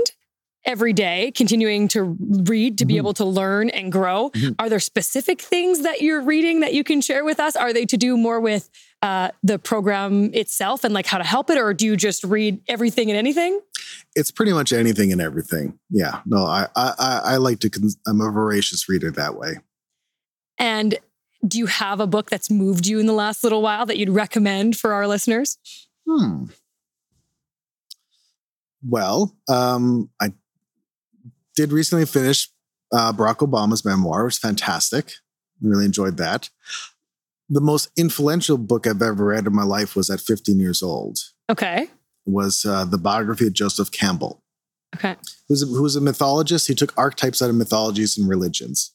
every 0.65 0.93
day 0.93 1.33
continuing 1.35 1.89
to 1.89 2.17
read 2.45 2.79
to 2.79 2.85
be 2.85 2.95
mm-hmm. 2.95 2.99
able 2.99 3.15
to 3.15 3.25
learn 3.25 3.71
and 3.71 3.91
grow. 3.91 4.31
Mm-hmm. 4.31 4.53
Are 4.59 4.69
there 4.69 4.81
specific 4.81 5.41
things 5.41 5.83
that 5.83 6.03
you're 6.03 6.23
reading 6.23 6.61
that 6.61 6.75
you 6.75 6.85
can 6.85 7.01
share 7.01 7.25
with 7.25 7.41
us? 7.41 7.57
Are 7.57 7.73
they 7.73 7.87
to 7.87 7.97
do 7.97 8.17
more 8.17 8.41
with 8.41 8.69
uh, 9.03 9.31
the 9.43 9.59
program 9.59 10.33
itself 10.35 10.85
and 10.85 10.93
like 10.93 11.07
how 11.07 11.19
to 11.19 11.25
help 11.25 11.51
it, 11.51 11.57
or 11.57 11.73
do 11.73 11.87
you 11.87 11.97
just 11.97 12.25
read 12.25 12.61
everything 12.69 13.11
and 13.11 13.17
anything? 13.17 13.61
It's 14.15 14.31
pretty 14.31 14.53
much 14.53 14.73
anything 14.73 15.13
and 15.13 15.21
everything. 15.21 15.79
Yeah. 15.89 16.21
No, 16.27 16.45
I 16.45 16.67
I, 16.77 17.21
I 17.25 17.37
like 17.37 17.61
to. 17.61 17.71
Cons- 17.71 17.99
I'm 18.07 18.21
a 18.21 18.31
voracious 18.31 18.89
reader 18.89 19.11
that 19.13 19.37
way. 19.37 19.55
And 20.59 20.99
do 21.47 21.59
you 21.59 21.67
have 21.67 22.01
a 22.01 22.07
book 22.07 22.29
that's 22.29 22.51
moved 22.51 22.87
you 22.87 23.01
in 23.01 23.07
the 23.07 23.15
last 23.15 23.43
little 23.43 23.63
while 23.63 23.87
that 23.87 23.97
you'd 23.97 24.11
recommend 24.11 24.77
for 24.77 24.93
our 24.93 25.07
listeners? 25.07 25.57
Hmm. 26.07 26.47
Well, 28.83 29.35
um, 29.49 30.11
I 30.21 30.33
did 31.57 31.73
recently 31.73 32.07
finish 32.07 32.49
uh, 32.93 33.13
Barack 33.13 33.39
Obama's 33.39 33.85
memoir. 33.85 34.23
It 34.23 34.25
was 34.25 34.39
fantastic. 34.39 35.13
Really 35.61 35.85
enjoyed 35.85 36.17
that 36.17 36.51
the 37.51 37.61
most 37.61 37.91
influential 37.97 38.57
book 38.57 38.87
I've 38.87 39.03
ever 39.03 39.25
read 39.25 39.47
in 39.47 39.55
my 39.55 39.65
life 39.65 39.97
was 39.97 40.09
at 40.09 40.21
15 40.21 40.59
years 40.61 40.83
old. 40.83 41.19
Okay. 41.51 41.91
was 42.25 42.65
uh, 42.65 42.85
the 42.85 42.97
biography 42.97 43.49
of 43.49 43.53
Joseph 43.53 43.91
Campbell. 43.91 44.43
Okay. 44.95 45.17
Who's 45.49 45.63
a, 45.63 45.67
who 45.67 45.83
was 45.83 45.97
a 45.97 46.01
mythologist. 46.01 46.69
He 46.69 46.75
took 46.75 46.97
archetypes 46.97 47.43
out 47.43 47.51
of 47.51 47.57
mythologies 47.57 48.17
and 48.17 48.29
religions. 48.29 48.95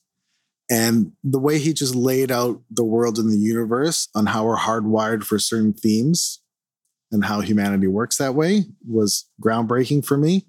And 0.69 1.11
the 1.23 1.39
way 1.39 1.59
he 1.59 1.73
just 1.73 1.93
laid 1.93 2.31
out 2.31 2.61
the 2.71 2.83
world 2.83 3.19
and 3.19 3.29
the 3.29 3.37
universe 3.37 4.07
on 4.15 4.27
how 4.27 4.45
we're 4.45 4.57
hardwired 4.57 5.23
for 5.23 5.37
certain 5.37 5.73
themes 5.73 6.41
and 7.11 7.25
how 7.25 7.41
humanity 7.41 7.87
works 7.87 8.17
that 8.17 8.35
way 8.35 8.63
was 8.87 9.29
groundbreaking 9.43 10.05
for 10.05 10.17
me. 10.17 10.47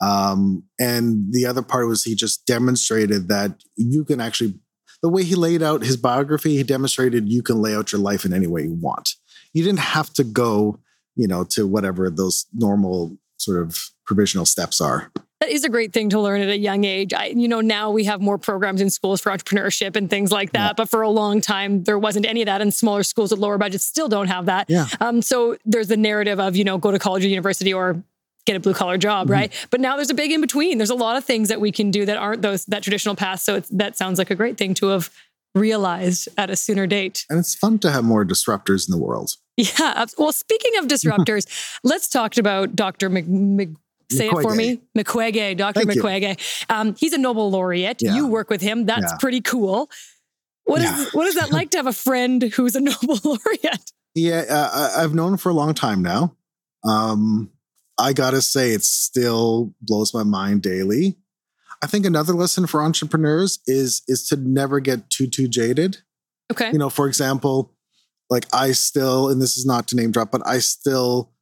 Um, 0.00 0.64
and 0.78 1.32
the 1.32 1.46
other 1.46 1.62
part 1.62 1.88
was 1.88 2.04
he 2.04 2.14
just 2.14 2.46
demonstrated 2.46 3.28
that 3.28 3.62
you 3.76 4.04
can 4.04 4.20
actually, 4.20 4.54
the 5.02 5.08
way 5.08 5.24
he 5.24 5.34
laid 5.34 5.62
out 5.62 5.82
his 5.82 5.96
biography, 5.96 6.56
he 6.56 6.62
demonstrated 6.62 7.28
you 7.28 7.42
can 7.42 7.60
lay 7.60 7.74
out 7.74 7.92
your 7.92 8.00
life 8.00 8.24
in 8.24 8.32
any 8.32 8.46
way 8.46 8.62
you 8.62 8.74
want. 8.74 9.14
You 9.52 9.64
didn't 9.64 9.80
have 9.80 10.12
to 10.14 10.24
go, 10.24 10.78
you 11.16 11.26
know, 11.26 11.44
to 11.50 11.66
whatever 11.66 12.10
those 12.10 12.46
normal 12.52 13.16
sort 13.38 13.60
of 13.60 13.90
provisional 14.06 14.46
steps 14.46 14.80
are. 14.80 15.10
That 15.40 15.50
is 15.50 15.62
a 15.62 15.68
great 15.68 15.92
thing 15.92 16.10
to 16.10 16.20
learn 16.20 16.40
at 16.40 16.48
a 16.48 16.58
young 16.58 16.82
age. 16.82 17.14
I, 17.14 17.26
you 17.26 17.46
know, 17.46 17.60
now 17.60 17.92
we 17.92 18.04
have 18.04 18.20
more 18.20 18.38
programs 18.38 18.80
in 18.80 18.90
schools 18.90 19.20
for 19.20 19.30
entrepreneurship 19.30 19.94
and 19.94 20.10
things 20.10 20.32
like 20.32 20.50
that. 20.52 20.70
Yeah. 20.70 20.72
But 20.76 20.88
for 20.88 21.02
a 21.02 21.08
long 21.08 21.40
time, 21.40 21.84
there 21.84 21.98
wasn't 21.98 22.26
any 22.26 22.42
of 22.42 22.46
that. 22.46 22.60
And 22.60 22.74
smaller 22.74 23.04
schools 23.04 23.30
with 23.30 23.38
lower 23.38 23.56
budgets 23.56 23.84
still 23.84 24.08
don't 24.08 24.26
have 24.26 24.46
that. 24.46 24.68
Yeah. 24.68 24.88
Um, 25.00 25.22
so 25.22 25.56
there's 25.64 25.86
the 25.86 25.96
narrative 25.96 26.40
of, 26.40 26.56
you 26.56 26.64
know, 26.64 26.76
go 26.76 26.90
to 26.90 26.98
college 26.98 27.24
or 27.24 27.28
university 27.28 27.72
or 27.72 28.02
get 28.48 28.56
a 28.56 28.60
blue 28.60 28.74
collar 28.74 28.98
job, 28.98 29.26
mm-hmm. 29.26 29.34
right? 29.34 29.66
But 29.70 29.80
now 29.80 29.96
there's 29.96 30.10
a 30.10 30.14
big 30.14 30.32
in 30.32 30.40
between. 30.40 30.78
There's 30.78 30.90
a 30.90 30.94
lot 30.94 31.16
of 31.16 31.24
things 31.24 31.48
that 31.48 31.60
we 31.60 31.70
can 31.70 31.90
do 31.90 32.04
that 32.06 32.16
aren't 32.16 32.42
those 32.42 32.64
that 32.66 32.82
traditional 32.82 33.14
path. 33.14 33.40
So 33.40 33.60
that 33.70 33.96
sounds 33.96 34.18
like 34.18 34.30
a 34.30 34.34
great 34.34 34.56
thing 34.56 34.74
to 34.74 34.88
have 34.88 35.10
realized 35.54 36.28
at 36.36 36.50
a 36.50 36.56
sooner 36.56 36.86
date. 36.86 37.24
And 37.28 37.38
it's 37.38 37.54
fun 37.54 37.78
to 37.80 37.90
have 37.90 38.04
more 38.04 38.24
disruptors 38.24 38.88
in 38.88 38.92
the 38.92 39.02
world. 39.02 39.32
Yeah. 39.56 40.06
Well, 40.16 40.32
speaking 40.32 40.76
of 40.78 40.86
disruptors, 40.86 41.46
let's 41.84 42.08
talk 42.08 42.36
about 42.38 42.76
Dr. 42.76 43.08
Mc, 43.08 43.26
Mc, 43.26 43.70
say 44.10 44.28
it 44.28 44.42
for 44.42 44.54
me. 44.54 44.80
Mukwege, 44.96 45.56
Dr. 45.56 45.80
Thank 45.80 45.98
Mukwege. 45.98 46.70
Um, 46.70 46.94
he's 46.94 47.12
a 47.12 47.18
Nobel 47.18 47.50
laureate. 47.50 48.00
Yeah. 48.00 48.14
You 48.14 48.28
work 48.28 48.50
with 48.50 48.60
him. 48.60 48.86
That's 48.86 49.12
yeah. 49.12 49.18
pretty 49.18 49.40
cool. 49.40 49.90
What 50.64 50.82
yeah. 50.82 51.00
is 51.00 51.14
what 51.14 51.26
is 51.26 51.34
that 51.36 51.50
like 51.50 51.70
to 51.70 51.78
have 51.78 51.86
a 51.86 51.92
friend 51.92 52.42
who's 52.42 52.76
a 52.76 52.80
Nobel 52.88 53.18
laureate? 53.24 53.92
Yeah, 54.14 54.44
uh, 54.48 54.92
I've 54.96 55.14
known 55.14 55.32
him 55.32 55.38
for 55.38 55.48
a 55.48 55.54
long 55.54 55.74
time 55.74 56.02
now. 56.02 56.36
Um, 56.84 57.50
I 57.98 58.12
gotta 58.12 58.42
say, 58.42 58.72
it 58.72 58.84
still 58.84 59.74
blows 59.80 60.14
my 60.14 60.22
mind 60.22 60.62
daily. 60.62 61.16
I 61.82 61.86
think 61.86 62.06
another 62.06 62.32
lesson 62.32 62.66
for 62.66 62.82
entrepreneurs 62.82 63.60
is 63.66 64.02
is 64.08 64.26
to 64.28 64.36
never 64.36 64.80
get 64.80 65.10
too 65.10 65.26
too 65.26 65.48
jaded. 65.48 65.98
Okay. 66.50 66.70
You 66.72 66.78
know, 66.78 66.90
for 66.90 67.06
example, 67.06 67.74
like 68.30 68.46
I 68.52 68.72
still, 68.72 69.28
and 69.28 69.40
this 69.40 69.56
is 69.56 69.66
not 69.66 69.88
to 69.88 69.96
name 69.96 70.12
drop, 70.12 70.30
but 70.30 70.46
I 70.46 70.58
still, 70.58 71.32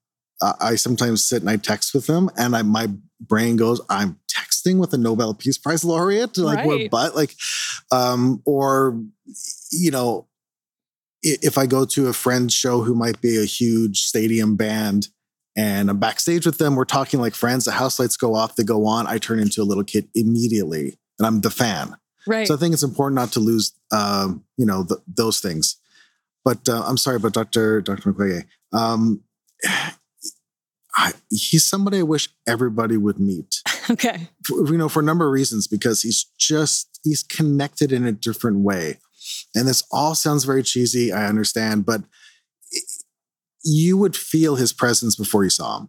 uh, 0.43 0.55
I 0.61 0.77
sometimes 0.77 1.25
sit 1.25 1.43
and 1.43 1.51
I 1.51 1.57
text 1.57 1.95
with 1.95 2.07
them, 2.07 2.31
and 2.37 2.57
I 2.57 2.63
my 2.63 2.89
brain 3.21 3.57
goes, 3.57 3.81
I'm 3.89 4.19
texting 4.31 4.79
with 4.79 4.93
a 4.93 4.99
Nobel 4.99 5.35
Peace 5.35 5.59
Prize 5.59 5.85
laureate, 5.85 6.37
like 6.39 6.59
right. 6.59 6.67
what, 6.67 6.91
but 6.91 7.17
like, 7.17 7.35
um, 7.91 8.43
or 8.45 9.01
you 9.73 9.91
know, 9.91 10.29
if 11.23 11.59
I 11.59 11.67
go 11.67 11.85
to 11.87 12.09
a 12.09 12.13
friend's 12.13 12.55
show 12.55 12.83
who 12.83 12.95
might 12.95 13.21
be 13.21 13.41
a 13.41 13.45
huge 13.45 14.03
stadium 14.03 14.57
band 14.57 15.09
and 15.57 15.89
I'm 15.89 15.99
backstage 15.99 16.45
with 16.45 16.59
them. 16.59 16.77
We're 16.77 16.85
talking 16.85 17.21
like 17.21 17.35
friends. 17.35 17.65
The 17.65 17.73
house 17.73 17.99
lights 17.99 18.17
go 18.17 18.35
off, 18.35 18.57
they 18.57 18.65
go 18.65 18.87
on. 18.87 19.07
I 19.07 19.19
turn 19.19 19.39
into 19.39 19.63
a 19.63 19.65
little 19.65 19.85
kid 19.85 20.09
immediately, 20.15 20.99
and 21.19 21.27
I'm 21.27 21.41
the 21.41 21.51
fan. 21.51 21.97
Right. 22.27 22.47
So 22.47 22.55
I 22.55 22.57
think 22.57 22.75
it's 22.75 22.83
important 22.83 23.17
not 23.17 23.33
to 23.33 23.41
lose, 23.41 23.73
um, 23.93 24.45
you 24.57 24.67
know, 24.67 24.83
the, 24.83 25.01
those 25.07 25.41
things. 25.41 25.77
But 26.45 26.69
uh, 26.69 26.83
I'm 26.87 26.97
sorry, 26.97 27.19
but 27.19 27.33
Dr. 27.33 27.81
Dr. 27.81 28.13
Mukwege, 28.13 28.45
um, 28.73 29.23
I, 30.97 31.13
he's 31.31 31.65
somebody 31.65 31.99
I 31.99 32.03
wish 32.03 32.29
everybody 32.47 32.97
would 32.97 33.19
meet. 33.19 33.63
Okay. 33.89 34.31
For, 34.43 34.67
you 34.67 34.77
know, 34.77 34.89
for 34.89 34.99
a 34.99 35.05
number 35.05 35.27
of 35.27 35.33
reasons, 35.33 35.69
because 35.69 36.03
he's 36.03 36.27
just 36.37 36.99
he's 37.05 37.23
connected 37.23 37.93
in 37.93 38.05
a 38.05 38.11
different 38.11 38.59
way, 38.63 38.99
and 39.55 39.69
this 39.69 39.85
all 39.93 40.17
sounds 40.17 40.43
very 40.43 40.65
cheesy. 40.65 41.13
I 41.13 41.29
understand, 41.29 41.87
but 41.87 42.01
you 43.65 43.97
would 43.97 44.17
feel 44.17 44.57
his 44.57 44.73
presence 44.73 45.17
before 45.17 45.45
you 45.45 45.51
saw 45.51 45.79
him. 45.79 45.89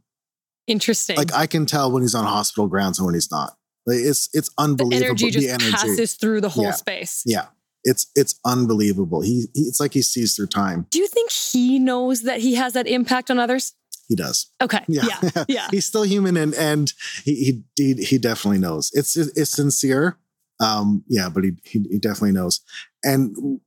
Interesting. 0.68 1.16
Like 1.16 1.34
I 1.34 1.48
can 1.48 1.66
tell 1.66 1.92
when 1.92 2.04
he's 2.04 2.16
on 2.16 2.26
hospital 2.26 2.68
grounds 2.68 3.00
and 3.00 3.06
when 3.06 3.16
he's 3.16 3.32
not. 3.32 3.58
Like 3.86 4.00
it's 4.00 4.30
it's 4.34 4.50
unbelievable. 4.58 5.00
The 5.00 5.06
energy 5.06 5.32
just 5.32 5.48
the 5.48 5.54
energy. 5.54 5.72
passes 5.72 6.14
through 6.16 6.42
the 6.42 6.50
whole 6.50 6.66
yeah. 6.66 6.72
space. 6.72 7.24
Yeah. 7.26 7.46
It's 7.86 8.08
it's 8.16 8.38
unbelievable. 8.46 9.22
He, 9.22 9.46
he 9.54 9.62
it's 9.62 9.80
like 9.80 9.94
he 9.94 10.02
sees 10.02 10.36
through 10.36 10.48
time. 10.48 10.88
Do 10.90 11.00
you 11.00 11.08
think 11.08 11.32
he 11.32 11.80
knows 11.80 12.24
that 12.24 12.42
he 12.42 12.56
has 12.56 12.74
that 12.74 12.86
impact 12.86 13.32
on 13.32 13.40
others? 13.40 13.74
He 14.10 14.16
does. 14.16 14.52
Okay. 14.62 14.80
Yeah. 14.90 15.06
Yeah. 15.06 15.46
yeah. 15.48 15.68
He's 15.72 15.86
still 15.86 16.04
human 16.04 16.36
and 16.36 16.54
and 16.56 16.92
he, 17.24 17.64
he 17.78 17.94
he 17.94 18.18
definitely 18.18 18.60
knows. 18.60 18.92
It's 18.94 19.16
it's 19.16 19.52
sincere. 19.52 20.18
Um 20.60 21.06
yeah, 21.08 21.30
but 21.30 21.46
he 21.46 21.52
he, 21.64 21.86
he 21.90 21.98
definitely 21.98 22.34
knows. 22.34 22.60
And 23.06 23.62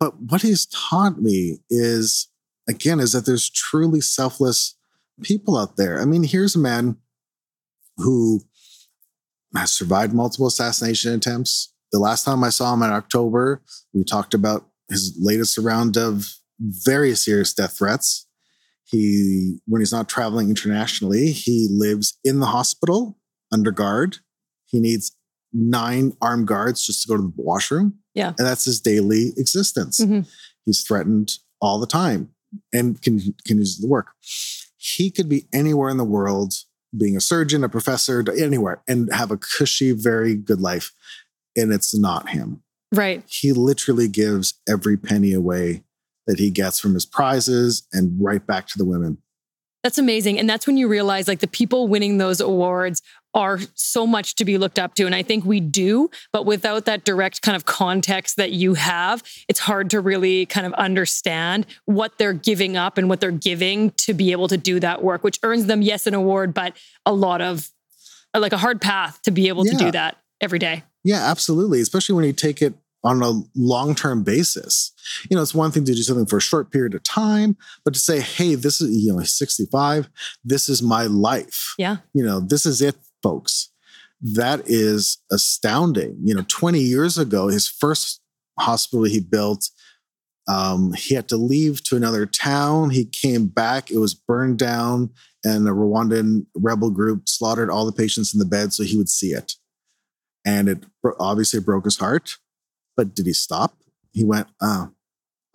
but 0.00 0.18
what 0.18 0.40
he's 0.40 0.64
taught 0.66 1.20
me 1.20 1.58
is 1.68 2.28
again 2.68 3.00
is 3.00 3.12
that 3.12 3.26
there's 3.26 3.50
truly 3.50 4.00
selfless 4.00 4.76
people 5.22 5.56
out 5.56 5.76
there. 5.76 6.00
I 6.00 6.04
mean, 6.04 6.24
here's 6.24 6.56
a 6.56 6.60
man 6.60 6.96
who 7.96 8.40
has 9.56 9.70
survived 9.70 10.14
multiple 10.14 10.46
assassination 10.46 11.12
attempts. 11.12 11.72
The 11.92 11.98
last 11.98 12.24
time 12.24 12.42
I 12.42 12.48
saw 12.48 12.72
him 12.72 12.82
in 12.82 12.90
October, 12.90 13.62
we 13.92 14.04
talked 14.04 14.34
about 14.34 14.66
his 14.88 15.16
latest 15.20 15.58
round 15.58 15.96
of 15.96 16.26
very 16.58 17.14
serious 17.14 17.52
death 17.52 17.76
threats. 17.78 18.26
He, 18.84 19.58
when 19.66 19.80
he's 19.80 19.92
not 19.92 20.08
traveling 20.08 20.48
internationally, 20.48 21.32
he 21.32 21.68
lives 21.70 22.18
in 22.24 22.40
the 22.40 22.46
hospital 22.46 23.18
under 23.52 23.70
guard. 23.70 24.18
He 24.66 24.80
needs 24.80 25.16
nine 25.52 26.16
armed 26.20 26.46
guards 26.46 26.84
just 26.84 27.02
to 27.02 27.08
go 27.08 27.16
to 27.16 27.22
the 27.22 27.32
washroom. 27.36 27.98
Yeah. 28.14 28.32
And 28.38 28.46
that's 28.46 28.64
his 28.64 28.80
daily 28.80 29.32
existence. 29.36 30.00
Mm-hmm. 30.00 30.20
He's 30.64 30.82
threatened 30.82 31.32
all 31.60 31.78
the 31.78 31.86
time 31.86 32.30
and 32.72 33.00
can 33.00 33.20
continues 33.20 33.78
the 33.78 33.86
work. 33.86 34.12
He 34.76 35.10
could 35.10 35.28
be 35.28 35.46
anywhere 35.52 35.90
in 35.90 35.96
the 35.96 36.04
world, 36.04 36.54
being 36.96 37.16
a 37.16 37.20
surgeon, 37.20 37.64
a 37.64 37.68
professor, 37.68 38.24
anywhere, 38.38 38.82
and 38.88 39.12
have 39.12 39.30
a 39.30 39.36
cushy, 39.36 39.92
very 39.92 40.34
good 40.34 40.60
life. 40.60 40.92
And 41.56 41.72
it's 41.72 41.96
not 41.96 42.30
him. 42.30 42.62
Right. 42.92 43.22
He 43.28 43.52
literally 43.52 44.08
gives 44.08 44.54
every 44.68 44.96
penny 44.96 45.32
away 45.32 45.84
that 46.26 46.38
he 46.38 46.50
gets 46.50 46.78
from 46.78 46.94
his 46.94 47.06
prizes 47.06 47.86
and 47.92 48.16
right 48.20 48.46
back 48.46 48.66
to 48.68 48.78
the 48.78 48.84
women. 48.84 49.18
That's 49.82 49.98
amazing. 49.98 50.38
And 50.38 50.48
that's 50.48 50.66
when 50.66 50.76
you 50.76 50.86
realize 50.86 51.26
like 51.26 51.40
the 51.40 51.48
people 51.48 51.88
winning 51.88 52.18
those 52.18 52.40
awards 52.40 53.02
are 53.34 53.58
so 53.74 54.06
much 54.06 54.34
to 54.36 54.44
be 54.44 54.58
looked 54.58 54.78
up 54.78 54.94
to. 54.94 55.06
And 55.06 55.14
I 55.14 55.22
think 55.22 55.44
we 55.44 55.60
do, 55.60 56.10
but 56.32 56.46
without 56.46 56.84
that 56.84 57.04
direct 57.04 57.42
kind 57.42 57.56
of 57.56 57.64
context 57.64 58.36
that 58.36 58.52
you 58.52 58.74
have, 58.74 59.22
it's 59.48 59.60
hard 59.60 59.90
to 59.90 60.00
really 60.00 60.46
kind 60.46 60.66
of 60.66 60.72
understand 60.74 61.66
what 61.86 62.18
they're 62.18 62.32
giving 62.32 62.76
up 62.76 62.98
and 62.98 63.08
what 63.08 63.20
they're 63.20 63.30
giving 63.30 63.90
to 63.92 64.14
be 64.14 64.32
able 64.32 64.48
to 64.48 64.56
do 64.56 64.80
that 64.80 65.02
work, 65.02 65.24
which 65.24 65.38
earns 65.42 65.66
them, 65.66 65.82
yes, 65.82 66.06
an 66.06 66.14
award, 66.14 66.52
but 66.52 66.76
a 67.06 67.12
lot 67.12 67.40
of 67.40 67.70
like 68.34 68.52
a 68.52 68.58
hard 68.58 68.80
path 68.80 69.20
to 69.22 69.30
be 69.30 69.48
able 69.48 69.66
yeah. 69.66 69.72
to 69.72 69.78
do 69.78 69.90
that 69.90 70.16
every 70.40 70.58
day. 70.58 70.82
Yeah, 71.04 71.30
absolutely. 71.30 71.80
Especially 71.80 72.14
when 72.14 72.24
you 72.24 72.32
take 72.32 72.62
it 72.62 72.74
on 73.04 73.22
a 73.22 73.42
long 73.54 73.94
term 73.94 74.22
basis. 74.22 74.92
You 75.28 75.36
know, 75.36 75.42
it's 75.42 75.54
one 75.54 75.70
thing 75.70 75.84
to 75.84 75.94
do 75.94 76.02
something 76.02 76.26
for 76.26 76.36
a 76.36 76.40
short 76.40 76.70
period 76.70 76.94
of 76.94 77.02
time, 77.02 77.56
but 77.84 77.94
to 77.94 78.00
say, 78.00 78.20
hey, 78.20 78.54
this 78.54 78.80
is, 78.80 79.04
you 79.04 79.12
know, 79.12 79.22
65, 79.22 80.08
this 80.44 80.68
is 80.68 80.82
my 80.82 81.04
life. 81.04 81.74
Yeah. 81.78 81.98
You 82.14 82.24
know, 82.24 82.40
this 82.40 82.64
is 82.64 82.80
it, 82.80 82.96
folks. 83.22 83.70
That 84.20 84.62
is 84.66 85.18
astounding. 85.30 86.16
You 86.22 86.34
know, 86.34 86.44
20 86.48 86.78
years 86.78 87.18
ago, 87.18 87.48
his 87.48 87.68
first 87.68 88.20
hospital 88.58 89.04
he 89.04 89.20
built, 89.20 89.68
um, 90.48 90.92
he 90.92 91.14
had 91.14 91.28
to 91.28 91.36
leave 91.36 91.82
to 91.84 91.96
another 91.96 92.26
town. 92.26 92.90
He 92.90 93.04
came 93.04 93.46
back, 93.46 93.90
it 93.90 93.98
was 93.98 94.14
burned 94.14 94.58
down, 94.58 95.10
and 95.44 95.66
a 95.66 95.72
Rwandan 95.72 96.46
rebel 96.54 96.90
group 96.90 97.28
slaughtered 97.28 97.70
all 97.70 97.86
the 97.86 97.92
patients 97.92 98.32
in 98.32 98.38
the 98.38 98.44
bed 98.46 98.72
so 98.72 98.84
he 98.84 98.96
would 98.96 99.08
see 99.08 99.32
it. 99.32 99.54
And 100.44 100.68
it 100.68 100.84
obviously 101.18 101.60
broke 101.60 101.84
his 101.84 101.98
heart 101.98 102.36
but 102.96 103.14
did 103.14 103.26
he 103.26 103.32
stop? 103.32 103.76
He 104.12 104.24
went, 104.24 104.48
oh, 104.60 104.90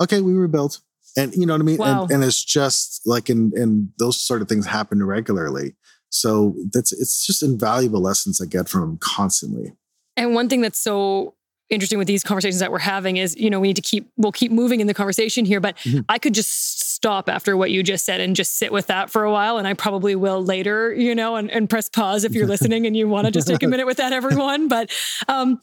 okay, 0.02 0.22
we 0.22 0.34
rebuilt. 0.34 0.80
And 1.16 1.34
you 1.36 1.46
know 1.46 1.54
what 1.54 1.62
I 1.62 1.66
mean? 1.66 1.78
Wow. 1.78 2.04
And, 2.04 2.12
and 2.12 2.24
it's 2.24 2.44
just 2.44 3.02
like, 3.06 3.30
and, 3.30 3.54
and 3.54 3.90
those 3.98 4.20
sort 4.20 4.42
of 4.42 4.48
things 4.48 4.66
happen 4.66 5.04
regularly. 5.04 5.76
So 6.20 6.56
that's, 6.74 6.92
it's 6.92 7.26
just 7.26 7.44
invaluable 7.44 8.02
lessons 8.02 8.42
I 8.42 8.46
get 8.46 8.70
from 8.70 8.84
him 8.84 8.98
constantly. 8.98 9.74
And 10.16 10.34
one 10.34 10.50
thing 10.50 10.62
that's 10.62 10.80
so 10.80 11.36
interesting 11.70 12.00
with 12.00 12.08
these 12.08 12.24
conversations 12.24 12.60
that 12.60 12.72
we're 12.72 12.80
having 12.80 13.18
is, 13.18 13.36
you 13.36 13.50
know, 13.50 13.60
we 13.60 13.68
need 13.68 13.76
to 13.76 13.82
keep, 13.82 14.10
we'll 14.16 14.32
keep 14.32 14.52
moving 14.52 14.80
in 14.80 14.88
the 14.88 14.94
conversation 14.94 15.46
here, 15.46 15.60
but 15.60 15.78
mm-hmm. 15.80 16.00
I 16.08 16.18
could 16.18 16.34
just 16.34 16.94
stop 16.94 17.30
after 17.30 17.58
what 17.58 17.72
you 17.72 17.84
just 17.84 18.06
said 18.06 18.22
and 18.22 18.36
just 18.36 18.58
sit 18.58 18.72
with 18.72 18.88
that 18.88 19.10
for 19.10 19.24
a 19.24 19.32
while. 19.32 19.58
And 19.58 19.68
I 19.68 19.74
probably 19.74 20.16
will 20.16 20.44
later, 20.44 20.94
you 20.94 21.14
know, 21.14 21.36
and, 21.36 21.52
and 21.52 21.70
press 21.70 21.90
pause 21.90 22.24
if 22.24 22.34
you're 22.34 22.48
listening 22.56 22.88
and 22.88 22.96
you 22.96 23.08
want 23.08 23.26
to 23.26 23.32
just 23.32 23.48
take 23.48 23.64
a 23.64 23.68
minute 23.68 23.86
with 23.86 23.98
that, 23.98 24.14
everyone. 24.14 24.68
But 24.68 24.92
um, 25.28 25.60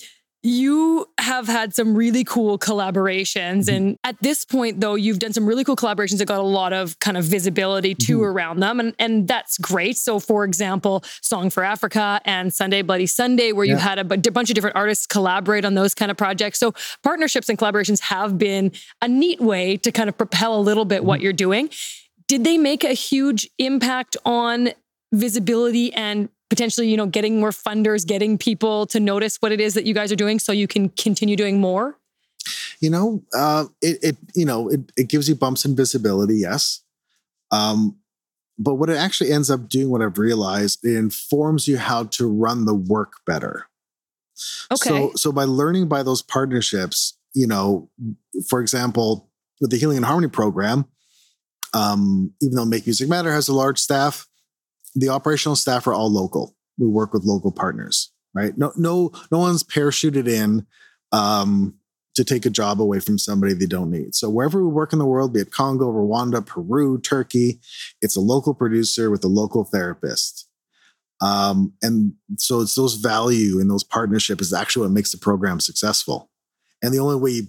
you 0.47 1.09
have 1.18 1.47
had 1.47 1.74
some 1.74 1.97
really 1.97 2.22
cool 2.22 2.59
collaborations. 2.59 3.64
Mm-hmm. 3.64 3.74
And 3.74 3.99
at 4.05 4.20
this 4.20 4.45
point, 4.45 4.78
though, 4.78 4.95
you've 4.95 5.18
done 5.18 5.32
some 5.32 5.47
really 5.47 5.64
cool 5.64 5.74
collaborations 5.74 6.18
that 6.18 6.26
got 6.26 6.38
a 6.38 6.42
lot 6.42 6.74
of 6.74 6.99
kind 6.99 7.16
of 7.16 7.24
visibility 7.24 7.95
too 7.95 8.18
mm-hmm. 8.18 8.26
around 8.26 8.61
them. 8.61 8.78
And, 8.78 8.95
and 8.99 9.26
that's 9.26 9.57
great. 9.57 9.97
So, 9.97 10.20
for 10.20 10.45
example, 10.45 11.03
Song 11.22 11.49
for 11.49 11.64
Africa 11.64 12.20
and 12.26 12.53
Sunday 12.53 12.82
Bloody 12.82 13.07
Sunday, 13.07 13.53
where 13.53 13.64
yeah. 13.64 13.72
you 13.72 13.78
had 13.78 13.99
a, 13.99 14.05
b- 14.05 14.16
bunch 14.30 14.51
of 14.51 14.55
different 14.55 14.76
artists 14.76 15.07
collaborate 15.07 15.64
on 15.64 15.74
those 15.74 15.95
kind 15.95 16.11
of 16.11 16.18
projects. 16.18 16.59
So, 16.59 16.74
partnerships 17.03 17.49
and 17.49 17.59
collaborations 17.59 18.01
have 18.01 18.36
been 18.36 18.70
a 19.01 19.09
neat 19.09 19.40
way 19.40 19.78
to 19.78 19.90
kind 19.90 20.11
of 20.11 20.18
propel 20.18 20.55
a 20.55 20.61
little 20.61 20.84
bit 20.84 20.99
mm-hmm. 20.99 21.07
what 21.07 21.20
you're 21.22 21.32
doing. 21.32 21.70
Did 22.28 22.45
they 22.45 22.59
make 22.59 22.84
a 22.84 22.92
huge 22.92 23.49
impact 23.59 24.18
on 24.26 24.70
visibility 25.14 25.92
and 25.95 26.28
potentially, 26.51 26.88
you 26.88 26.97
know, 26.97 27.07
getting 27.07 27.40
more 27.40 27.51
funders, 27.51 28.07
getting 28.07 28.38
people 28.38 28.86
to 28.86 29.01
notice 29.01 29.36
what 29.40 29.53
it 29.53 29.61
is 29.61 29.74
that 29.74 29.86
you 29.86 29.95
guys 29.95 30.12
are 30.12 30.16
doing 30.16 30.38
so 30.38 30.53
you 30.53 30.66
can 30.66 30.88
continue 30.90 31.36
doing 31.36 31.61
more? 31.61 31.99
You 32.80 32.90
know, 32.90 33.22
uh, 33.34 33.66
it, 33.80 33.99
it, 34.03 34.16
you 34.34 34.45
know, 34.45 34.68
it, 34.68 34.80
it 34.97 35.09
gives 35.09 35.28
you 35.28 35.34
bumps 35.34 35.64
in 35.64 35.74
visibility, 35.74 36.36
yes. 36.36 36.82
Um, 37.51 37.97
but 38.59 38.74
what 38.74 38.90
it 38.90 38.97
actually 38.97 39.32
ends 39.32 39.51
up 39.51 39.68
doing, 39.68 39.90
what 39.90 40.03
I've 40.03 40.18
realized, 40.18 40.84
it 40.84 40.97
informs 40.97 41.66
you 41.66 41.78
how 41.78 42.05
to 42.05 42.28
run 42.28 42.66
the 42.66 42.74
work 42.74 43.14
better. 43.26 43.66
Okay. 44.70 44.90
So, 44.90 45.12
so 45.14 45.32
by 45.32 45.45
learning 45.45 45.88
by 45.88 46.03
those 46.03 46.22
partnerships, 46.22 47.16
you 47.32 47.47
know, 47.47 47.90
for 48.49 48.61
example, 48.61 49.30
with 49.61 49.70
the 49.70 49.76
Healing 49.76 49.97
in 49.97 50.03
Harmony 50.03 50.28
program, 50.28 50.86
um, 51.72 52.32
even 52.40 52.55
though 52.55 52.64
Make 52.64 52.86
Music 52.86 53.09
Matter 53.09 53.32
has 53.32 53.49
a 53.49 53.55
large 53.55 53.78
staff, 53.78 54.28
the 54.95 55.09
operational 55.09 55.57
staff 55.57 55.86
are 55.86 55.95
all 55.95 56.11
local. 56.11 56.55
We 56.78 56.86
work 56.86 57.12
with 57.12 57.24
local 57.24 57.53
partners, 57.53 58.12
right? 58.34 58.57
No, 58.57 58.72
no, 58.76 59.12
no 59.30 59.38
one's 59.38 59.62
parachuted 59.62 60.28
in 60.28 60.66
um, 61.12 61.74
to 62.14 62.24
take 62.24 62.47
a 62.47 62.51
job 62.51 62.80
away 62.80 63.01
from 63.01 63.18
somebody 63.18 63.55
they 63.55 63.66
don't 63.66 63.90
need. 63.90 64.14
So 64.14 64.30
wherever 64.30 64.62
we 64.64 64.72
work 64.72 64.92
in 64.92 64.99
the 64.99 65.07
world, 65.07 65.32
be 65.32 65.40
it 65.40 65.51
Congo, 65.51 65.92
Rwanda, 65.92 66.45
Peru, 66.45 67.01
Turkey, 67.01 67.61
it's 68.01 68.16
a 68.16 68.20
local 68.20 68.55
producer 68.55 69.11
with 69.11 69.24
a 69.24 69.28
local 69.28 69.64
therapist. 69.64 70.49
Um, 71.20 71.72
and 71.82 72.12
so 72.38 72.61
it's 72.61 72.74
those 72.74 72.95
value 72.95 73.61
and 73.61 73.70
those 73.70 73.84
partnership 73.84 74.40
is 74.40 74.53
actually 74.53 74.86
what 74.86 74.95
makes 74.95 75.12
the 75.12 75.18
program 75.18 75.61
successful. 75.61 76.30
And 76.82 76.92
the 76.92 76.99
only 76.99 77.16
way 77.16 77.30
you 77.30 77.47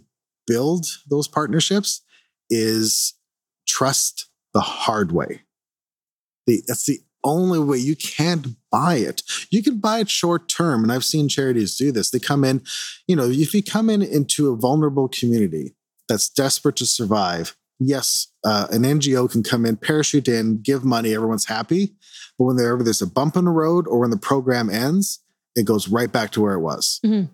build 0.48 0.86
those 1.10 1.28
partnerships 1.28 2.02
is 2.50 3.16
trust 3.68 4.30
the 4.54 4.62
hard 4.62 5.12
way. 5.12 5.42
The, 6.48 6.62
that's 6.68 6.86
the 6.86 7.00
only 7.26 7.60
way 7.60 7.78
you 7.78 7.96
can't 7.96 8.48
buy 8.72 8.96
it. 8.96 9.24
You 9.50 9.62
can 9.62 9.80
buy 9.80 10.00
it 10.00 10.10
short 10.10 10.48
term. 10.48 10.84
And 10.84 10.92
I've 10.92 11.04
seen 11.04 11.28
charities 11.28 11.76
do 11.76 11.92
this. 11.92 12.12
They 12.12 12.20
come 12.20 12.44
in, 12.44 12.62
you 13.08 13.16
know, 13.16 13.26
if 13.30 13.54
you 13.54 13.64
come 13.64 13.90
in 13.90 14.02
into 14.02 14.52
a 14.52 14.56
vulnerable 14.56 15.10
community 15.10 15.76
that's 16.08 16.30
desperate 16.30 16.78
to 16.78 16.86
survive, 16.86 17.58
yes, 17.80 18.28
uh, 18.46 18.68
an 18.72 18.84
NGO 18.84 19.30
can 19.30 19.44
come 19.44 19.66
in, 19.66 19.76
parachute 19.76 20.28
in, 20.28 20.62
give 20.62 20.86
money, 20.86 21.14
everyone's 21.14 21.48
happy. 21.48 21.96
But 22.38 22.46
when 22.46 22.58
there's 22.58 23.02
a 23.02 23.08
bump 23.08 23.36
in 23.36 23.46
the 23.46 23.52
road 23.52 23.88
or 23.88 24.00
when 24.00 24.12
the 24.12 24.18
program 24.18 24.70
ends, 24.70 25.22
it 25.56 25.66
goes 25.66 25.88
right 25.88 26.12
back 26.12 26.32
to 26.32 26.42
where 26.42 26.54
it 26.54 26.62
was. 26.62 27.00
Mm-hmm. 27.06 27.32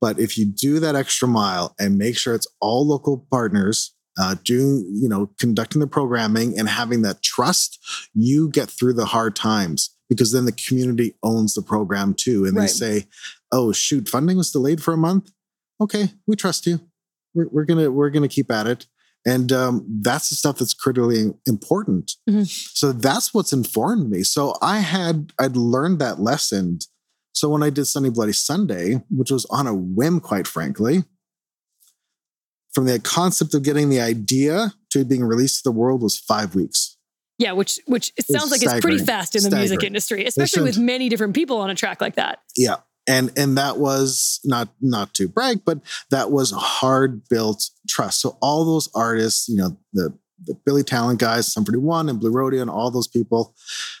But 0.00 0.18
if 0.18 0.38
you 0.38 0.46
do 0.46 0.80
that 0.80 0.96
extra 0.96 1.28
mile 1.28 1.74
and 1.78 1.98
make 1.98 2.16
sure 2.16 2.34
it's 2.34 2.46
all 2.60 2.86
local 2.86 3.26
partners 3.30 3.94
uh, 4.18 4.36
doing, 4.44 4.86
you 4.92 5.08
know, 5.08 5.30
conducting 5.38 5.80
the 5.80 5.86
programming 5.86 6.58
and 6.58 6.68
having 6.68 7.02
that 7.02 7.22
trust, 7.22 7.78
you 8.14 8.50
get 8.50 8.68
through 8.68 8.94
the 8.94 9.06
hard 9.06 9.36
times 9.36 9.96
because 10.08 10.32
then 10.32 10.44
the 10.44 10.52
community 10.52 11.14
owns 11.22 11.54
the 11.54 11.62
program 11.62 12.14
too. 12.14 12.44
And 12.44 12.56
right. 12.56 12.62
they 12.62 12.68
say, 12.68 13.06
oh, 13.52 13.72
shoot, 13.72 14.08
funding 14.08 14.36
was 14.36 14.50
delayed 14.50 14.82
for 14.82 14.92
a 14.92 14.98
month. 14.98 15.30
Okay, 15.80 16.10
we 16.26 16.36
trust 16.36 16.66
you. 16.66 16.80
We're, 17.34 17.48
we're 17.48 17.64
gonna 17.64 17.90
we're 17.90 18.10
gonna 18.10 18.28
keep 18.28 18.50
at 18.50 18.66
it. 18.66 18.86
And 19.26 19.52
um, 19.52 19.86
that's 20.02 20.30
the 20.30 20.36
stuff 20.36 20.58
that's 20.58 20.74
critically 20.74 21.32
important. 21.46 22.12
Mm-hmm. 22.28 22.42
So 22.44 22.92
that's 22.92 23.34
what's 23.34 23.52
informed 23.52 24.10
me. 24.10 24.22
So 24.22 24.56
I 24.60 24.80
had 24.80 25.32
I'd 25.38 25.56
learned 25.56 25.98
that 26.00 26.20
lesson. 26.20 26.78
So 27.32 27.48
when 27.48 27.62
I 27.62 27.70
did 27.70 27.84
Sunday 27.84 28.10
Bloody 28.10 28.32
Sunday, 28.32 29.02
which 29.10 29.30
was 29.30 29.46
on 29.46 29.66
a 29.66 29.74
whim, 29.74 30.20
quite 30.20 30.46
frankly, 30.46 31.04
from 32.72 32.86
the 32.86 32.98
concept 33.00 33.54
of 33.54 33.62
getting 33.62 33.88
the 33.88 34.00
idea 34.00 34.72
to 34.90 35.04
being 35.04 35.24
released 35.24 35.58
to 35.58 35.62
the 35.64 35.72
world 35.72 36.02
was 36.02 36.18
five 36.18 36.54
weeks. 36.54 36.96
Yeah, 37.38 37.52
which 37.52 37.80
which 37.86 38.12
it 38.18 38.26
sounds 38.26 38.50
like 38.50 38.62
it's 38.62 38.80
pretty 38.80 38.98
fast 38.98 39.34
in 39.34 39.42
the 39.42 39.48
staggering. 39.48 39.62
music 39.62 39.82
industry, 39.84 40.24
especially 40.26 40.62
with 40.62 40.78
many 40.78 41.08
different 41.08 41.34
people 41.34 41.56
on 41.58 41.70
a 41.70 41.74
track 41.74 42.00
like 42.00 42.16
that. 42.16 42.40
Yeah. 42.54 42.76
And 43.08 43.32
and 43.34 43.56
that 43.56 43.78
was 43.78 44.40
not 44.44 44.68
not 44.82 45.14
to 45.14 45.26
brag, 45.26 45.64
but 45.64 45.80
that 46.10 46.30
was 46.30 46.50
hard 46.50 47.26
built 47.30 47.70
trust. 47.88 48.20
So 48.20 48.36
all 48.42 48.66
those 48.66 48.90
artists, 48.94 49.48
you 49.48 49.56
know, 49.56 49.78
the 49.94 50.12
the 50.44 50.54
Billy 50.66 50.82
Talent 50.82 51.18
guys, 51.18 51.50
Sum 51.50 51.64
41 51.64 52.10
and 52.10 52.20
Blue 52.20 52.30
Rodeo 52.30 52.60
and 52.60 52.70
all 52.70 52.90
those 52.90 53.08
people 53.08 53.54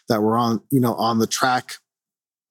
that 0.08 0.22
were 0.22 0.36
on, 0.36 0.60
you 0.70 0.80
know, 0.80 0.94
on 0.94 1.18
the 1.18 1.26
track, 1.26 1.76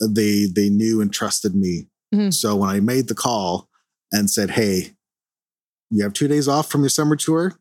they 0.02 0.48
they 0.48 0.70
knew 0.70 1.02
and 1.02 1.14
trusted 1.14 1.56
me. 1.56 1.88
Mm-hmm. 2.14 2.32
So 2.32 2.56
when 2.56 2.70
I 2.72 2.80
made 2.80 3.10
the 3.10 3.16
call 3.16 3.70
and 4.12 4.28
said, 4.30 4.50
"Hey, 4.50 4.96
you 5.90 6.04
have 6.04 6.14
two 6.14 6.28
days 6.28 6.48
off 6.48 6.70
from 6.70 6.82
your 6.82 6.90
summer 6.90 7.16
tour. 7.16 7.54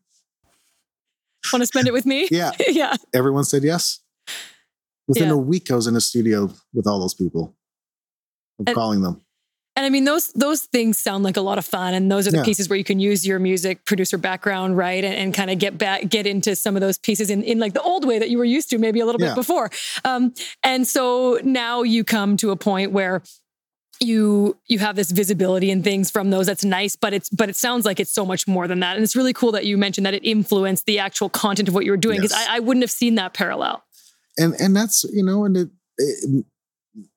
Want 1.53 1.61
to 1.61 1.67
spend 1.67 1.87
it 1.87 1.93
with 1.93 2.05
me? 2.05 2.27
yeah. 2.31 2.51
yeah. 2.67 2.95
Everyone 3.13 3.43
said 3.43 3.63
yes. 3.63 3.99
Within 5.07 5.29
yeah. 5.29 5.33
a 5.33 5.37
week, 5.37 5.71
I 5.71 5.75
was 5.75 5.87
in 5.87 5.95
a 5.95 6.01
studio 6.01 6.51
with 6.73 6.85
all 6.85 6.99
those 6.99 7.15
people. 7.15 7.55
I'm 8.59 8.65
and, 8.67 8.75
calling 8.75 9.01
them. 9.01 9.21
And 9.75 9.85
I 9.85 9.89
mean, 9.89 10.03
those 10.03 10.33
those 10.33 10.63
things 10.63 10.97
sound 10.97 11.23
like 11.23 11.37
a 11.37 11.41
lot 11.41 11.57
of 11.57 11.65
fun, 11.65 11.93
and 11.93 12.11
those 12.11 12.27
are 12.27 12.31
the 12.31 12.37
yeah. 12.37 12.43
pieces 12.43 12.67
where 12.67 12.77
you 12.77 12.83
can 12.83 12.99
use 12.99 13.25
your 13.25 13.39
music 13.39 13.85
producer 13.85 14.17
background, 14.17 14.75
right, 14.75 15.03
and, 15.03 15.15
and 15.15 15.33
kind 15.33 15.49
of 15.49 15.57
get 15.57 15.77
back, 15.77 16.09
get 16.09 16.27
into 16.27 16.55
some 16.55 16.75
of 16.75 16.81
those 16.81 16.97
pieces 16.97 17.29
in, 17.29 17.43
in 17.43 17.59
like 17.59 17.73
the 17.73 17.81
old 17.81 18.05
way 18.05 18.19
that 18.19 18.29
you 18.29 18.37
were 18.37 18.45
used 18.45 18.69
to, 18.71 18.77
maybe 18.77 18.99
a 18.99 19.05
little 19.05 19.21
yeah. 19.21 19.29
bit 19.29 19.35
before. 19.35 19.71
Um, 20.03 20.33
and 20.63 20.85
so 20.85 21.39
now 21.43 21.83
you 21.83 22.03
come 22.03 22.35
to 22.37 22.51
a 22.51 22.57
point 22.57 22.91
where 22.91 23.23
you 23.99 24.57
you 24.67 24.79
have 24.79 24.95
this 24.95 25.11
visibility 25.11 25.71
and 25.71 25.83
things 25.83 26.09
from 26.09 26.29
those 26.29 26.45
that's 26.45 26.63
nice 26.63 26.95
but 26.95 27.13
it's 27.13 27.29
but 27.29 27.49
it 27.49 27.55
sounds 27.55 27.85
like 27.85 27.99
it's 27.99 28.11
so 28.11 28.25
much 28.25 28.47
more 28.47 28.67
than 28.67 28.79
that 28.79 28.95
and 28.95 29.03
it's 29.03 29.15
really 29.15 29.33
cool 29.33 29.51
that 29.51 29.65
you 29.65 29.77
mentioned 29.77 30.05
that 30.05 30.13
it 30.13 30.23
influenced 30.23 30.85
the 30.85 30.99
actual 30.99 31.29
content 31.29 31.67
of 31.67 31.73
what 31.73 31.85
you 31.85 31.91
were 31.91 31.97
doing 31.97 32.17
because 32.17 32.31
yes. 32.31 32.47
I, 32.49 32.57
I, 32.57 32.59
wouldn't 32.59 32.83
have 32.83 32.91
seen 32.91 33.15
that 33.15 33.33
parallel 33.33 33.83
and 34.37 34.53
and 34.55 34.75
that's 34.75 35.03
you 35.11 35.23
know 35.23 35.43
and 35.43 35.57
it, 35.57 35.69
it, 35.97 36.45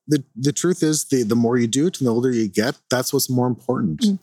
the 0.08 0.24
the 0.34 0.52
truth 0.52 0.82
is 0.82 1.04
the 1.04 1.22
the 1.22 1.36
more 1.36 1.56
you 1.56 1.68
do 1.68 1.86
it 1.86 2.00
and 2.00 2.08
the 2.08 2.12
older 2.12 2.32
you 2.32 2.48
get 2.48 2.76
that's 2.90 3.12
what's 3.12 3.30
more 3.30 3.46
important 3.46 4.00
mm-hmm. 4.00 4.16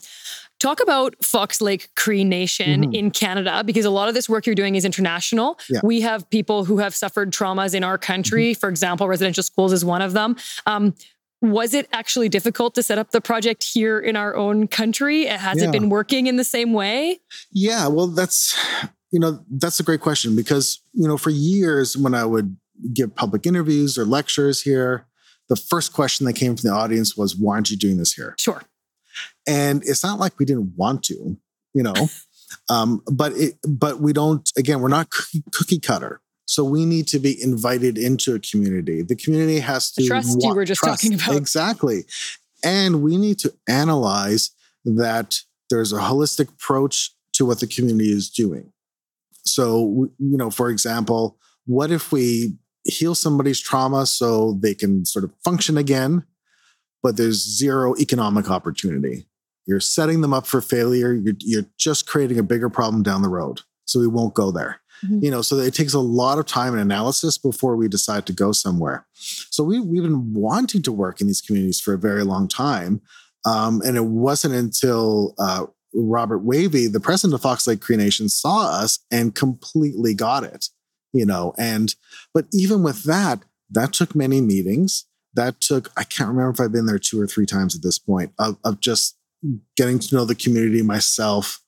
Talk 0.60 0.82
about 0.82 1.16
Fox 1.24 1.62
Lake 1.62 1.88
Cree 1.96 2.22
Nation 2.22 2.82
mm-hmm. 2.82 2.92
in 2.92 3.10
Canada 3.10 3.64
because 3.64 3.86
a 3.86 3.90
lot 3.90 4.10
of 4.10 4.14
this 4.14 4.28
work 4.28 4.44
you're 4.44 4.54
doing 4.54 4.74
is 4.74 4.84
international. 4.84 5.58
Yeah. 5.70 5.80
We 5.82 6.02
have 6.02 6.28
people 6.28 6.66
who 6.66 6.76
have 6.78 6.94
suffered 6.94 7.32
traumas 7.32 7.74
in 7.74 7.82
our 7.82 7.96
country. 7.96 8.52
Mm-hmm. 8.52 8.60
For 8.60 8.68
example, 8.68 9.08
residential 9.08 9.42
schools 9.42 9.72
is 9.72 9.86
one 9.86 10.02
of 10.02 10.12
them. 10.12 10.36
Um, 10.66 10.94
was 11.42 11.74
it 11.74 11.88
actually 11.92 12.28
difficult 12.28 12.74
to 12.74 12.82
set 12.82 12.98
up 12.98 13.10
the 13.10 13.20
project 13.20 13.64
here 13.64 13.98
in 13.98 14.16
our 14.16 14.36
own 14.36 14.68
country? 14.68 15.26
Has 15.26 15.60
yeah. 15.60 15.68
it 15.68 15.72
been 15.72 15.88
working 15.88 16.26
in 16.26 16.36
the 16.36 16.44
same 16.44 16.72
way? 16.72 17.20
Yeah, 17.50 17.88
well, 17.88 18.08
that's 18.08 18.56
you 19.10 19.18
know 19.18 19.44
that's 19.50 19.80
a 19.80 19.82
great 19.82 20.00
question 20.00 20.36
because 20.36 20.82
you 20.92 21.08
know 21.08 21.16
for 21.16 21.30
years 21.30 21.96
when 21.96 22.14
I 22.14 22.24
would 22.24 22.56
give 22.92 23.14
public 23.14 23.46
interviews 23.46 23.98
or 23.98 24.04
lectures 24.04 24.62
here, 24.62 25.06
the 25.48 25.56
first 25.56 25.92
question 25.92 26.26
that 26.26 26.34
came 26.34 26.56
from 26.56 26.68
the 26.68 26.74
audience 26.74 27.16
was, 27.16 27.36
"Why 27.36 27.54
aren't 27.54 27.70
you 27.70 27.76
doing 27.76 27.96
this 27.96 28.12
here?" 28.12 28.34
Sure. 28.38 28.62
And 29.46 29.82
it's 29.84 30.04
not 30.04 30.18
like 30.18 30.38
we 30.38 30.44
didn't 30.44 30.74
want 30.76 31.02
to, 31.04 31.36
you 31.74 31.82
know, 31.82 31.94
um, 32.70 33.02
but 33.10 33.32
it, 33.32 33.58
but 33.66 34.00
we 34.00 34.12
don't. 34.12 34.48
Again, 34.56 34.80
we're 34.80 34.88
not 34.88 35.10
cookie, 35.10 35.42
cookie 35.52 35.80
cutter. 35.80 36.20
So 36.50 36.64
we 36.64 36.84
need 36.84 37.06
to 37.06 37.20
be 37.20 37.40
invited 37.40 37.96
into 37.96 38.34
a 38.34 38.40
community. 38.40 39.02
The 39.02 39.14
community 39.14 39.60
has 39.60 39.92
to 39.92 40.04
trust 40.04 40.36
wa- 40.40 40.48
you 40.48 40.54
were 40.56 40.64
just 40.64 40.80
trust. 40.80 41.00
talking 41.00 41.14
about. 41.14 41.36
Exactly. 41.36 42.06
And 42.64 43.02
we 43.02 43.16
need 43.16 43.38
to 43.38 43.54
analyze 43.68 44.50
that 44.84 45.38
there's 45.70 45.92
a 45.92 46.00
holistic 46.00 46.48
approach 46.48 47.12
to 47.34 47.46
what 47.46 47.60
the 47.60 47.68
community 47.68 48.10
is 48.10 48.28
doing. 48.28 48.72
So, 49.44 50.10
you 50.18 50.36
know, 50.36 50.50
for 50.50 50.70
example, 50.70 51.38
what 51.66 51.92
if 51.92 52.10
we 52.10 52.56
heal 52.82 53.14
somebody's 53.14 53.60
trauma 53.60 54.04
so 54.04 54.58
they 54.60 54.74
can 54.74 55.04
sort 55.04 55.24
of 55.24 55.30
function 55.44 55.78
again, 55.78 56.24
but 57.00 57.16
there's 57.16 57.36
zero 57.36 57.94
economic 58.00 58.50
opportunity? 58.50 59.28
You're 59.66 59.78
setting 59.78 60.20
them 60.20 60.34
up 60.34 60.48
for 60.48 60.60
failure. 60.60 61.12
You're, 61.12 61.36
you're 61.38 61.66
just 61.78 62.08
creating 62.08 62.40
a 62.40 62.42
bigger 62.42 62.68
problem 62.68 63.04
down 63.04 63.22
the 63.22 63.28
road. 63.28 63.60
So 63.84 64.00
we 64.00 64.08
won't 64.08 64.34
go 64.34 64.50
there. 64.50 64.79
Mm-hmm. 65.04 65.24
You 65.24 65.30
know, 65.30 65.42
so 65.42 65.56
it 65.56 65.74
takes 65.74 65.94
a 65.94 66.00
lot 66.00 66.38
of 66.38 66.46
time 66.46 66.72
and 66.72 66.82
analysis 66.82 67.38
before 67.38 67.76
we 67.76 67.88
decide 67.88 68.26
to 68.26 68.32
go 68.32 68.52
somewhere. 68.52 69.06
So 69.14 69.64
we, 69.64 69.80
we've 69.80 70.02
been 70.02 70.34
wanting 70.34 70.82
to 70.82 70.92
work 70.92 71.20
in 71.20 71.26
these 71.26 71.40
communities 71.40 71.80
for 71.80 71.94
a 71.94 71.98
very 71.98 72.24
long 72.24 72.48
time. 72.48 73.00
Um, 73.44 73.80
and 73.84 73.96
it 73.96 74.04
wasn't 74.04 74.54
until 74.54 75.34
uh, 75.38 75.66
Robert 75.94 76.40
Wavy, 76.40 76.86
the 76.86 77.00
president 77.00 77.34
of 77.34 77.42
Fox 77.42 77.66
Lake 77.66 77.80
Cree 77.80 77.96
Nation, 77.96 78.28
saw 78.28 78.68
us 78.68 78.98
and 79.10 79.34
completely 79.34 80.14
got 80.14 80.44
it. 80.44 80.68
You 81.12 81.26
know, 81.26 81.54
and 81.58 81.94
but 82.32 82.46
even 82.52 82.84
with 82.84 83.02
that, 83.04 83.42
that 83.70 83.92
took 83.92 84.14
many 84.14 84.40
meetings. 84.40 85.06
That 85.34 85.60
took, 85.60 85.90
I 85.96 86.04
can't 86.04 86.28
remember 86.28 86.50
if 86.50 86.60
I've 86.60 86.72
been 86.72 86.86
there 86.86 86.98
two 86.98 87.20
or 87.20 87.26
three 87.26 87.46
times 87.46 87.74
at 87.74 87.82
this 87.82 87.98
point 87.98 88.32
of, 88.38 88.58
of 88.64 88.80
just 88.80 89.16
getting 89.76 89.98
to 89.98 90.14
know 90.14 90.24
the 90.24 90.34
community 90.34 90.82
myself. 90.82 91.60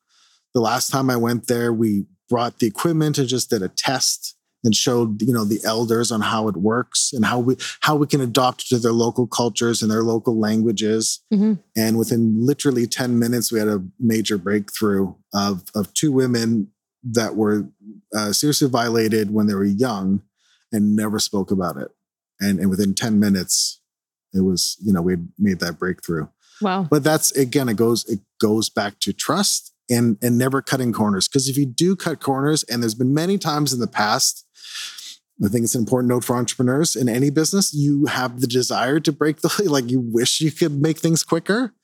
The 0.52 0.60
last 0.60 0.90
time 0.90 1.08
I 1.10 1.16
went 1.16 1.46
there, 1.46 1.72
we 1.72 2.04
brought 2.32 2.60
the 2.60 2.66
equipment 2.66 3.18
and 3.18 3.28
just 3.28 3.50
did 3.50 3.60
a 3.60 3.68
test 3.68 4.36
and 4.64 4.74
showed 4.74 5.20
you 5.20 5.34
know 5.34 5.44
the 5.44 5.60
elders 5.64 6.10
on 6.10 6.22
how 6.22 6.48
it 6.48 6.56
works 6.56 7.12
and 7.12 7.26
how 7.26 7.38
we 7.38 7.56
how 7.80 7.94
we 7.94 8.06
can 8.06 8.22
adopt 8.22 8.68
to 8.68 8.78
their 8.78 8.92
local 8.92 9.26
cultures 9.26 9.82
and 9.82 9.90
their 9.90 10.02
local 10.02 10.38
languages. 10.38 11.20
Mm-hmm. 11.30 11.54
and 11.76 11.98
within 11.98 12.46
literally 12.46 12.86
10 12.86 13.18
minutes 13.18 13.52
we 13.52 13.58
had 13.58 13.68
a 13.68 13.84
major 14.00 14.38
breakthrough 14.38 15.12
of 15.34 15.64
of 15.74 15.92
two 15.92 16.10
women 16.10 16.68
that 17.02 17.36
were 17.36 17.68
uh, 18.16 18.32
seriously 18.32 18.68
violated 18.68 19.30
when 19.30 19.46
they 19.46 19.54
were 19.54 19.64
young 19.64 20.22
and 20.72 20.96
never 20.96 21.18
spoke 21.18 21.50
about 21.50 21.76
it. 21.76 21.90
And 22.40 22.58
and 22.60 22.70
within 22.70 22.94
10 22.94 23.20
minutes 23.20 23.82
it 24.32 24.40
was 24.40 24.78
you 24.80 24.94
know 24.94 25.02
we 25.02 25.16
made 25.38 25.60
that 25.60 25.78
breakthrough. 25.78 26.28
Wow. 26.62 26.86
But 26.88 27.04
that's 27.04 27.30
again 27.32 27.68
it 27.68 27.76
goes 27.76 28.08
it 28.08 28.20
goes 28.40 28.70
back 28.70 29.00
to 29.00 29.12
trust 29.12 29.71
and 29.92 30.16
and 30.22 30.38
never 30.38 30.62
cutting 30.62 30.92
corners 30.92 31.28
because 31.28 31.48
if 31.48 31.56
you 31.56 31.66
do 31.66 31.94
cut 31.94 32.20
corners 32.20 32.64
and 32.64 32.82
there's 32.82 32.94
been 32.94 33.14
many 33.14 33.38
times 33.38 33.72
in 33.72 33.80
the 33.80 33.86
past 33.86 34.46
I 35.44 35.48
think 35.48 35.64
it's 35.64 35.74
an 35.74 35.80
important 35.80 36.08
note 36.08 36.24
for 36.24 36.36
entrepreneurs 36.36 36.94
in 36.94 37.08
any 37.08 37.30
business. 37.30 37.74
You 37.74 38.06
have 38.06 38.40
the 38.40 38.46
desire 38.46 39.00
to 39.00 39.12
break 39.12 39.40
the 39.40 39.62
like 39.66 39.90
you 39.90 40.00
wish 40.00 40.40
you 40.40 40.52
could 40.52 40.80
make 40.80 40.98
things 40.98 41.24
quicker. 41.24 41.74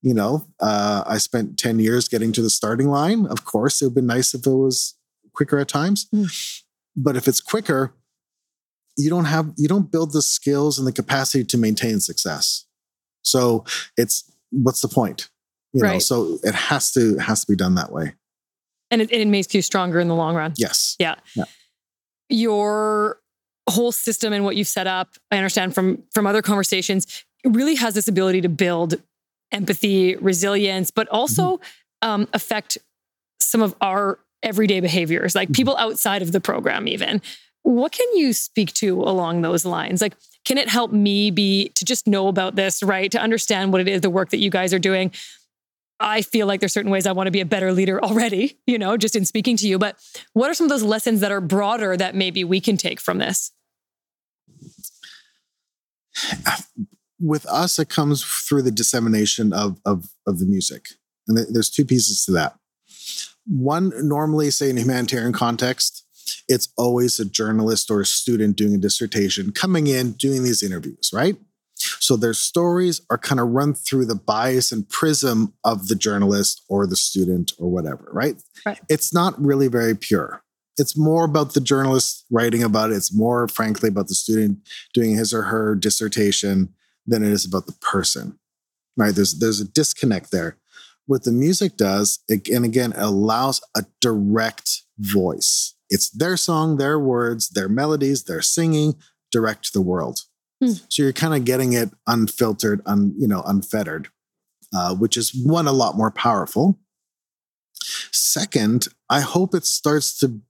You 0.00 0.14
know, 0.14 0.46
uh, 0.60 1.04
I 1.06 1.18
spent 1.18 1.58
10 1.58 1.78
years 1.78 2.08
getting 2.08 2.32
to 2.32 2.42
the 2.42 2.50
starting 2.50 2.88
line. 2.88 3.26
Of 3.26 3.44
course, 3.44 3.80
it 3.80 3.86
would 3.86 3.94
be 3.94 4.00
nice 4.00 4.34
if 4.34 4.46
it 4.46 4.50
was 4.50 4.96
quicker 5.32 5.58
at 5.58 5.68
times. 5.68 6.08
Mm. 6.12 6.62
But 6.96 7.16
if 7.16 7.28
it's 7.28 7.40
quicker, 7.40 7.94
you 8.96 9.08
don't 9.08 9.26
have 9.26 9.52
you 9.56 9.68
don't 9.68 9.90
build 9.90 10.12
the 10.12 10.22
skills 10.22 10.78
and 10.78 10.86
the 10.86 10.92
capacity 10.92 11.44
to 11.44 11.58
maintain 11.58 12.00
success. 12.00 12.66
So 13.22 13.64
it's 13.96 14.30
what's 14.50 14.80
the 14.80 14.88
point? 14.88 15.30
You 15.72 15.82
right. 15.82 15.94
know, 15.94 15.98
so 15.98 16.38
it 16.42 16.54
has 16.54 16.92
to 16.92 17.16
has 17.18 17.44
to 17.44 17.52
be 17.52 17.56
done 17.56 17.76
that 17.76 17.92
way. 17.92 18.14
And 18.90 19.00
it, 19.00 19.10
it 19.10 19.26
makes 19.26 19.54
you 19.54 19.62
stronger 19.62 20.00
in 20.00 20.08
the 20.08 20.14
long 20.14 20.34
run. 20.34 20.52
Yes. 20.56 20.96
Yeah. 20.98 21.14
yeah 21.34 21.44
your 22.32 23.20
whole 23.68 23.92
system 23.92 24.32
and 24.32 24.44
what 24.44 24.56
you've 24.56 24.68
set 24.68 24.86
up, 24.86 25.10
I 25.30 25.36
understand 25.36 25.74
from 25.74 26.02
from 26.12 26.26
other 26.26 26.42
conversations, 26.42 27.24
really 27.44 27.76
has 27.76 27.94
this 27.94 28.08
ability 28.08 28.40
to 28.40 28.48
build 28.48 29.00
empathy, 29.52 30.16
resilience, 30.16 30.90
but 30.90 31.08
also 31.08 31.58
mm-hmm. 31.58 32.08
um, 32.08 32.28
affect 32.32 32.78
some 33.40 33.60
of 33.62 33.74
our 33.80 34.18
everyday 34.42 34.80
behaviors, 34.80 35.34
like 35.34 35.48
mm-hmm. 35.48 35.54
people 35.54 35.76
outside 35.76 36.22
of 36.22 36.32
the 36.32 36.40
program, 36.40 36.88
even. 36.88 37.20
What 37.64 37.92
can 37.92 38.08
you 38.16 38.32
speak 38.32 38.72
to 38.74 39.02
along 39.02 39.42
those 39.42 39.64
lines? 39.64 40.02
Like, 40.02 40.16
can 40.44 40.58
it 40.58 40.68
help 40.68 40.90
me 40.90 41.30
be 41.30 41.68
to 41.76 41.84
just 41.84 42.08
know 42.08 42.26
about 42.26 42.56
this, 42.56 42.82
right? 42.82 43.08
To 43.12 43.20
understand 43.20 43.70
what 43.70 43.80
it 43.80 43.86
is, 43.86 44.00
the 44.00 44.10
work 44.10 44.30
that 44.30 44.38
you 44.38 44.50
guys 44.50 44.74
are 44.74 44.80
doing, 44.80 45.12
I 46.02 46.22
feel 46.22 46.46
like 46.46 46.60
there's 46.60 46.72
certain 46.72 46.90
ways 46.90 47.06
I 47.06 47.12
want 47.12 47.28
to 47.28 47.30
be 47.30 47.40
a 47.40 47.46
better 47.46 47.72
leader 47.72 48.02
already, 48.02 48.58
you 48.66 48.78
know, 48.78 48.96
just 48.96 49.16
in 49.16 49.24
speaking 49.24 49.56
to 49.58 49.68
you. 49.68 49.78
But 49.78 49.96
what 50.32 50.50
are 50.50 50.54
some 50.54 50.64
of 50.64 50.70
those 50.70 50.82
lessons 50.82 51.20
that 51.20 51.32
are 51.32 51.40
broader 51.40 51.96
that 51.96 52.14
maybe 52.14 52.44
we 52.44 52.60
can 52.60 52.76
take 52.76 53.00
from 53.00 53.18
this? 53.18 53.52
With 57.20 57.46
us, 57.46 57.78
it 57.78 57.88
comes 57.88 58.24
through 58.24 58.62
the 58.62 58.72
dissemination 58.72 59.52
of, 59.52 59.78
of, 59.86 60.06
of 60.26 60.40
the 60.40 60.46
music. 60.46 60.86
And 61.28 61.38
there's 61.38 61.70
two 61.70 61.84
pieces 61.84 62.24
to 62.24 62.32
that. 62.32 62.56
One, 63.46 63.92
normally, 64.06 64.50
say 64.50 64.70
in 64.70 64.76
humanitarian 64.76 65.32
context, 65.32 66.04
it's 66.48 66.72
always 66.76 67.18
a 67.20 67.24
journalist 67.24 67.90
or 67.90 68.00
a 68.00 68.06
student 68.06 68.56
doing 68.56 68.74
a 68.74 68.78
dissertation 68.78 69.52
coming 69.52 69.86
in, 69.86 70.12
doing 70.12 70.42
these 70.42 70.62
interviews, 70.62 71.10
right? 71.12 71.36
So 72.02 72.16
their 72.16 72.34
stories 72.34 73.00
are 73.10 73.16
kind 73.16 73.38
of 73.38 73.50
run 73.50 73.74
through 73.74 74.06
the 74.06 74.16
bias 74.16 74.72
and 74.72 74.88
prism 74.88 75.54
of 75.62 75.86
the 75.86 75.94
journalist 75.94 76.60
or 76.68 76.84
the 76.84 76.96
student 76.96 77.52
or 77.58 77.70
whatever, 77.70 78.08
right? 78.12 78.42
right? 78.66 78.80
It's 78.88 79.14
not 79.14 79.40
really 79.40 79.68
very 79.68 79.94
pure. 79.94 80.42
It's 80.76 80.98
more 80.98 81.24
about 81.24 81.54
the 81.54 81.60
journalist 81.60 82.24
writing 82.28 82.64
about 82.64 82.90
it. 82.90 82.96
It's 82.96 83.14
more, 83.14 83.46
frankly, 83.46 83.88
about 83.88 84.08
the 84.08 84.16
student 84.16 84.58
doing 84.92 85.14
his 85.14 85.32
or 85.32 85.42
her 85.42 85.76
dissertation 85.76 86.74
than 87.06 87.22
it 87.22 87.30
is 87.30 87.44
about 87.44 87.66
the 87.66 87.74
person, 87.74 88.36
right? 88.96 89.14
There's 89.14 89.38
there's 89.38 89.60
a 89.60 89.68
disconnect 89.68 90.32
there. 90.32 90.56
What 91.06 91.22
the 91.22 91.30
music 91.30 91.76
does, 91.76 92.18
it, 92.26 92.48
and 92.48 92.64
again, 92.64 92.92
it 92.92 92.98
allows 92.98 93.60
a 93.76 93.84
direct 94.00 94.82
voice. 94.98 95.76
It's 95.88 96.10
their 96.10 96.36
song, 96.36 96.78
their 96.78 96.98
words, 96.98 97.50
their 97.50 97.68
melodies, 97.68 98.24
their 98.24 98.42
singing 98.42 98.94
direct 99.30 99.66
to 99.66 99.72
the 99.72 99.82
world. 99.82 100.18
Hmm. 100.62 100.72
So 100.88 101.02
you're 101.02 101.12
kind 101.12 101.34
of 101.34 101.44
getting 101.44 101.72
it 101.72 101.90
unfiltered, 102.06 102.82
un, 102.86 103.14
you 103.18 103.26
know, 103.26 103.42
unfettered, 103.42 104.08
uh, 104.72 104.94
which 104.94 105.16
is 105.16 105.34
one 105.34 105.66
a 105.66 105.72
lot 105.72 105.96
more 105.96 106.12
powerful. 106.12 106.78
Second, 108.12 108.86
I 109.10 109.20
hope 109.20 109.54
it 109.54 109.64
starts 109.64 110.18
to 110.20 110.40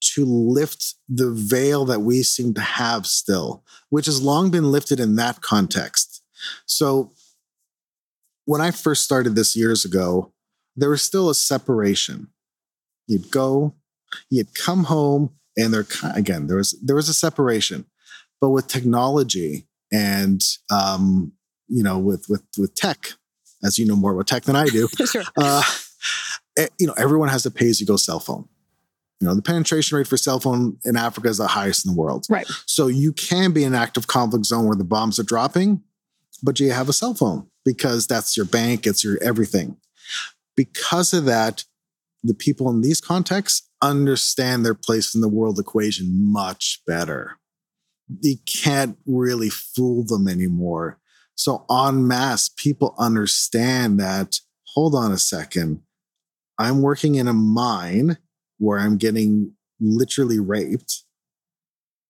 to 0.00 0.24
lift 0.24 0.94
the 1.08 1.32
veil 1.32 1.84
that 1.84 2.02
we 2.02 2.22
seem 2.22 2.54
to 2.54 2.60
have 2.60 3.04
still, 3.04 3.64
which 3.90 4.06
has 4.06 4.22
long 4.22 4.48
been 4.48 4.70
lifted 4.70 5.00
in 5.00 5.16
that 5.16 5.40
context. 5.40 6.22
So 6.66 7.12
when 8.44 8.60
I 8.60 8.70
first 8.70 9.02
started 9.02 9.34
this 9.34 9.56
years 9.56 9.84
ago, 9.84 10.32
there 10.76 10.90
was 10.90 11.02
still 11.02 11.28
a 11.28 11.34
separation. 11.34 12.28
You'd 13.08 13.32
go, 13.32 13.74
you'd 14.30 14.54
come 14.54 14.84
home, 14.84 15.30
and 15.56 15.74
there 15.74 15.86
again 16.14 16.46
there 16.46 16.58
was 16.58 16.78
there 16.80 16.94
was 16.94 17.08
a 17.08 17.14
separation. 17.14 17.86
But 18.40 18.50
with 18.50 18.68
technology 18.68 19.66
and 19.92 20.42
um, 20.70 21.32
you 21.68 21.82
know, 21.82 21.98
with 21.98 22.26
with 22.28 22.42
with 22.56 22.74
tech, 22.74 23.12
as 23.64 23.78
you 23.78 23.86
know 23.86 23.96
more 23.96 24.12
about 24.12 24.26
tech 24.26 24.44
than 24.44 24.56
I 24.56 24.66
do, 24.66 24.88
sure. 25.06 25.24
uh, 25.36 25.62
you 26.78 26.86
know, 26.86 26.94
everyone 26.96 27.28
has 27.28 27.46
a 27.46 27.50
pay-as-you-go 27.50 27.96
cell 27.96 28.20
phone. 28.20 28.48
You 29.20 29.26
know, 29.26 29.34
the 29.34 29.42
penetration 29.42 29.98
rate 29.98 30.06
for 30.06 30.16
cell 30.16 30.38
phone 30.38 30.78
in 30.84 30.96
Africa 30.96 31.28
is 31.28 31.38
the 31.38 31.48
highest 31.48 31.84
in 31.84 31.92
the 31.92 31.98
world. 31.98 32.26
Right. 32.30 32.46
So 32.66 32.86
you 32.86 33.12
can 33.12 33.52
be 33.52 33.64
in 33.64 33.74
an 33.74 33.80
active 33.80 34.06
conflict 34.06 34.46
zone 34.46 34.66
where 34.66 34.76
the 34.76 34.84
bombs 34.84 35.18
are 35.18 35.24
dropping, 35.24 35.82
but 36.42 36.60
you 36.60 36.70
have 36.70 36.88
a 36.88 36.92
cell 36.92 37.14
phone 37.14 37.48
because 37.64 38.06
that's 38.06 38.36
your 38.36 38.46
bank, 38.46 38.86
it's 38.86 39.02
your 39.02 39.18
everything. 39.20 39.76
Because 40.56 41.12
of 41.12 41.24
that, 41.24 41.64
the 42.22 42.34
people 42.34 42.70
in 42.70 42.80
these 42.80 43.00
contexts 43.00 43.68
understand 43.82 44.64
their 44.64 44.74
place 44.74 45.14
in 45.14 45.20
the 45.20 45.28
world 45.28 45.58
equation 45.58 46.32
much 46.32 46.80
better 46.86 47.38
you 48.20 48.36
can't 48.46 48.96
really 49.06 49.50
fool 49.50 50.04
them 50.04 50.28
anymore. 50.28 50.98
So, 51.34 51.64
en 51.70 52.06
masse, 52.06 52.48
people 52.48 52.94
understand 52.98 54.00
that, 54.00 54.40
hold 54.74 54.94
on 54.94 55.12
a 55.12 55.18
second, 55.18 55.82
I'm 56.58 56.82
working 56.82 57.14
in 57.14 57.28
a 57.28 57.32
mine 57.32 58.18
where 58.58 58.78
I'm 58.78 58.96
getting 58.96 59.52
literally 59.80 60.40
raped, 60.40 61.04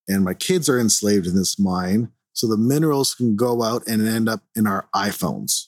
and 0.09 0.25
my 0.25 0.35
kids 0.35 0.69
are 0.69 0.81
enslaved 0.81 1.27
in 1.27 1.35
this 1.35 1.59
mine. 1.59 2.11
So 2.33 2.47
the 2.47 2.57
minerals 2.57 3.15
can 3.15 3.37
go 3.37 3.63
out 3.63 3.83
and 3.87 4.07
end 4.07 4.29
up 4.29 4.43
in 4.55 4.67
our 4.67 4.89
iPhones. 4.95 5.67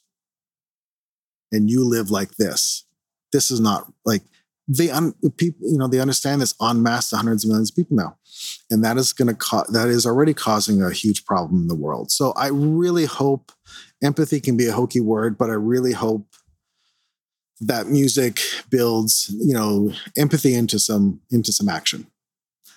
And 1.52 1.68
you 1.68 1.84
live 1.84 2.10
like 2.10 2.36
this. 2.36 2.86
This 3.32 3.50
is 3.50 3.60
not 3.60 3.92
like 4.04 4.22
they 4.70 4.88
un, 4.88 5.12
people 5.36 5.68
you 5.68 5.76
know 5.76 5.88
they 5.88 6.00
understand 6.00 6.40
this 6.40 6.54
en 6.62 6.82
masse 6.82 7.10
to 7.10 7.16
hundreds 7.16 7.44
of 7.44 7.48
millions 7.48 7.70
of 7.70 7.76
people 7.76 7.96
now. 7.96 8.16
And 8.70 8.84
that 8.84 8.96
is 8.96 9.12
going 9.12 9.28
to 9.28 9.34
cause 9.34 9.66
that 9.72 9.88
is 9.88 10.06
already 10.06 10.32
causing 10.32 10.80
a 10.82 10.90
huge 10.92 11.24
problem 11.24 11.62
in 11.62 11.68
the 11.68 11.74
world. 11.74 12.10
So 12.10 12.32
i 12.36 12.48
really 12.48 13.06
hope 13.06 13.52
empathy 14.02 14.40
can 14.40 14.56
be 14.56 14.66
a 14.66 14.72
hokey 14.72 15.00
word 15.00 15.36
but 15.36 15.50
i 15.50 15.54
really 15.54 15.92
hope 15.92 16.26
that 17.60 17.88
music 17.88 18.40
builds 18.70 19.30
you 19.38 19.52
know 19.52 19.92
empathy 20.16 20.54
into 20.54 20.78
some 20.78 21.20
into 21.30 21.52
some 21.52 21.68
action 21.68 22.06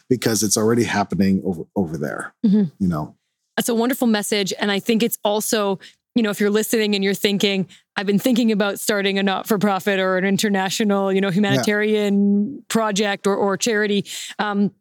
because 0.10 0.44
it's 0.44 0.58
already 0.58 0.84
happening 0.84 1.42
over 1.46 1.64
over 1.76 1.98
there 1.98 2.34
mm-hmm. 2.46 2.64
you 2.80 2.88
know? 2.88 3.16
That's 3.56 3.70
a 3.70 3.76
wonderful 3.76 4.08
message 4.08 4.52
and 4.60 4.72
i 4.72 4.80
think 4.80 5.04
it's 5.04 5.18
also 5.24 5.80
you 6.16 6.24
know, 6.24 6.30
if 6.30 6.40
you're 6.40 6.50
listening 6.50 6.96
and 6.96 7.04
you're 7.04 7.14
thinking, 7.14 7.68
I've 7.96 8.06
been 8.06 8.20
thinking 8.20 8.52
about 8.52 8.80
starting 8.80 9.18
a 9.20 9.24
not 9.24 9.48
for 9.48 9.58
profit 9.58 10.00
or 10.00 10.18
an 10.18 10.26
international, 10.26 11.12
you 11.12 11.22
know, 11.22 11.32
humanitarian 11.32 12.56
yeah. 12.56 12.62
project 12.68 13.28
or, 13.28 13.36
or 13.36 13.58
charity. 13.58 14.06
Um, 14.40 14.72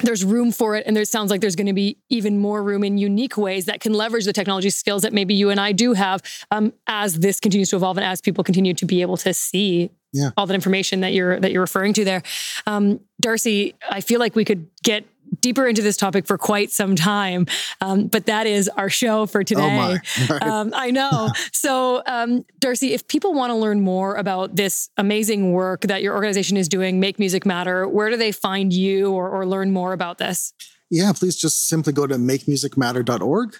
there's 0.00 0.24
room 0.24 0.52
for 0.52 0.76
it. 0.76 0.86
And 0.86 0.96
there 0.96 1.04
sounds 1.04 1.30
like 1.30 1.40
there's 1.40 1.56
going 1.56 1.66
to 1.66 1.72
be 1.72 1.98
even 2.08 2.38
more 2.38 2.62
room 2.62 2.84
in 2.84 2.98
unique 2.98 3.36
ways 3.36 3.66
that 3.66 3.80
can 3.80 3.92
leverage 3.92 4.24
the 4.24 4.32
technology 4.32 4.70
skills 4.70 5.02
that 5.02 5.12
maybe 5.12 5.34
you 5.34 5.50
and 5.50 5.60
I 5.60 5.72
do 5.72 5.92
have 5.94 6.22
um, 6.50 6.72
as 6.86 7.18
this 7.18 7.40
continues 7.40 7.70
to 7.70 7.76
evolve 7.76 7.98
and 7.98 8.04
as 8.04 8.20
people 8.20 8.44
continue 8.44 8.74
to 8.74 8.86
be 8.86 9.02
able 9.02 9.16
to 9.18 9.34
see 9.34 9.90
yeah. 10.12 10.30
all 10.36 10.46
that 10.46 10.54
information 10.54 11.00
that 11.00 11.12
you're 11.12 11.38
that 11.40 11.52
you're 11.52 11.60
referring 11.60 11.92
to 11.94 12.04
there. 12.04 12.22
Um, 12.66 13.00
Darcy, 13.20 13.74
I 13.90 14.00
feel 14.00 14.20
like 14.20 14.34
we 14.34 14.44
could 14.44 14.68
get 14.82 15.04
deeper 15.40 15.66
into 15.66 15.82
this 15.82 15.96
topic 15.96 16.26
for 16.26 16.38
quite 16.38 16.70
some 16.70 16.96
time. 16.96 17.46
Um, 17.80 18.06
but 18.08 18.26
that 18.26 18.46
is 18.46 18.68
our 18.70 18.90
show 18.90 19.26
for 19.26 19.44
today. 19.44 19.98
Oh 20.30 20.38
um, 20.42 20.72
I 20.74 20.90
know. 20.90 21.30
so, 21.52 22.02
um, 22.06 22.44
Darcy, 22.58 22.94
if 22.94 23.06
people 23.08 23.34
want 23.34 23.50
to 23.50 23.54
learn 23.54 23.80
more 23.80 24.16
about 24.16 24.56
this 24.56 24.90
amazing 24.96 25.52
work 25.52 25.82
that 25.82 26.02
your 26.02 26.14
organization 26.14 26.56
is 26.56 26.68
doing, 26.68 27.00
Make 27.00 27.18
Music 27.18 27.46
Matter, 27.46 27.86
where 27.88 28.10
do 28.10 28.16
they 28.16 28.32
find 28.32 28.72
you 28.72 29.12
or, 29.12 29.28
or 29.28 29.46
learn 29.46 29.72
more 29.72 29.92
about 29.92 30.18
this? 30.18 30.52
Yeah, 30.90 31.12
please 31.12 31.36
just 31.36 31.68
simply 31.68 31.92
go 31.92 32.06
to 32.06 32.16
makemusicmatter.org. 32.16 33.56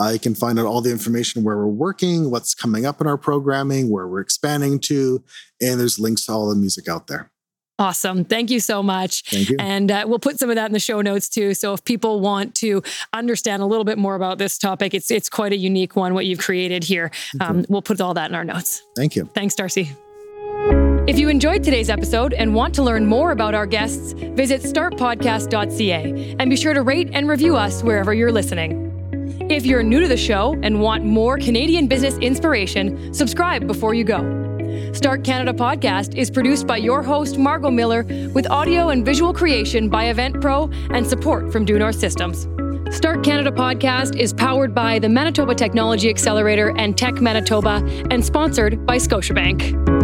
Uh, 0.00 0.10
you 0.10 0.18
can 0.20 0.34
find 0.34 0.58
out 0.58 0.66
all 0.66 0.80
the 0.80 0.92
information 0.92 1.42
where 1.42 1.56
we're 1.56 1.66
working, 1.66 2.30
what's 2.30 2.54
coming 2.54 2.86
up 2.86 3.00
in 3.00 3.06
our 3.06 3.18
programming, 3.18 3.90
where 3.90 4.06
we're 4.06 4.20
expanding 4.20 4.78
to, 4.78 5.24
and 5.60 5.80
there's 5.80 5.98
links 5.98 6.26
to 6.26 6.32
all 6.32 6.48
the 6.48 6.54
music 6.54 6.88
out 6.88 7.08
there. 7.08 7.32
Awesome. 7.78 8.24
Thank 8.24 8.50
you 8.50 8.58
so 8.58 8.82
much. 8.82 9.22
Thank 9.30 9.50
you. 9.50 9.56
And 9.60 9.90
uh, 9.90 10.04
we'll 10.06 10.18
put 10.18 10.38
some 10.38 10.50
of 10.50 10.56
that 10.56 10.66
in 10.66 10.72
the 10.72 10.80
show 10.80 11.00
notes 11.00 11.28
too. 11.28 11.54
So 11.54 11.74
if 11.74 11.84
people 11.84 12.20
want 12.20 12.56
to 12.56 12.82
understand 13.12 13.62
a 13.62 13.66
little 13.66 13.84
bit 13.84 13.98
more 13.98 14.16
about 14.16 14.38
this 14.38 14.58
topic, 14.58 14.94
it's 14.94 15.10
it's 15.10 15.28
quite 15.28 15.52
a 15.52 15.56
unique 15.56 15.94
one 15.94 16.12
what 16.12 16.26
you've 16.26 16.40
created 16.40 16.82
here. 16.82 17.12
Um, 17.40 17.64
we'll 17.68 17.82
put 17.82 18.00
all 18.00 18.14
that 18.14 18.30
in 18.30 18.34
our 18.34 18.44
notes. 18.44 18.82
Thank 18.96 19.14
you. 19.14 19.26
Thanks, 19.32 19.54
Darcy. 19.54 19.92
If 21.06 21.18
you 21.18 21.28
enjoyed 21.28 21.62
today's 21.62 21.88
episode 21.88 22.34
and 22.34 22.54
want 22.54 22.74
to 22.74 22.82
learn 22.82 23.06
more 23.06 23.30
about 23.30 23.54
our 23.54 23.64
guests, 23.64 24.12
visit 24.12 24.60
startpodcast.ca 24.62 26.36
and 26.38 26.50
be 26.50 26.56
sure 26.56 26.74
to 26.74 26.82
rate 26.82 27.10
and 27.12 27.28
review 27.28 27.56
us 27.56 27.82
wherever 27.82 28.12
you're 28.12 28.32
listening. 28.32 28.84
If 29.48 29.64
you're 29.64 29.82
new 29.82 30.00
to 30.00 30.08
the 30.08 30.16
show 30.16 30.58
and 30.62 30.80
want 30.80 31.04
more 31.04 31.38
Canadian 31.38 31.86
business 31.86 32.18
inspiration, 32.18 33.14
subscribe 33.14 33.66
before 33.66 33.94
you 33.94 34.04
go. 34.04 34.47
Start 34.92 35.24
Canada 35.24 35.52
podcast 35.52 36.16
is 36.16 36.30
produced 36.30 36.66
by 36.66 36.76
your 36.76 37.02
host, 37.02 37.38
Margot 37.38 37.70
Miller, 37.70 38.04
with 38.34 38.50
audio 38.50 38.88
and 38.90 39.04
visual 39.04 39.32
creation 39.32 39.88
by 39.88 40.06
Event 40.06 40.40
Pro 40.40 40.70
and 40.90 41.06
support 41.06 41.52
from 41.52 41.64
Due 41.64 41.78
North 41.78 41.98
Systems. 41.98 42.48
Start 42.94 43.22
Canada 43.22 43.50
podcast 43.50 44.16
is 44.16 44.32
powered 44.32 44.74
by 44.74 44.98
the 44.98 45.08
Manitoba 45.08 45.54
Technology 45.54 46.08
Accelerator 46.08 46.74
and 46.78 46.96
Tech 46.96 47.20
Manitoba 47.20 47.82
and 48.10 48.24
sponsored 48.24 48.86
by 48.86 48.96
Scotiabank. 48.96 49.97